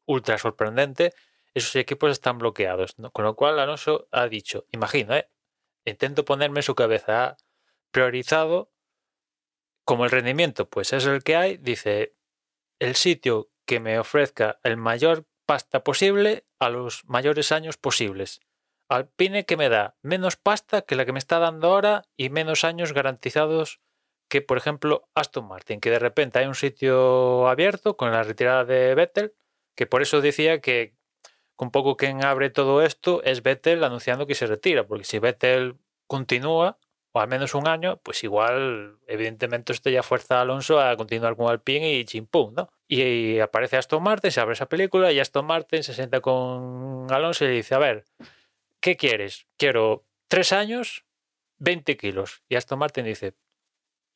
[0.06, 1.12] ultra sorprendente,
[1.54, 2.96] esos equipos están bloqueados.
[3.12, 5.28] Con lo cual Alonso ha dicho, imagino, ¿eh?
[5.84, 7.36] intento ponerme su cabeza, ha
[7.90, 8.72] priorizado
[9.84, 12.14] como el rendimiento pues es el que hay, dice,
[12.78, 18.40] el sitio que me ofrezca el mayor pasta posible a los mayores años posibles.
[18.88, 22.64] Alpine que me da menos pasta que la que me está dando ahora y menos
[22.64, 23.80] años garantizados
[24.32, 28.64] que, por ejemplo, Aston Martin, que de repente hay un sitio abierto con la retirada
[28.64, 29.34] de Vettel,
[29.74, 30.94] que por eso decía que
[31.58, 35.76] un poco quien abre todo esto es Vettel anunciando que se retira, porque si Vettel
[36.06, 36.78] continúa,
[37.12, 41.36] o al menos un año, pues igual, evidentemente, esto ya fuerza a Alonso a continuar
[41.36, 42.70] con Alpine y chimpum, ¿no?
[42.88, 47.44] Y, aparece Aston Martin, se abre esa película y Aston Martin se sienta con Alonso
[47.44, 48.06] y le dice, a ver,
[48.80, 49.46] ¿qué quieres?
[49.58, 51.04] Quiero tres años,
[51.58, 52.42] 20 kilos.
[52.48, 53.34] Y Aston Martin dice,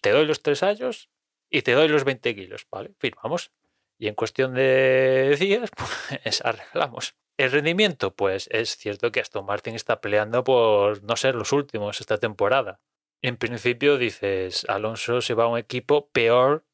[0.06, 1.10] te doy los tres años
[1.50, 2.94] y te doy los 20 kilos, ¿vale?
[3.00, 3.50] Firmamos.
[3.98, 5.68] Y en cuestión de días,
[6.22, 7.16] pues arreglamos.
[7.36, 12.00] El rendimiento, pues es cierto que Aston Martin está peleando por no ser los últimos
[12.00, 12.80] esta temporada.
[13.20, 16.64] En principio dices, Alonso se va a un equipo peor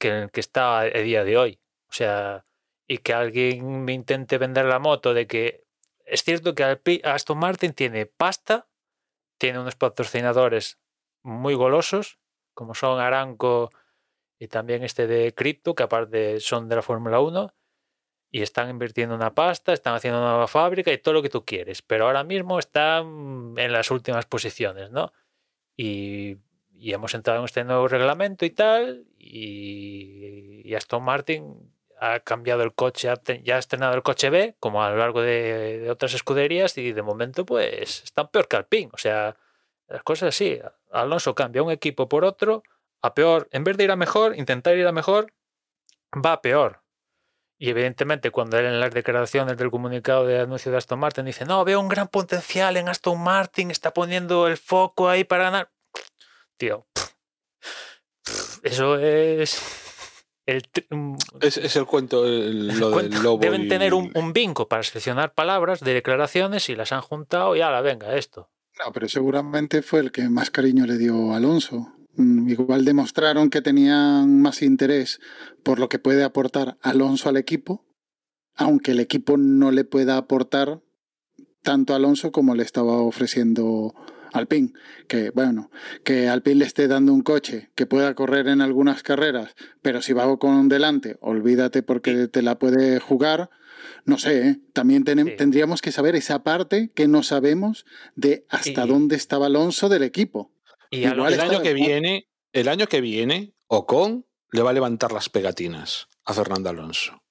[0.00, 1.60] que el que está a día de hoy.
[1.88, 2.46] O sea,
[2.88, 5.62] y que alguien me intente vender la moto de que
[6.04, 8.68] es cierto que Aston Martin tiene pasta,
[9.38, 10.80] tiene unos patrocinadores
[11.22, 12.18] muy golosos,
[12.54, 13.70] como son Aranco
[14.38, 17.54] y también este de Crypto, que aparte son de la Fórmula 1,
[18.32, 21.44] y están invirtiendo una pasta, están haciendo una nueva fábrica y todo lo que tú
[21.44, 25.12] quieres, pero ahora mismo están en las últimas posiciones, ¿no?
[25.76, 26.38] Y,
[26.84, 33.08] hemos entrado en este nuevo reglamento y tal, y, Aston Martin ha cambiado el coche,
[33.44, 37.02] ya ha estrenado el coche B, como a lo largo de, otras escuderías, y de
[37.02, 39.36] momento pues están peor que Alpine, o sea,
[39.88, 40.58] las cosas así,
[40.90, 42.62] Alonso cambia un equipo por otro,
[43.02, 45.32] a peor, en vez de ir a mejor, intentar ir a mejor,
[46.14, 46.82] va a peor.
[47.58, 51.44] Y evidentemente, cuando él en las declaraciones del comunicado de anuncio de Aston Martin dice,
[51.44, 55.70] no, veo un gran potencial en Aston Martin, está poniendo el foco ahí para ganar.
[56.56, 56.86] Tío,
[58.62, 59.60] eso es.
[60.44, 60.62] El,
[61.40, 63.38] es, el cuento, lo del lobo.
[63.38, 67.60] Deben tener un, un bingo para seleccionar palabras de declaraciones y las han juntado y
[67.60, 68.50] ahora venga, esto.
[68.78, 71.92] No, pero seguramente fue el que más cariño le dio Alonso.
[72.16, 75.20] Mm, igual demostraron que tenían más interés
[75.62, 77.86] por lo que puede aportar Alonso al equipo,
[78.54, 80.82] aunque el equipo no le pueda aportar
[81.62, 83.94] tanto a Alonso como le estaba ofreciendo
[84.32, 84.72] Alpine.
[85.08, 85.70] Que bueno,
[86.04, 90.12] que Alpine le esté dando un coche que pueda correr en algunas carreras, pero si
[90.12, 93.50] va con delante, olvídate porque te la puede jugar.
[94.04, 94.60] No sé, ¿eh?
[94.72, 97.84] también tendríamos que saber esa parte que no sabemos
[98.14, 100.52] de hasta dónde estaba Alonso del equipo.
[100.90, 105.28] Y el año que viene, el año que viene, Ocon le va a levantar las
[105.28, 107.22] pegatinas a Fernando Alonso.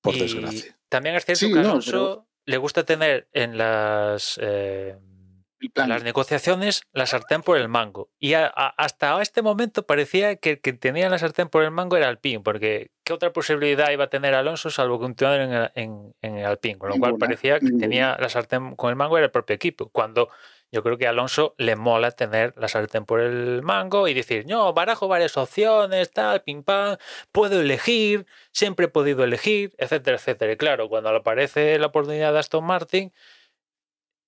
[0.00, 0.78] Por desgracia.
[0.88, 4.96] También es cierto que Alonso le gusta tener en las eh,
[5.74, 8.10] las negociaciones la sartén por el mango.
[8.18, 12.08] Y hasta este momento parecía que el que tenía la sartén por el mango era
[12.08, 16.38] Alpine, porque ¿qué otra posibilidad iba a tener Alonso salvo continuar en el, en, en
[16.38, 16.78] el Alpine?
[16.78, 19.88] Con lo cual parecía que tenía la sartén con el mango era el propio equipo.
[19.90, 20.28] Cuando
[20.72, 24.46] yo creo que a Alonso le mola tener la sartén por el mango y decir,
[24.46, 26.96] no, barajo varias opciones, tal, pim pam,
[27.30, 30.52] puedo elegir, siempre he podido elegir, etcétera, etcétera.
[30.52, 33.12] Y claro, cuando le aparece la oportunidad de Aston Martin,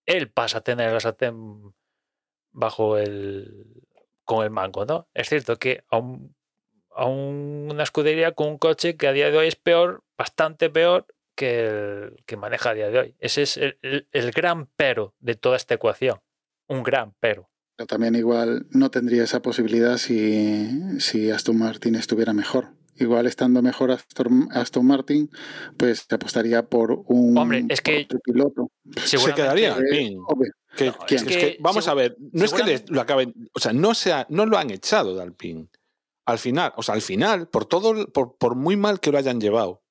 [0.06, 1.74] él pasa a tener la sartén
[2.52, 3.82] bajo el
[4.24, 5.08] con el mango, ¿no?
[5.12, 9.56] Es cierto que a, una escudería con un coche que a día de hoy es
[9.56, 11.06] peor, bastante peor
[11.36, 13.16] que el que maneja a día de hoy.
[13.18, 16.20] Ese es el gran pero de toda esta ecuación
[16.68, 17.50] un gran pero.
[17.76, 22.68] Pero también igual no tendría esa posibilidad si, si Aston Martin estuviera mejor.
[22.96, 25.30] Igual estando mejor Aston, Aston Martin,
[25.76, 28.70] pues te apostaría por un Hombre, es que piloto.
[29.04, 29.76] Se quedaría
[31.60, 34.70] vamos a ver, no es que lo acaben, o sea, no, sea, no lo han
[34.70, 35.68] echado de Alpine.
[36.26, 39.40] Al final, o sea, al final, por todo, por, por muy mal que lo hayan
[39.40, 39.82] llevado,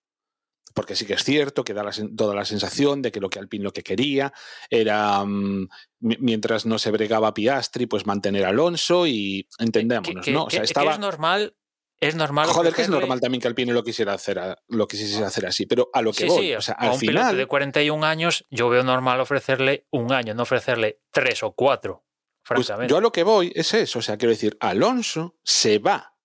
[0.73, 3.63] porque sí que es cierto que da toda la sensación de que lo que Alpine
[3.63, 4.34] lo que quería
[4.69, 5.67] era, mm,
[5.99, 10.45] mientras no se bregaba Piastri, pues mantener a Alonso y entendémonos, ¿no?
[10.45, 10.93] O sea, estaba...
[10.93, 11.55] es normal
[11.99, 12.47] es normal.
[12.47, 15.89] Joder, que es normal también que Alpine lo quisiera hacer, lo quisiese hacer así, pero
[15.93, 17.37] a lo que voy, o sea, al un final.
[17.37, 22.05] de 41 años, yo veo normal ofrecerle un año, no ofrecerle tres o cuatro.
[22.45, 22.91] Pues francamente.
[22.91, 26.17] yo a lo que voy es eso, o sea, quiero decir, Alonso se va.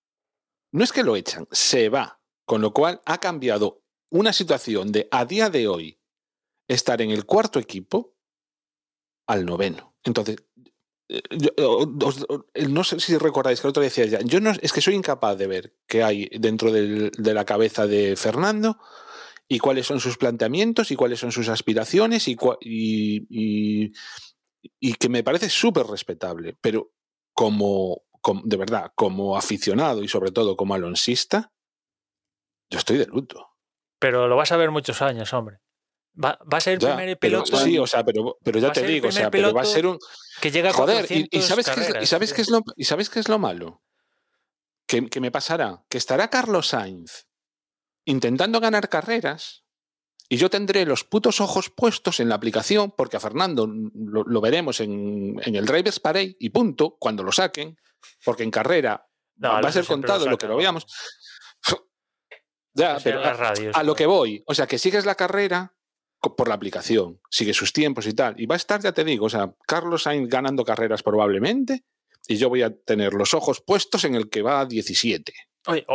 [0.73, 2.21] No es que lo echan, se va.
[2.45, 6.01] Con lo cual ha cambiado una situación de a día de hoy
[6.67, 8.17] estar en el cuarto equipo
[9.27, 9.95] al noveno.
[10.03, 10.37] Entonces,
[11.09, 14.81] eh, no sé si recordáis que el otro día decía ya, yo no, es que
[14.81, 18.77] soy incapaz de ver qué hay dentro de la cabeza de Fernando
[19.47, 23.91] y cuáles son sus planteamientos y cuáles son sus aspiraciones y, y,
[24.79, 26.91] y, que me parece súper respetable, pero
[27.33, 31.51] como, como, de verdad, como aficionado y sobre todo como alonsista,
[32.69, 33.49] yo estoy de luto
[33.99, 35.59] pero lo vas a ver muchos años, hombre.
[36.21, 37.57] Va, a ser el primer piloto.
[37.57, 39.97] sí, o sea, pero, pero ya te digo, o sea, pero va a ser un.
[40.41, 43.09] Que llega a Joder, y, sabes qué es, y sabes qué es lo, y sabes
[43.09, 43.83] qué es lo malo?
[44.85, 47.27] Que, que me pasará, que estará Carlos Sainz
[48.05, 49.63] intentando ganar carreras
[50.31, 54.79] y yo tendré los putos ojos puestos en la aplicación, porque a Fernando lo, veremos
[54.79, 57.77] en, el Drivers Parade y punto, cuando lo saquen,
[58.23, 59.07] porque en carrera
[59.43, 60.85] va a ser contado lo, que lo veamos.
[62.73, 65.75] ya, pero a, lo que voy, o sea, que sigues la carrera
[66.19, 69.25] por la aplicación, sigue sus tiempos y tal, y va a estar, ya te digo,
[69.25, 71.83] o sea, Carlos Sainz ganando carreras probablemente,
[72.27, 75.33] y yo voy a tener los ojos puestos en el que va a 17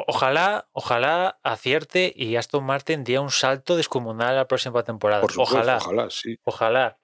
[0.06, 5.24] ojalá, ojalá acierte y Aston Martin dé un salto descomunal la próxima temporada.
[5.36, 6.38] ojalá, ojalá, sí.
[6.44, 6.98] Ojalá.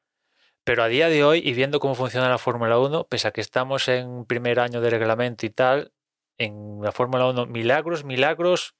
[0.64, 3.40] Pero a día de hoy, y viendo cómo funciona la Fórmula 1, pese a que
[3.40, 5.92] estamos en primer año de reglamento y tal,
[6.36, 8.74] en la Fórmula 1, milagros, milagros,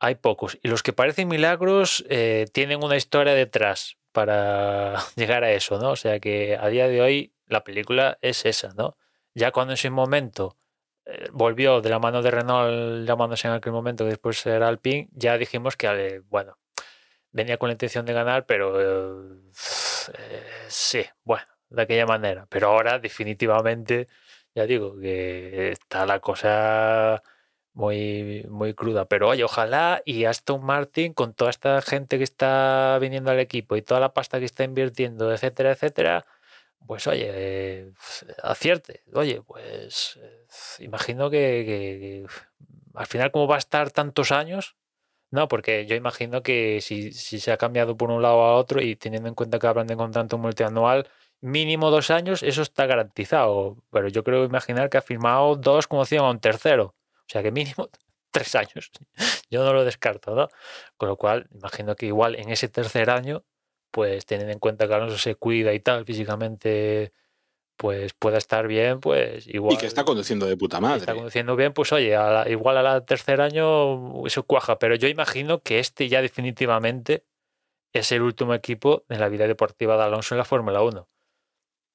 [0.00, 0.58] hay pocos.
[0.62, 5.90] Y los que parecen milagros eh, tienen una historia detrás para llegar a eso, ¿no?
[5.90, 8.96] O sea que a día de hoy la película es esa, ¿no?
[9.34, 10.56] Ya cuando en ese momento
[11.04, 15.38] eh, volvió de la mano de Renault llamándose en aquel momento después era Alpine, ya
[15.38, 16.58] dijimos que, bueno,
[17.30, 22.46] venía con la intención de ganar, pero eh, sí, bueno, de aquella manera.
[22.48, 24.08] Pero ahora definitivamente,
[24.54, 27.22] ya digo, que está la cosa
[27.74, 29.06] muy, muy cruda.
[29.06, 33.76] Pero oye, ojalá y Aston Martin, con toda esta gente que está viniendo al equipo
[33.76, 36.24] y toda la pasta que está invirtiendo, etcétera, etcétera,
[36.86, 37.92] pues oye,
[38.42, 39.02] acierte.
[39.14, 40.46] Oye, pues eh,
[40.80, 42.26] imagino que,
[42.94, 44.76] al final, como va a estar tantos años,
[45.30, 48.96] no, porque yo imagino que si, se ha cambiado por un lado a otro y
[48.96, 51.08] teniendo en cuenta que hablan de contrato multianual,
[51.40, 53.76] mínimo dos años, eso está garantizado.
[53.90, 56.94] Pero yo creo imaginar que ha firmado dos como si a un tercero.
[57.30, 57.88] O sea que mínimo
[58.32, 58.90] tres años.
[59.50, 60.48] Yo no lo descarto, ¿no?
[60.96, 63.44] Con lo cual, imagino que igual en ese tercer año
[63.90, 67.12] pues teniendo en cuenta que Alonso se cuida y tal físicamente,
[67.76, 69.74] pues pueda estar bien, pues igual.
[69.74, 70.98] Y que está conduciendo de puta madre.
[70.98, 72.16] Está conduciendo bien, pues oye,
[72.48, 77.24] igual a la tercer año eso cuaja, pero yo imagino que este ya definitivamente
[77.92, 81.08] es el último equipo en la vida deportiva de Alonso en la Fórmula 1.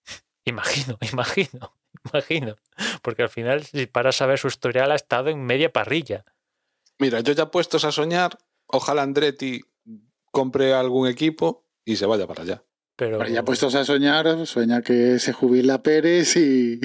[0.45, 1.75] Imagino, imagino,
[2.13, 2.55] imagino.
[3.01, 6.25] Porque al final, si para saber su historial, ha estado en media parrilla.
[6.99, 8.37] Mira, yo ya puestos a soñar,
[8.67, 9.61] ojalá Andretti
[10.31, 12.63] compre algún equipo y se vaya para allá.
[12.97, 16.79] Pero ya puestos a soñar, sueña que se jubila Pérez y,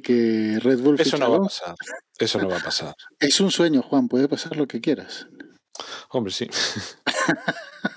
[0.00, 1.00] que Red Bull.
[1.00, 1.74] Eso no va a pasar.
[2.18, 2.94] Eso no va a pasar.
[3.20, 5.28] Es un sueño, Juan, puede pasar lo que quieras.
[6.10, 6.48] Hombre, sí.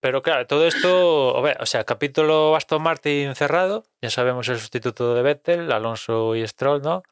[0.00, 5.22] Pero claro, todo esto, o sea, capítulo Aston Martin cerrado, ya sabemos el sustituto de
[5.22, 7.02] Vettel, Alonso y Stroll, ¿no?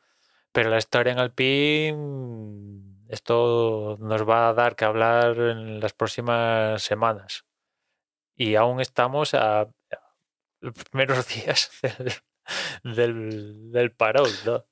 [0.53, 6.83] Pero la historia en Alpine, esto nos va a dar que hablar en las próximas
[6.83, 7.45] semanas
[8.39, 9.69] y aún estamos a,
[10.61, 11.71] los primeros días
[12.85, 14.65] del, del, parón, ¿no?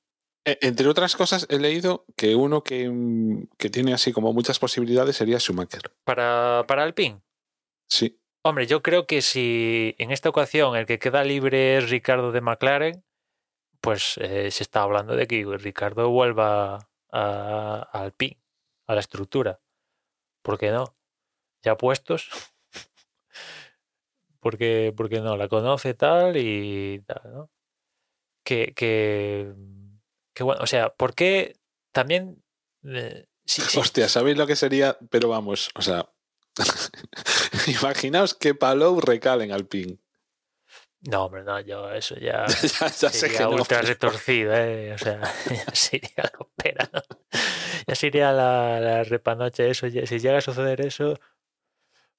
[0.45, 5.17] E, entre otras cosas, he leído que uno mm, que, tiene así como muchas posibilidades
[5.17, 5.93] sería Schumacher.
[6.05, 7.21] ¿Para, para Alpine?
[7.89, 8.21] Sí.
[8.43, 12.41] Hombre, yo creo que si en esta ocasión el que queda libre es Ricardo de
[12.41, 13.05] McLaren,
[13.81, 18.41] pues eh, se está hablando de que Ricardo vuelva a, a Alpine,
[18.87, 19.61] a la estructura.
[20.43, 20.97] ¿Por qué no?
[21.65, 22.31] Ya puestos,
[24.41, 27.51] porque, porque no la conoce tal y tal, ¿no?
[28.45, 29.53] Que, que,
[30.33, 31.59] que bueno, o sea, ¿por qué
[31.93, 32.45] también...
[32.85, 33.27] Eh,
[33.77, 34.97] Hostia, ¿sabéis lo que sería?
[35.11, 36.09] Pero vamos, o sea,
[37.67, 39.99] imaginaos que Palou recale en Alpine.
[41.03, 42.47] No, hombre, no, yo eso ya,
[42.81, 44.93] ya, ya sería sé ultra retorcido, ¿eh?
[44.95, 45.21] O sea,
[45.51, 47.03] ya sería la opera, ¿no?
[47.87, 49.89] Ya sería la, la repanoche eso.
[49.89, 51.15] Si llega a suceder eso,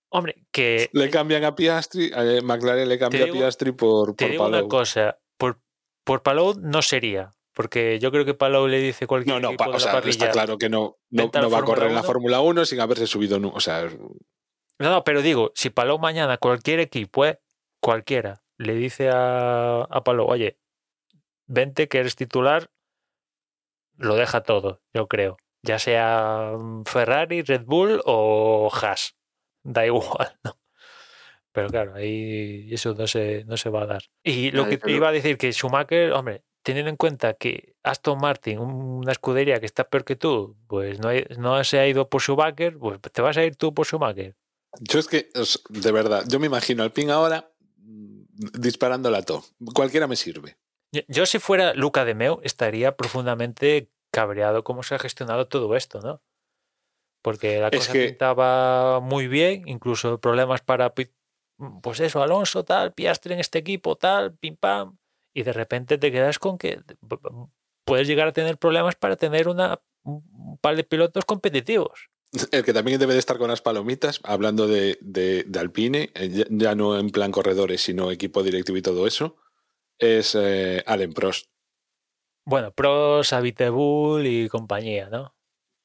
[0.09, 0.89] Hombre, que.
[0.93, 5.19] Le cambian a Piastri, a McLaren le cambia a Piastri por, te digo una cosa,
[5.38, 5.59] por,
[6.03, 7.31] por Palou no sería.
[7.57, 10.69] Porque yo creo que Palou le dice cualquier No, no, o sea, está claro que
[10.69, 13.39] no, no, va a correr en la Fórmula 1 sin haberse subido.
[13.51, 13.89] O sea.
[14.77, 17.39] No, no, pero digo, si Palou mañana, cualquier equipo, eh,
[17.79, 20.59] cualquiera, le dice a, a Palou, oye,
[21.47, 22.69] vente que eres titular,
[23.95, 25.38] lo deja todo, yo creo.
[25.63, 26.51] Ya sea
[26.85, 29.17] Ferrari, Red Bull o Haas
[29.63, 30.59] da igual, ¿no?
[31.53, 34.03] Pero claro, ahí eso no se, no se va a dar.
[34.21, 38.19] Y lo que te iba a decir que Schumacher, hombre, teniendo en cuenta que Aston
[38.19, 42.22] Martin, una escudería que está peor que tú, pues no, no se ha ido por
[42.22, 44.35] Schumacher, pues te vas a ir tú por Schumacher.
[44.81, 45.30] Yo es que,
[45.69, 48.23] de verdad, yo me imagino al pin ahora mm,
[48.60, 49.45] disparando la to.
[49.73, 50.57] Cualquiera me sirve.
[51.07, 56.02] Yo, si fuera Luca de Meu, estaría profundamente cabreado cómo se ha gestionado todo esto,
[56.02, 56.22] ¿no?
[57.22, 63.39] porque la cosa pintaba muy bien, incluso problemas para, pues eso, Alonso, tal, Piastri en
[63.39, 64.98] este equipo, tal, pim pam,
[65.38, 66.80] y de repente te quedas con que
[67.85, 72.09] puedes llegar a tener problemas para tener una, un par de pilotos competitivos.
[72.51, 76.97] El que también debe de estar con las palomitas, hablando de, Alpine, eh, ya no
[76.97, 79.35] en plan corredores, sino equipo directivo y todo eso,
[79.99, 81.51] es eh, Allen Prost.
[82.43, 85.35] Bueno, Prost, Abitebul y compañía, ¿no?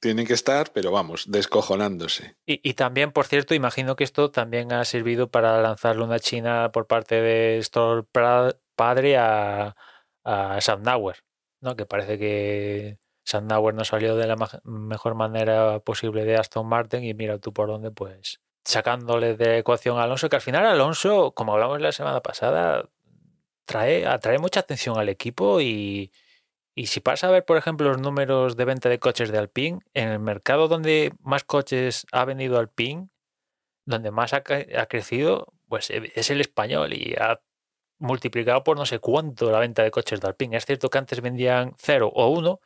[0.01, 2.37] Tienen que estar, pero vamos, descojonándose.
[2.47, 6.87] Y, también, por cierto, imagino que esto también ha servido para lanzarle una china por
[6.87, 8.05] parte de Stroll
[8.75, 9.77] padre a,
[10.25, 10.83] a Sam
[11.61, 11.77] ¿no?
[11.77, 17.15] Que parece que Sandauer no salió de la mejor manera posible de Aston Martin y
[17.15, 21.55] mira tú por dónde, pues sacándole de ecuación a Alonso, que al final Alonso, como
[21.55, 22.89] hablamos la semana pasada,
[23.65, 26.13] trae, atrae mucha atención al equipo y,
[26.75, 29.81] y si pasa a ver, por ejemplo, los números de venta de coches de Alpine,
[29.95, 33.09] en el mercado donde más coches ha vendido Alpine,
[33.85, 34.43] donde más ha,
[34.79, 37.41] ha crecido, pues e, es el español y ha
[38.03, 40.57] multiplicado por no sé cuánto la venta de coches de Alpine.
[40.57, 42.61] Es cierto que antes vendían 0 o 1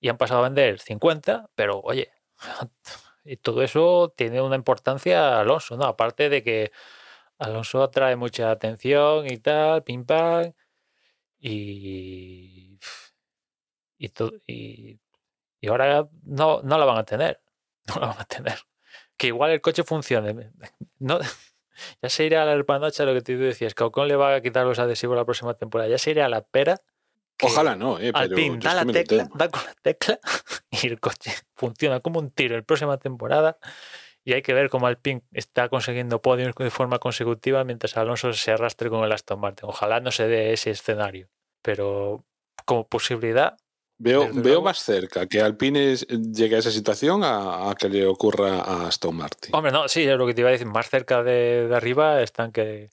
[0.00, 2.12] y han pasado a vender 50, pero oye,
[3.24, 5.84] y todo eso tiene una importancia a Alonso, ¿no?
[5.84, 6.72] Aparte de que
[7.38, 10.52] Alonso atrae mucha atención y tal, pim pam,
[11.40, 12.78] y,
[13.98, 14.08] y,
[15.60, 17.40] y, ahora no, no la van a tener,
[17.88, 18.58] no la van a tener.
[19.16, 20.52] Que igual el coche funcione.
[20.98, 21.18] No,
[22.02, 24.40] ya se irá a la hermanocha lo que tú decías, que Ocon le va a
[24.40, 26.82] quitar los adhesivos la próxima temporada, ya se irá a la pera
[27.42, 30.18] Ojalá no, eh, Al fin, da la tecla, da con la tecla
[30.70, 33.58] y el coche funciona como un tiro la próxima temporada.
[34.22, 38.52] Y hay que ver cómo Alpine está consiguiendo podios de forma consecutiva mientras Alonso se
[38.52, 39.68] arrastre con el Aston Martin.
[39.68, 41.30] Ojalá no se dé ese escenario,
[41.62, 42.24] pero
[42.66, 43.56] como posibilidad.
[44.02, 48.88] Veo, veo más cerca que Alpine llegue a esa situación a, que le ocurra a
[48.88, 49.54] Aston Martin.
[49.54, 50.66] Hombre, no, sí, es lo que te iba a decir.
[50.66, 52.88] Más cerca de, de arriba están que,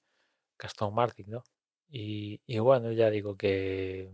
[0.60, 1.44] que Aston Martin, ¿no?
[1.90, 4.12] Y, y, bueno, ya digo que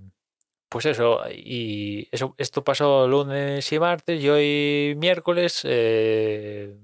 [0.69, 6.75] pues eso, y eso, esto pasó lunes y martes y hoy miércoles eh,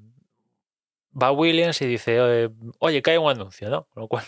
[1.19, 3.85] va Williams y dice, oye, cae un anuncio, ¿no?
[3.85, 4.25] Con lo cual,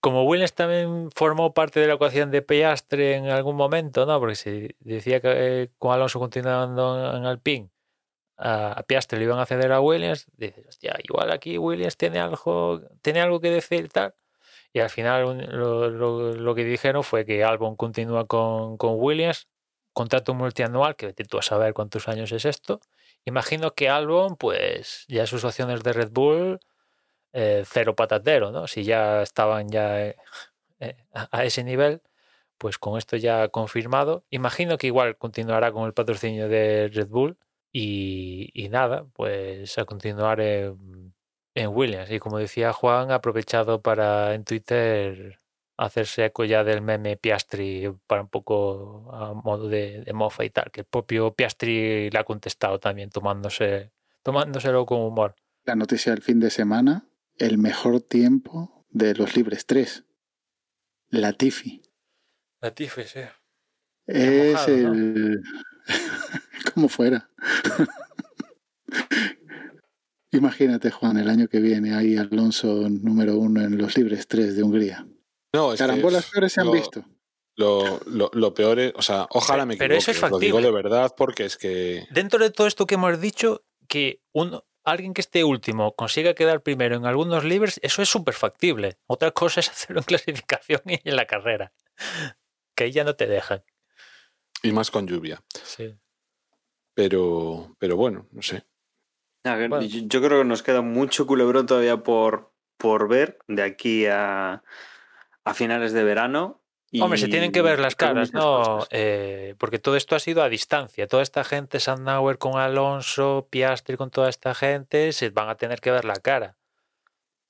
[0.00, 4.18] como Williams también formó parte de la ecuación de Piastre en algún momento, ¿no?
[4.18, 7.70] Porque se decía que eh, con Alonso continuando en Alpine,
[8.38, 12.20] a, a Piastre le iban a ceder a Williams, dices, hostia, igual aquí Williams tiene
[12.20, 14.14] algo, tiene algo que decir tal.
[14.72, 19.48] Y al final lo, que dijeron fue que Albon continúa con, Williams,
[19.92, 22.80] contrato multianual, que tú a saber cuántos años es esto.
[23.24, 26.60] Imagino que Albon, pues ya sus opciones de Red Bull,
[27.32, 28.66] eh, cero patatero, ¿no?
[28.66, 30.16] Si ya estaban ya eh,
[30.80, 32.02] eh, a ese nivel,
[32.58, 34.24] pues con esto ya confirmado.
[34.30, 37.38] Imagino que igual continuará con el patrocinio de Red Bull.
[37.72, 41.14] Y, nada, pues a continuar en
[41.54, 42.10] en Williams.
[42.10, 45.40] Y como decía Juan, ha aprovechado para en Twitter
[45.76, 50.70] hacerse eco ya del meme Piastri para un poco a modo de, mofa y tal,
[50.70, 53.90] que el propio Piastri le ha contestado también tomándose,
[54.22, 55.34] tomándoselo con humor.
[55.64, 57.06] La noticia del fin de semana,
[57.40, 60.04] el mejor tiempo de los libres 3.
[61.08, 61.82] Latifi.
[62.60, 63.20] Latifi, sí.
[64.06, 65.42] Es el...
[66.74, 67.30] como fuera.
[70.32, 74.62] Imagínate, Juan, el año que viene hay Alonso número uno en los libres tres de
[74.62, 75.04] Hungría.
[75.52, 77.04] No, es Carambolas peores se han visto.
[77.56, 80.48] Lo, lo, peor es, o sea, ojalá me equivoque, pero eso es factible.
[80.48, 82.06] Lo digo de verdad porque es que...
[82.10, 84.62] Dentro de todo esto que hemos dicho, que un,
[84.92, 88.98] alguien que esté último consiga quedar primero en algunos libres, eso es súper factible.
[89.06, 91.72] Otra cosa es hacerlo en clasificación y en la carrera,
[92.74, 93.62] que ahí ya no te dejan.
[94.62, 95.42] Y más con lluvia.
[95.64, 95.94] Sí.
[96.94, 98.64] Pero, pero bueno, no sé.
[99.42, 104.62] Yo creo que nos queda mucho culebrón todavía por, por ver de aquí a,
[105.44, 106.59] a finales de verano.
[106.98, 108.84] Hombre, se tienen que ver las caras, ¿no?
[108.90, 111.06] Eh, porque todo esto ha sido a distancia.
[111.06, 115.80] Toda esta gente, Sandauer con Alonso, Piastri con toda esta gente, se van a tener
[115.80, 116.56] que ver la cara.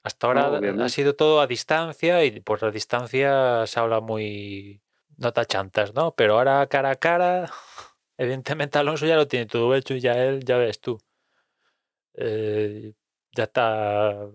[0.03, 4.83] Hasta ahora ha sido todo a distancia y por la distancia se habla muy
[5.17, 6.15] nota chantas, ¿no?
[6.15, 7.51] Pero ahora cara a cara,
[8.19, 11.01] evidentemente Alonso ya lo tiene todo hecho y ya él, ya ves tú.
[12.15, 12.93] Eh,
[13.33, 14.27] ya está.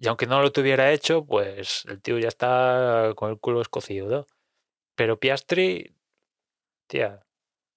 [0.00, 4.26] Y aunque no lo tuviera hecho, pues el tío ya está con el culo escocido.
[4.96, 5.96] Pero Piastri,
[6.88, 7.26] tía,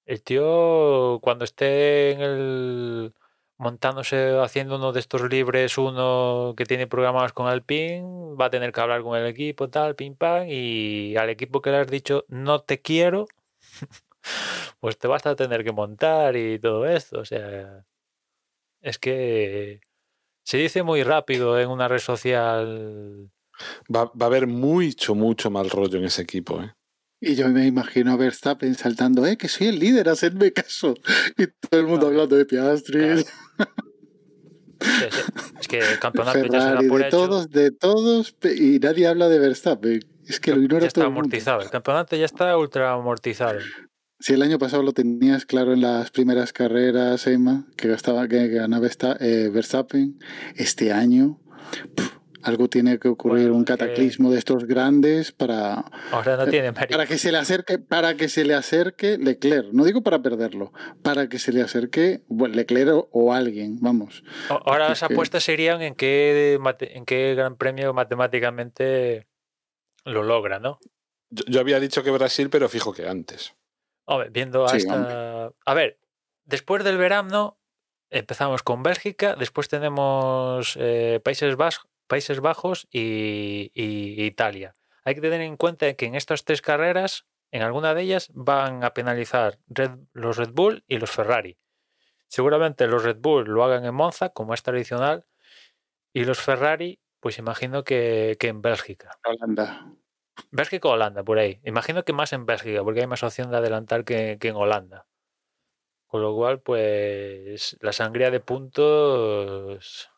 [0.05, 3.13] el tío cuando esté en el
[3.57, 8.71] montándose, haciendo uno de estos libres, uno que tiene programados con Alpine, va a tener
[8.73, 12.25] que hablar con el equipo, tal, pim pam, y al equipo que le has dicho
[12.29, 13.27] no te quiero,
[14.79, 17.19] pues te vas a tener que montar y todo esto.
[17.19, 17.85] O sea,
[18.81, 19.81] es que
[20.43, 23.29] se dice muy rápido en una red social.
[23.93, 26.61] Va, a haber mucho, mucho mal rollo en ese equipo.
[26.61, 26.73] ¿eh?
[27.21, 30.95] Y yo me imagino a Verstappen saltando, eh, que soy el líder, hacedme caso.
[31.37, 33.25] Y todo el mundo hablando de Piastri.
[35.61, 39.29] Es que el campeonato ya se da por de todos, de todos, y nadie habla
[39.29, 40.01] de Verstappen.
[40.27, 41.61] Es que lo ignora ya está amortizado.
[41.61, 43.59] El campeonato ya está ultra amortizado.
[44.23, 48.47] Si el año pasado lo tenías claro en las primeras carreras, Emma, que, gastaba, que
[48.47, 48.87] ganaba
[49.19, 50.17] eh, Verstappen,
[50.55, 51.41] este año
[52.41, 55.83] algo tiene que ocurrir, un cataclismo de estos grandes para,
[56.53, 59.73] eh, para que se le acerque, para que se le acerque Leclerc.
[59.73, 60.71] No digo para perderlo,
[61.01, 64.23] para que se le acerque Leclerc o, alguien, vamos.
[64.47, 69.27] Ahora las apuestas serían en qué, en qué gran premio matemáticamente
[70.05, 70.79] lo logra, ¿no?
[71.29, 73.53] Yo, había dicho que Brasil, pero fijo que antes.
[74.31, 75.51] Viendo hasta.
[75.65, 75.99] a ver,
[76.45, 77.59] después del verano
[78.09, 84.75] empezamos con Bélgica, después tenemos eh, Países Bajos, Países Bajos y, Italia.
[85.03, 88.83] Hay que tener en cuenta que en estas tres carreras, en alguna de ellas, van
[88.83, 89.59] a penalizar
[90.13, 91.57] los Red Bull y los Ferrari.
[92.27, 95.25] Seguramente los Red Bull lo hagan en Monza, como es tradicional,
[96.13, 99.17] y los Ferrari, pues imagino que, en Bélgica.
[99.25, 99.91] Holanda.
[100.51, 101.59] Bélgica o Holanda, por ahí.
[101.63, 105.05] Imagino que más en Bélgica, porque hay más opción de adelantar que, que en Holanda.
[106.07, 110.09] Con lo cual, pues la sangría de puntos,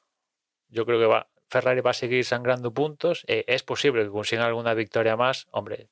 [0.68, 3.24] yo creo que va, Ferrari va a seguir sangrando puntos.
[3.28, 5.48] Eh, es posible que consiga alguna victoria más.
[5.52, 5.90] Hombre,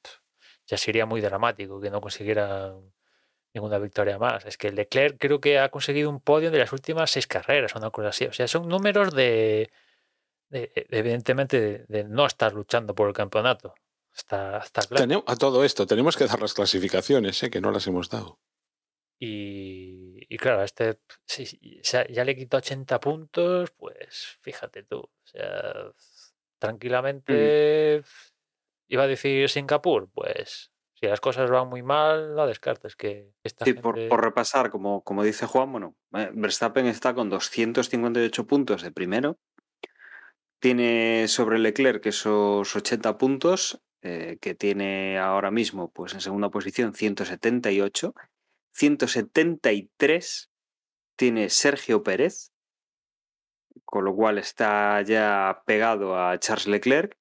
[0.68, 2.74] ya sería muy dramático que no consiguiera
[3.54, 4.46] ninguna victoria más.
[4.46, 7.92] Es que Leclerc creo que ha conseguido un podio de las últimas seis carreras, una
[7.92, 8.26] cosa así.
[8.26, 9.72] O sea, son números de,
[10.50, 13.76] evidentemente, de, no estar luchando por el campeonato.
[14.16, 15.24] Está, claro.
[15.26, 17.50] a todo esto, tenemos que dar las clasificaciones, ¿eh?
[17.50, 18.40] que no las hemos dado.
[19.20, 21.00] Y, claro, este
[22.10, 25.00] ya le quitó 80 puntos, pues fíjate tú.
[25.00, 25.92] O sea,
[26.60, 28.04] tranquilamente
[28.88, 33.66] iba a decir Singapur, pues si las cosas van muy mal, no descartes que esta
[33.66, 38.92] sí, por, repasar, como, como dice Juan, bueno, eh, Verstappen está con 258 puntos de
[38.92, 39.38] primero.
[40.64, 46.94] Tiene sobre Leclerc esos 80 puntos, eh, que tiene ahora mismo, pues en segunda posición
[46.94, 48.16] 178
[48.72, 50.50] 173
[51.18, 52.54] tiene Sergio Pérez,
[53.84, 57.18] con lo cual está ya pegado a Charles Leclerc.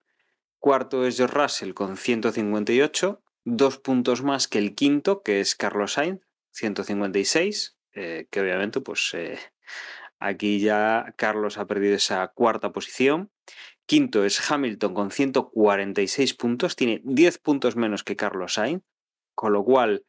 [0.61, 5.95] Cuarto es George Russell con 158, dos puntos más que el quinto, que es Carlos
[5.95, 6.21] Sainz,
[6.53, 9.37] 156, eh, que obviamente pues eh,
[10.23, 13.31] aquí ya Carlos ha perdido esa cuarta posición.
[13.87, 18.83] Quinto es Hamilton con 146 puntos, tiene 10 puntos menos que Carlos Sainz,
[19.35, 20.05] con lo cual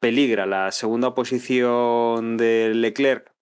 [0.00, 3.32] peligra la segunda posición de Leclerc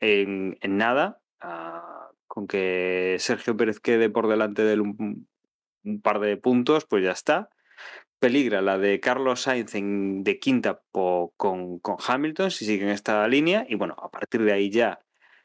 [0.00, 5.26] en, nada, ah, con que Sergio Pérez quede por delante de un,
[6.02, 7.48] par de puntos, pues ya está.
[8.18, 11.30] Peligra la de Carlos Sainz de quinta con,
[11.78, 13.66] con Hamilton, si sigue en esta línea.
[13.68, 15.03] Y bueno, a partir de ahí ya,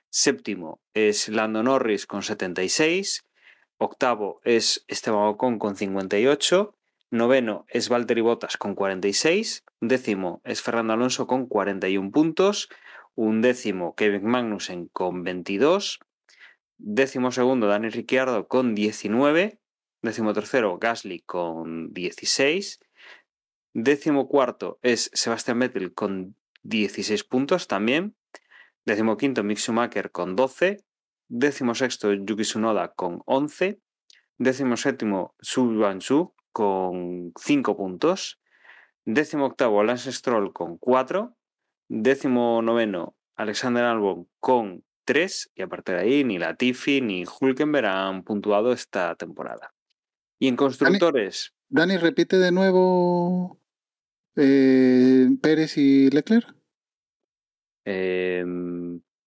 [0.09, 3.25] séptimo es Lando Norris con 76.
[3.77, 6.75] Octavo es Esteban Ocon con 58.
[7.11, 9.63] Noveno es Valtteri Bottas con 46.
[9.81, 12.69] Décimo es Fernando Alonso con 41 puntos.
[13.15, 15.99] Un décimo Kevin Magnussen con 22.
[16.77, 19.59] Décimo segundo Dani Ricciardo con 19.
[20.01, 22.79] Décimo tercero Gasly con 16.
[23.73, 28.15] Décimo cuarto es Sebastian Vettel con 16 puntos también.
[28.85, 30.83] Décimo quinto Mick Schumacher con 12.
[31.27, 33.79] Décimo sexto Yuki Tsunoda con 11.
[34.37, 38.39] Décimo séptimo Su Su con 5 puntos.
[39.05, 41.35] Décimo octavo, Lance Stroll con 4.
[41.87, 45.51] Décimo noveno, Alexander Albon con 3.
[45.55, 49.73] Y aparte de ahí, ni Latifi ni Hulkenberg han puntuado esta temporada.
[50.39, 51.53] Y en constructores.
[51.67, 53.59] Dani, repite de nuevo
[54.35, 56.58] eh, Pérez y Leclerc.
[57.91, 58.45] Eh,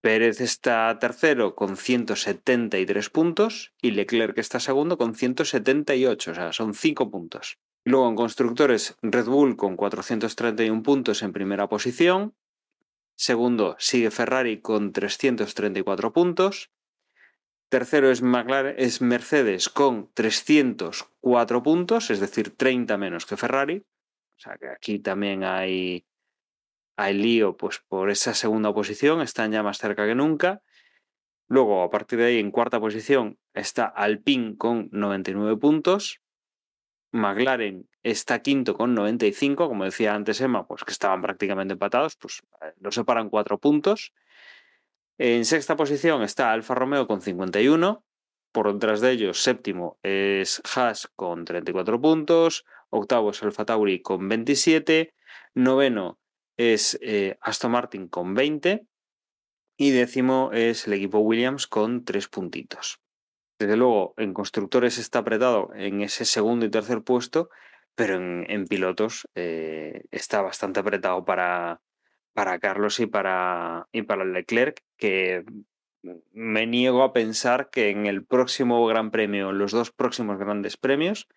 [0.01, 6.73] Pérez está tercero con 173 puntos y Leclerc está segundo con 178, o sea, son
[6.73, 7.59] 5 puntos.
[7.85, 12.37] Luego en constructores, Red Bull con 431 puntos en primera posición.
[13.17, 16.71] Segundo sigue Ferrari con 334 puntos.
[17.69, 18.23] Tercero es,
[18.77, 23.85] es Mercedes con 304 puntos, es decir, 30 menos que Ferrari.
[24.37, 26.05] O sea que aquí también hay
[27.03, 30.63] hay lío pues, por esa segunda posición, están ya más cerca que nunca.
[31.49, 36.21] Luego, a partir de ahí, en cuarta posición está Alpine con 99 puntos.
[37.13, 42.43] McLaren está quinto con 95, como decía antes Emma, pues que estaban prácticamente empatados, pues
[42.63, 44.13] eh, lo separan cuatro puntos.
[45.19, 48.03] En sexta posición está Alfa Romeo con 51,
[48.51, 54.29] por detrás de ellos, séptimo es Haas con 34 puntos, octavo es Alfa Tauri con
[54.29, 55.15] 27,
[55.55, 56.22] noveno
[56.63, 58.87] es eh, Aston Martin con 20
[59.77, 63.01] y décimo es el equipo Williams con 3 puntitos.
[63.59, 67.49] Desde luego, en constructores está apretado en ese segundo y tercer puesto,
[67.95, 71.81] pero en, pilotos eh, está bastante apretado para,
[72.33, 75.45] para Carlos y para, y para Leclerc, que
[76.33, 80.77] me niego a pensar que en el próximo Gran Premio, en los dos próximos grandes
[80.77, 81.29] premios,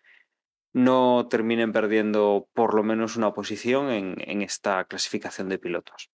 [0.76, 6.12] no terminen perdiendo por lo menos una posición en, esta clasificación de pilotos.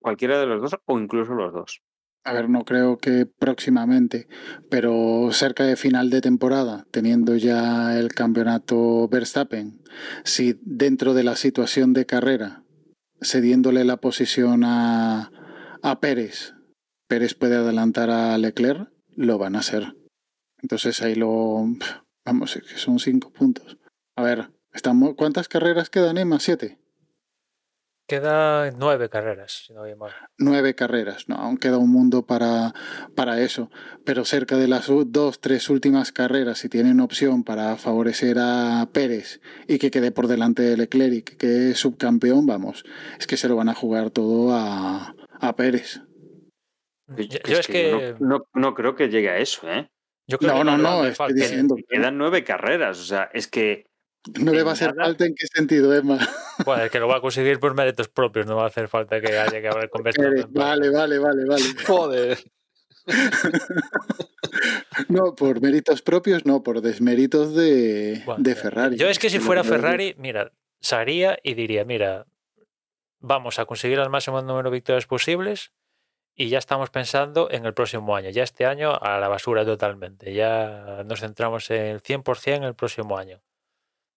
[0.00, 1.82] Cualquiera de los dos o incluso los dos.
[2.24, 4.28] A ver, no creo que próximamente,
[4.70, 9.82] pero cerca de final de temporada, teniendo ya el campeonato Verstappen,
[10.24, 12.64] si dentro de la situación de carrera,
[13.20, 15.30] cediéndole la posición a,
[15.82, 16.54] a Pérez,
[17.08, 19.96] Pérez puede adelantar a Leclerc, lo van a hacer.
[20.62, 21.66] Entonces ahí lo,
[22.30, 23.76] Vamos, que son cinco puntos.
[24.14, 26.38] A ver, estamos, ¿cuántas carreras quedan, Emma?
[26.38, 26.78] ¿Siete?
[28.06, 30.12] Quedan nueve carreras, si no voy mal.
[30.38, 32.72] Nueve carreras, no, aún queda un mundo para,
[33.16, 33.68] para eso.
[34.04, 39.40] Pero cerca de las dos, tres últimas carreras, si tienen opción para favorecer a Pérez
[39.66, 42.84] y que quede por delante de Leclerc, que es subcampeón, vamos,
[43.18, 46.00] es que se lo van a jugar todo a, a Pérez.
[47.08, 49.90] Yo, es, que, no, no, creo que llegue a eso, ¿eh?
[50.40, 51.76] No, no, no, estoy diciendo.
[51.88, 53.86] Quedan nueve carreras, o sea, es que.
[54.38, 56.18] No le va a hacer falta en qué sentido, Emma.
[56.66, 59.18] Bueno, es que lo va a conseguir por méritos propios, no va a hacer falta
[59.18, 60.30] que haya que haber conversado.
[60.50, 61.64] Vale, vale, vale, vale.
[61.86, 62.38] Joder.
[65.08, 68.98] no, por méritos propios, no, por desméritos de, de Ferrari.
[68.98, 72.26] Yo es que si fuera Ferrari, mira, salía y diría, mira,
[73.20, 75.72] vamos a conseguir el máximo número de victorias posibles
[76.34, 78.30] y ya estamos pensando en el próximo año.
[78.30, 80.32] Ya este año a la basura totalmente.
[80.32, 83.42] Ya nos centramos en el 100% en el próximo año.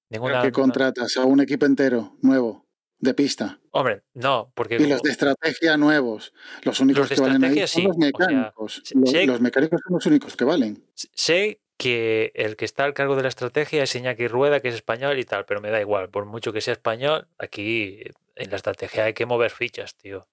[0.10, 1.18] Ninguna, ¿Qué contratas?
[1.18, 2.66] ¿A un equipo entero nuevo?
[3.00, 3.60] De pista.
[3.72, 4.76] Hombre, no, porque.
[4.76, 6.34] Y los de estrategia nuevos.
[6.62, 8.82] Los únicos que valen ahí son los mecánicos.
[8.94, 10.86] los, mecánicos son los únicos que valen.
[10.96, 14.76] Sé que el que está al cargo de la estrategia es Iñaki Rueda, que es
[14.76, 16.10] español y tal, pero me da igual.
[16.10, 18.00] Por mucho que sea español, aquí
[18.36, 20.28] en la estrategia hay que mover fichas, tío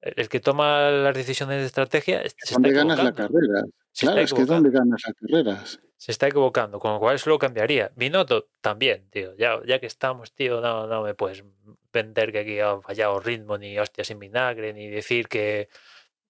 [0.00, 2.22] el que toma las decisiones de estrategia.
[2.36, 3.64] Se ¿Dónde ganas la carrera?
[3.98, 5.80] claro, es que ¿dónde ganas las carreras?
[5.96, 7.92] Se está equivocando, con lo cual eso lo cambiaría.
[7.94, 9.34] Binotto también, tío.
[9.36, 11.44] Ya, ya que estamos, tío, no, no me puedes
[11.92, 15.68] vender que aquí ha fallado ritmo, ni hostias sin vinagre, ni decir que.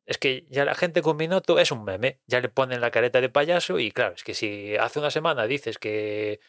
[0.06, 2.18] Es que ya la gente con Binotto es un meme.
[2.26, 5.46] Ya le ponen la careta de payaso y claro, es que si hace una semana
[5.46, 6.40] dices que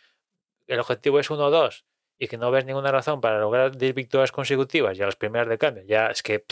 [0.65, 1.83] el objetivo es 1-2
[2.21, 5.49] y que no ves ninguna razón para lograr 10 victorias consecutivas y a las primeras
[5.49, 6.45] de cambio, ya es que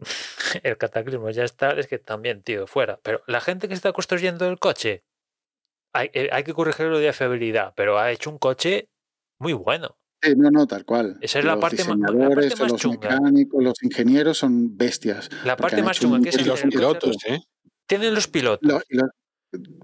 [0.64, 2.98] el cataclismo ya está, es que también, tío, fuera.
[3.04, 5.04] Pero la gente que está construyendo el coche,
[5.94, 8.88] hay, eh, hay que corregirlo de fiabilidad, pero ha hecho un coche
[9.38, 9.96] muy bueno.
[10.20, 11.16] Sí, no, no, tal cual.
[11.20, 15.30] Esa es la parte, más, los mecánicos, los ingenieros son bestias.
[15.44, 17.38] La parte más chunga que es los pilotos, ¿eh?
[17.86, 18.82] Tienen los pilotos.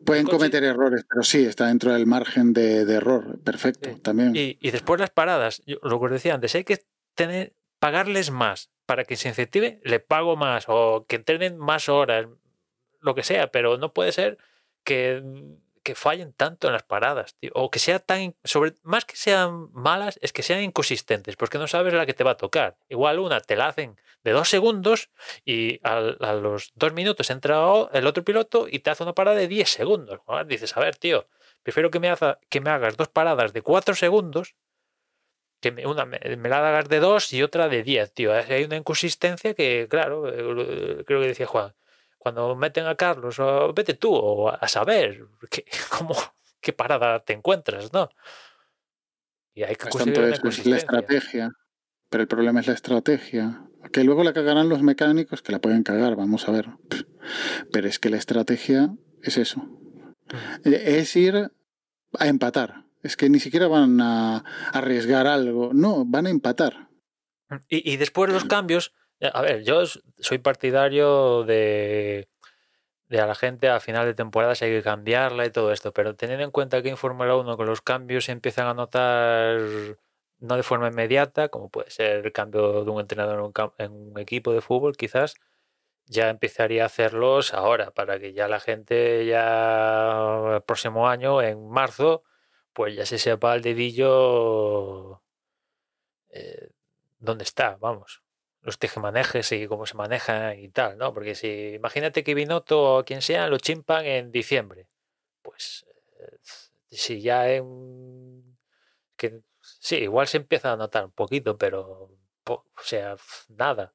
[0.05, 3.39] Pueden cometer errores, pero sí, está dentro del margen de, error.
[3.43, 4.36] Perfecto, también.
[4.36, 6.85] Y, y, después las paradas, lo que os decía antes, hay que
[7.15, 12.27] tener, pagarles más para que se incentive, le pago más o que entrenen más horas,
[13.01, 14.39] lo que sea, pero no puede ser
[14.85, 15.23] que,
[15.82, 17.51] que fallen tanto en las paradas, tío.
[17.55, 21.66] o que sea tan, sobre, más que sean malas, es que sean inconsistentes, porque no
[21.66, 22.77] sabes la que te va a tocar.
[22.89, 25.11] Igual una te la hacen de dos segundos
[25.45, 29.49] y a, los dos minutos entra el otro piloto y te hace una parada de
[29.49, 30.21] 10 segundos.
[30.47, 31.29] Dices, a ver, tío,
[31.63, 32.13] prefiero que me,
[32.49, 34.57] que me hagas dos paradas de 4 segundos
[35.61, 36.19] que me, una me,
[36.49, 38.33] la hagas de dos y otra de 10, tío.
[38.35, 41.75] Hay una inconsistencia que, claro, eh, creo que decía Juan,
[42.19, 43.37] cuando meten a Carlos,
[43.75, 46.15] vete tú, o a saber qué, cómo,
[46.61, 48.11] qué parada te encuentras, ¿no?
[49.55, 51.53] Y hay que es la estrategia.
[52.11, 53.63] Pero el problema es la estrategia.
[53.93, 56.69] Que luego la cagarán los mecánicos, que la pueden cagar, vamos a ver.
[57.73, 59.61] Pero es que la estrategia es eso.
[59.61, 60.73] Mm.
[60.73, 61.51] Es ir
[62.19, 62.85] a empatar.
[63.02, 65.73] Es que ni siquiera van a arriesgar algo.
[65.74, 66.89] No, van a empatar.
[67.69, 68.93] Y, y después los cambios.
[69.20, 69.82] Eh, a ver, yo
[70.19, 72.28] soy partidario de,
[73.09, 75.93] de a la gente a final de temporada si hay que cambiarla y todo esto,
[75.93, 79.61] pero teniendo en cuenta que en Fórmula 1 con los cambios se empiezan a notar
[80.45, 84.53] no de forma inmediata, como puede ser el cambio de un entrenador en un, equipo
[84.53, 85.37] de fútbol, quizás
[86.07, 91.69] ya empezaría a hacerlos ahora, para que ya la gente ya el próximo año, en
[91.71, 92.25] marzo,
[92.75, 95.23] pues ya se sepa el dedillo
[96.31, 96.71] eh,
[97.19, 98.23] dónde está, vamos,
[98.62, 101.15] los tejemanejes y cómo se maneja y tal, ¿no?
[101.15, 104.89] Porque si imagínate que Binotto o quien sea lo chimpan en diciembre,
[105.43, 105.87] pues
[106.21, 106.39] eh,
[106.91, 108.57] si ya en
[109.16, 109.43] que
[109.85, 112.11] sí, igual se empieza a notar un poquito, pero,
[112.47, 113.16] o sea,
[113.48, 113.94] nada.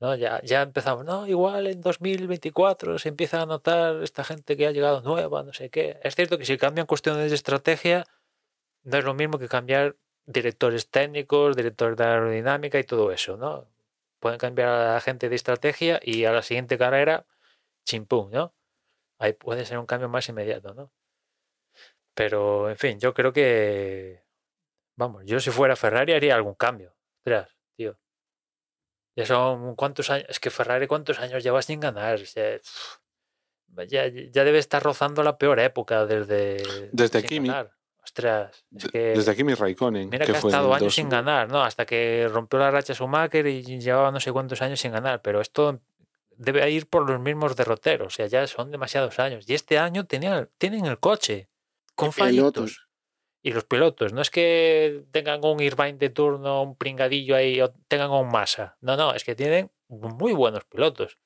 [0.00, 0.16] ¿no?
[0.16, 4.72] Ya, ya empezamos, no, igual en 2024 se empieza a notar esta gente que ha
[4.72, 6.00] llegado nueva, no sé qué.
[6.02, 8.06] Es cierto que si cambian cuestiones de estrategia,
[8.84, 9.96] no es lo mismo que cambiar
[10.26, 13.68] directores técnicos, directores de aerodinámica y todo eso, ¿no?
[14.20, 17.26] Pueden cambiar a la gente de estrategia y a la siguiente carrera,
[17.84, 18.54] chimpum, ¿no?
[19.18, 20.92] Ahí puede ser un cambio más inmediato, ¿no?
[22.14, 24.22] Pero, en fin, yo creo que,
[24.96, 26.94] vamos, yo si fuera Ferrari haría algún cambio.
[27.18, 27.98] Ostras, tío.
[29.16, 32.20] Ya son cuántos años, es que Ferrari cuántos años lleva sin ganar.
[33.88, 36.90] ya, ya, debe estar rozando la peor época desde...
[36.92, 37.50] Desde Kimi.
[38.02, 40.08] Ostras, es que, desde Kimi Raikkonen.
[40.08, 41.62] Mira que, ha estado años sin ganar, ¿no?
[41.62, 45.40] Hasta que rompió la racha Schumacher y llevaba no sé cuántos años sin ganar, pero
[45.40, 45.80] esto
[46.40, 49.44] debe ir por los mismos derroteros, o sea, ya son demasiados años.
[49.46, 51.50] Y este año tenían, tienen el coche
[51.94, 52.88] con fallitos.
[53.42, 57.72] Y los pilotos, no es que tengan un Irvine de turno, un pringadillo ahí, o
[57.88, 58.76] tengan un masa.
[58.80, 61.18] No, no, es que tienen muy buenos pilotos.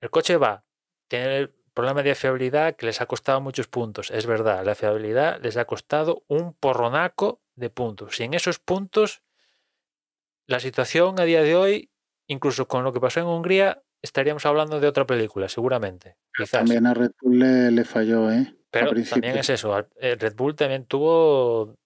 [0.00, 0.64] El coche va,
[1.08, 4.10] tiene el problema de fiabilidad que les ha costado muchos puntos.
[4.10, 8.20] Es verdad, la fiabilidad les ha costado un porronaco de puntos.
[8.20, 9.22] Y en esos puntos,
[10.46, 11.90] la situación a día de hoy,
[12.26, 16.16] incluso con lo que pasó en Hungría, estaríamos hablando de otra película, seguramente.
[16.50, 18.54] También a Red Bull le falló, ¿eh?
[18.70, 19.78] Pero también es eso.
[20.00, 21.76] Eh, Red Bull también tuvo.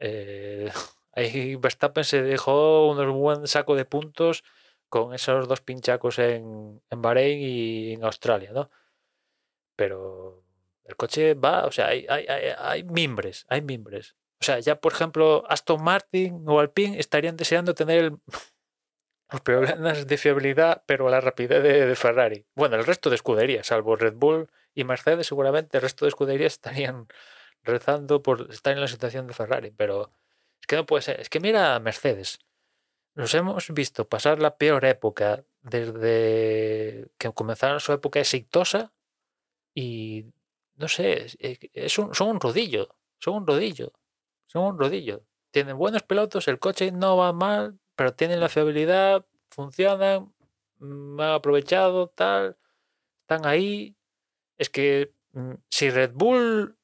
[0.00, 0.70] Eh,
[1.12, 4.44] ahí Verstappen se dejó un buen saco de puntos
[4.88, 8.70] con esos dos pinchacos en, en Bahrein y en Australia, ¿no?
[9.74, 10.44] Pero
[10.84, 12.26] el coche va, o sea, hay, hay,
[12.58, 14.16] hay, mimbres, hay mimbres.
[14.40, 18.12] O sea, ya por ejemplo, Aston Martin o Alpine estarían deseando tener
[19.30, 22.46] los problemas de fiabilidad, pero la rapidez de, de Ferrari.
[22.54, 26.52] Bueno, el resto de escuderías, salvo Red Bull y Mercedes seguramente el resto de escuderías
[26.52, 27.08] estarían
[27.64, 30.12] rezando por estar en la situación de Ferrari, pero
[30.60, 31.18] es que no puede ser.
[31.18, 32.38] Es que mira Mercedes.
[33.14, 38.92] Nos hemos visto pasar la peor época desde que comenzaron su época exitosa
[39.74, 40.26] y
[40.74, 41.26] no sé,
[41.72, 43.92] es un, son un rodillo, son un rodillo,
[44.46, 45.24] son un rodillo.
[45.50, 50.34] Tienen buenos pilotos, el coche no va mal, pero tienen la fiabilidad, funcionan,
[50.80, 52.58] mm, han aprovechado, tal,
[53.22, 53.95] están ahí,
[54.58, 56.76] es que mm, si Red Bull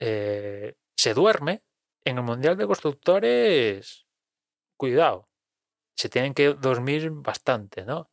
[0.00, 1.62] eh, se duerme
[2.04, 4.06] en el Mundial de Constructores,
[4.76, 5.28] cuidado,
[5.96, 8.10] se tienen que dormir bastante, ¿no?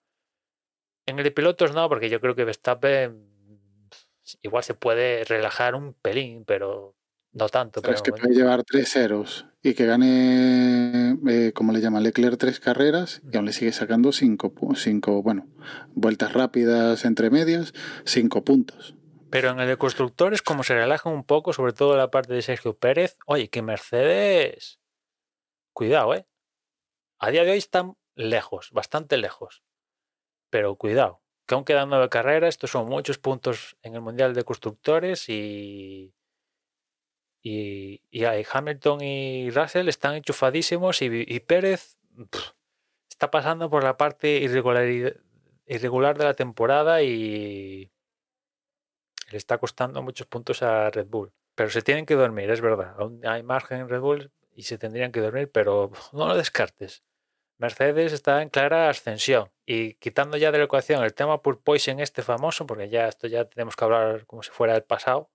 [1.05, 3.35] En el de pilotos no, porque yo creo que Verstappen
[4.41, 6.95] igual se puede relajar un pelín, pero
[7.33, 7.81] no tanto.
[7.81, 12.37] Pero es que puede llevar tres ceros y que gane, eh, como le llaman, Leclerc
[12.37, 15.47] tres carreras y aún le sigue sacando cinco, cinco, bueno,
[15.93, 17.73] vueltas rápidas entre medias,
[18.05, 18.94] cinco puntos.
[19.35, 22.41] Pero en el de constructores, como se relaja un poco, sobre todo la parte de
[22.41, 24.79] Sergio Pérez, oye, que Mercedes.
[25.73, 26.25] Cuidado, ¿eh?
[27.19, 29.61] A día de hoy están lejos, bastante lejos.
[30.49, 34.45] Pero cuidado, que aún quedan nueve carreras, estos son muchos puntos en el Mundial de
[34.45, 36.15] Constructores y.
[37.41, 41.97] Y, y Hamilton y Russell están enchufadísimos y, Pérez
[43.09, 44.87] está pasando por la parte irregular
[46.17, 47.91] de la temporada y
[49.37, 51.31] está costando muchos puntos a Red Bull.
[51.55, 52.95] Pero se tienen que dormir, es verdad.
[53.23, 57.03] hay margen en Red Bull y se tendrían que dormir, pero no lo descartes.
[57.57, 62.21] Mercedes está en clara ascensión y quitando ya de la ecuación el tema Poison este
[62.21, 65.29] famoso, porque ya esto ya tenemos que hablar como si fuera el pasado,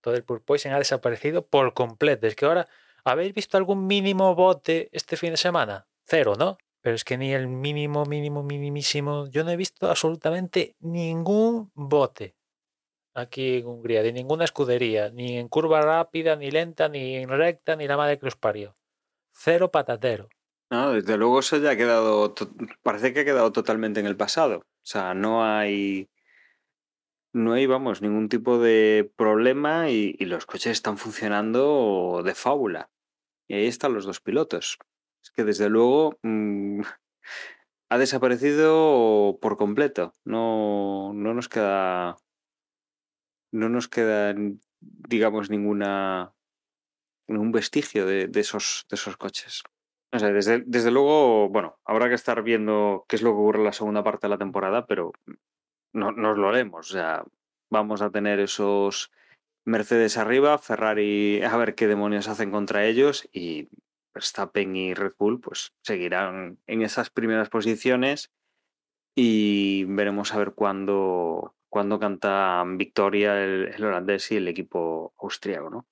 [0.00, 2.26] todo el Poison ha desaparecido por completo.
[2.26, 2.66] Es que ahora,
[3.04, 5.86] ¿habéis visto algún mínimo bote este fin de semana?
[6.04, 6.56] Cero, ¿no?
[6.80, 12.37] Pero es que ni el mínimo, mínimo, minimísimo, yo no he visto absolutamente ningún bote
[13.14, 17.76] aquí en Hungría, de ninguna escudería, ni en curva rápida, ni lenta, ni en recta,
[17.76, 18.76] ni la madre que los.
[19.32, 20.28] Cero patatero.
[20.70, 22.34] No, desde luego eso ya ha quedado,
[22.82, 24.58] parece que ha quedado totalmente en el pasado.
[24.58, 26.10] O sea, no hay,
[27.32, 32.90] no hay, vamos, ningún tipo de problema y, los coches están funcionando de fábula.
[33.48, 34.78] Y ahí están los dos pilotos.
[35.22, 36.82] Es que desde luego mm,
[37.90, 40.12] ha desaparecido por completo.
[40.24, 42.16] No, no nos queda
[43.52, 44.34] no nos queda,
[44.80, 46.34] digamos, ninguna
[47.28, 49.62] ningún vestigio de, esos, de esos coches.
[50.12, 53.58] No sé, desde, desde, luego, bueno, habrá que estar viendo qué es lo que ocurre
[53.58, 55.12] en la segunda parte de la temporada, pero
[55.92, 56.88] no, nos lo haremos.
[56.88, 57.24] O sea,
[57.70, 59.12] vamos a tener esos
[59.66, 63.68] Mercedes arriba, Ferrari a ver qué demonios hacen contra ellos y
[64.14, 68.32] Verstappen y Red Bull pues seguirán en esas primeras posiciones
[69.14, 75.86] y veremos a ver cuándo, cuando canta victoria el, holandés y el equipo austriaco, ¿no?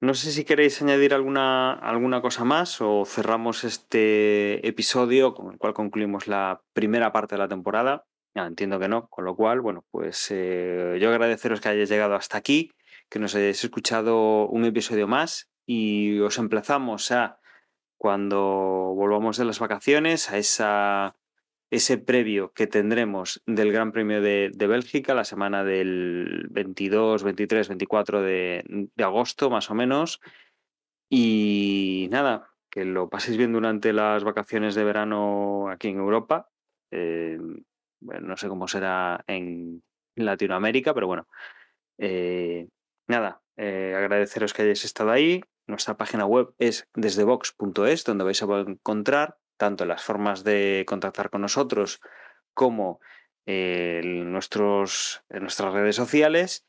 [0.00, 5.58] No sé si queréis añadir alguna, alguna cosa más o cerramos este episodio con el
[5.58, 8.04] cual concluimos la primera parte de la temporada.
[8.34, 12.36] entiendo que no, con lo cual, bueno, pues eh, yo agradeceros que hayáis llegado hasta
[12.36, 12.70] aquí,
[13.08, 17.40] que nos hayáis escuchado un episodio más y os emplazamos a
[17.96, 21.16] cuando volvamos de las vacaciones, a esa
[21.70, 28.22] ese previo que tendremos del Gran Premio de, Bélgica la semana del 22, 23, 24
[28.22, 30.20] de, agosto, más o menos.
[31.08, 36.50] Y nada, que lo paséis bien durante las vacaciones de verano aquí en Europa.
[36.90, 37.38] Eh,
[38.00, 39.82] no sé cómo será en
[40.14, 41.28] Latinoamérica, pero bueno.
[41.98, 42.68] Eh,
[43.08, 45.42] nada, eh, agradeceros que hayáis estado ahí.
[45.66, 51.42] Nuestra página web es desdevox.es, donde vais a encontrar tanto las formas de contactar con
[51.42, 52.00] nosotros
[52.54, 53.00] como
[53.46, 56.66] en, nuestros, en nuestras redes sociales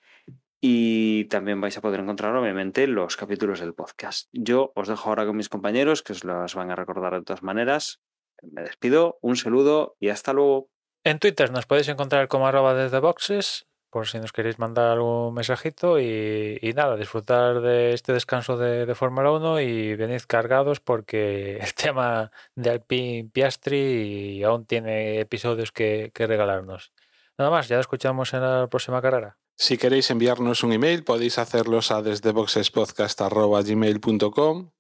[0.59, 4.29] y también vais a poder encontrar obviamente los capítulos del podcast.
[4.31, 7.43] Yo os dejo ahora con mis compañeros que os los van a recordar de todas
[7.43, 8.01] maneras.
[8.41, 10.69] Me despido, un saludo y hasta luego.
[11.03, 15.33] En Twitter nos podéis encontrar como arroba desde boxes por si nos queréis mandar algún
[15.33, 21.73] mensajito y, nada, disfrutar de este descanso de, Fórmula 1 y venid cargados porque el
[21.73, 26.91] tema de Alpine Piastri aún tiene episodios que, que regalarnos.
[27.37, 29.37] Nada más, ya escuchamos en la próxima carrera.
[29.55, 34.71] Si queréis enviarnos un email, podéis hacerlos a desde boxespodcast.gmail.com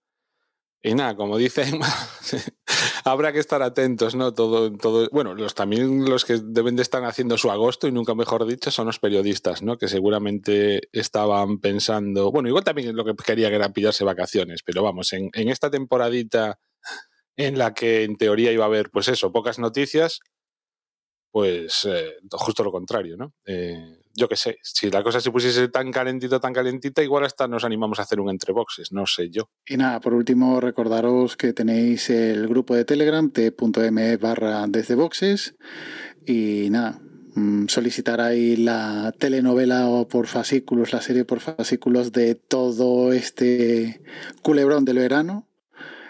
[0.81, 1.79] y nada, como dicen,
[3.03, 4.33] habrá que estar atentos, ¿no?
[4.33, 8.15] Todo, todo, bueno, los también los que deben de estar haciendo su agosto, y nunca
[8.15, 9.77] mejor dicho, son los periodistas, ¿no?
[9.77, 14.83] Que seguramente estaban pensando, bueno, igual también lo que quería que era pillarse vacaciones, pero
[14.83, 16.59] vamos, en, en esta temporadita
[17.37, 20.19] en la que en teoría iba a haber, pues eso, pocas noticias,
[21.31, 23.33] pues eh, justo lo contrario, ¿no?
[23.45, 27.47] Eh, yo qué sé, si la cosa se pusiese tan calentita, tan calentita, igual hasta
[27.47, 29.51] nos animamos a hacer un entre boxes, no sé yo.
[29.65, 35.55] Y nada, por último, recordaros que tenéis el grupo de Telegram t.me barra desde boxes
[36.25, 36.99] y nada,
[37.35, 44.01] mm, solicitar ahí la telenovela por fascículos, la serie por fascículos de todo este
[44.41, 45.47] culebrón del verano.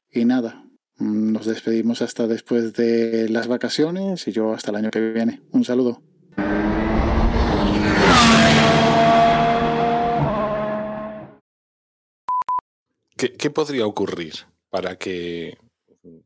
[0.10, 0.64] Y nada,
[0.96, 5.42] mm, nos despedimos hasta después de las vacaciones y yo hasta el año que viene.
[5.52, 6.02] Un saludo.
[13.18, 14.34] ¿Qué, podría ocurrir
[14.70, 15.58] para que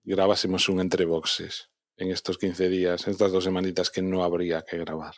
[0.03, 4.63] grabásemos un entre boxes en estos 15 días, en estas dos semanitas que no habría
[4.63, 5.15] que grabar?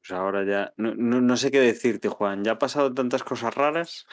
[0.00, 2.42] Pues ahora ya, no, no, sé qué decirte, Juan.
[2.42, 4.06] Ya ha pasado tantas cosas raras.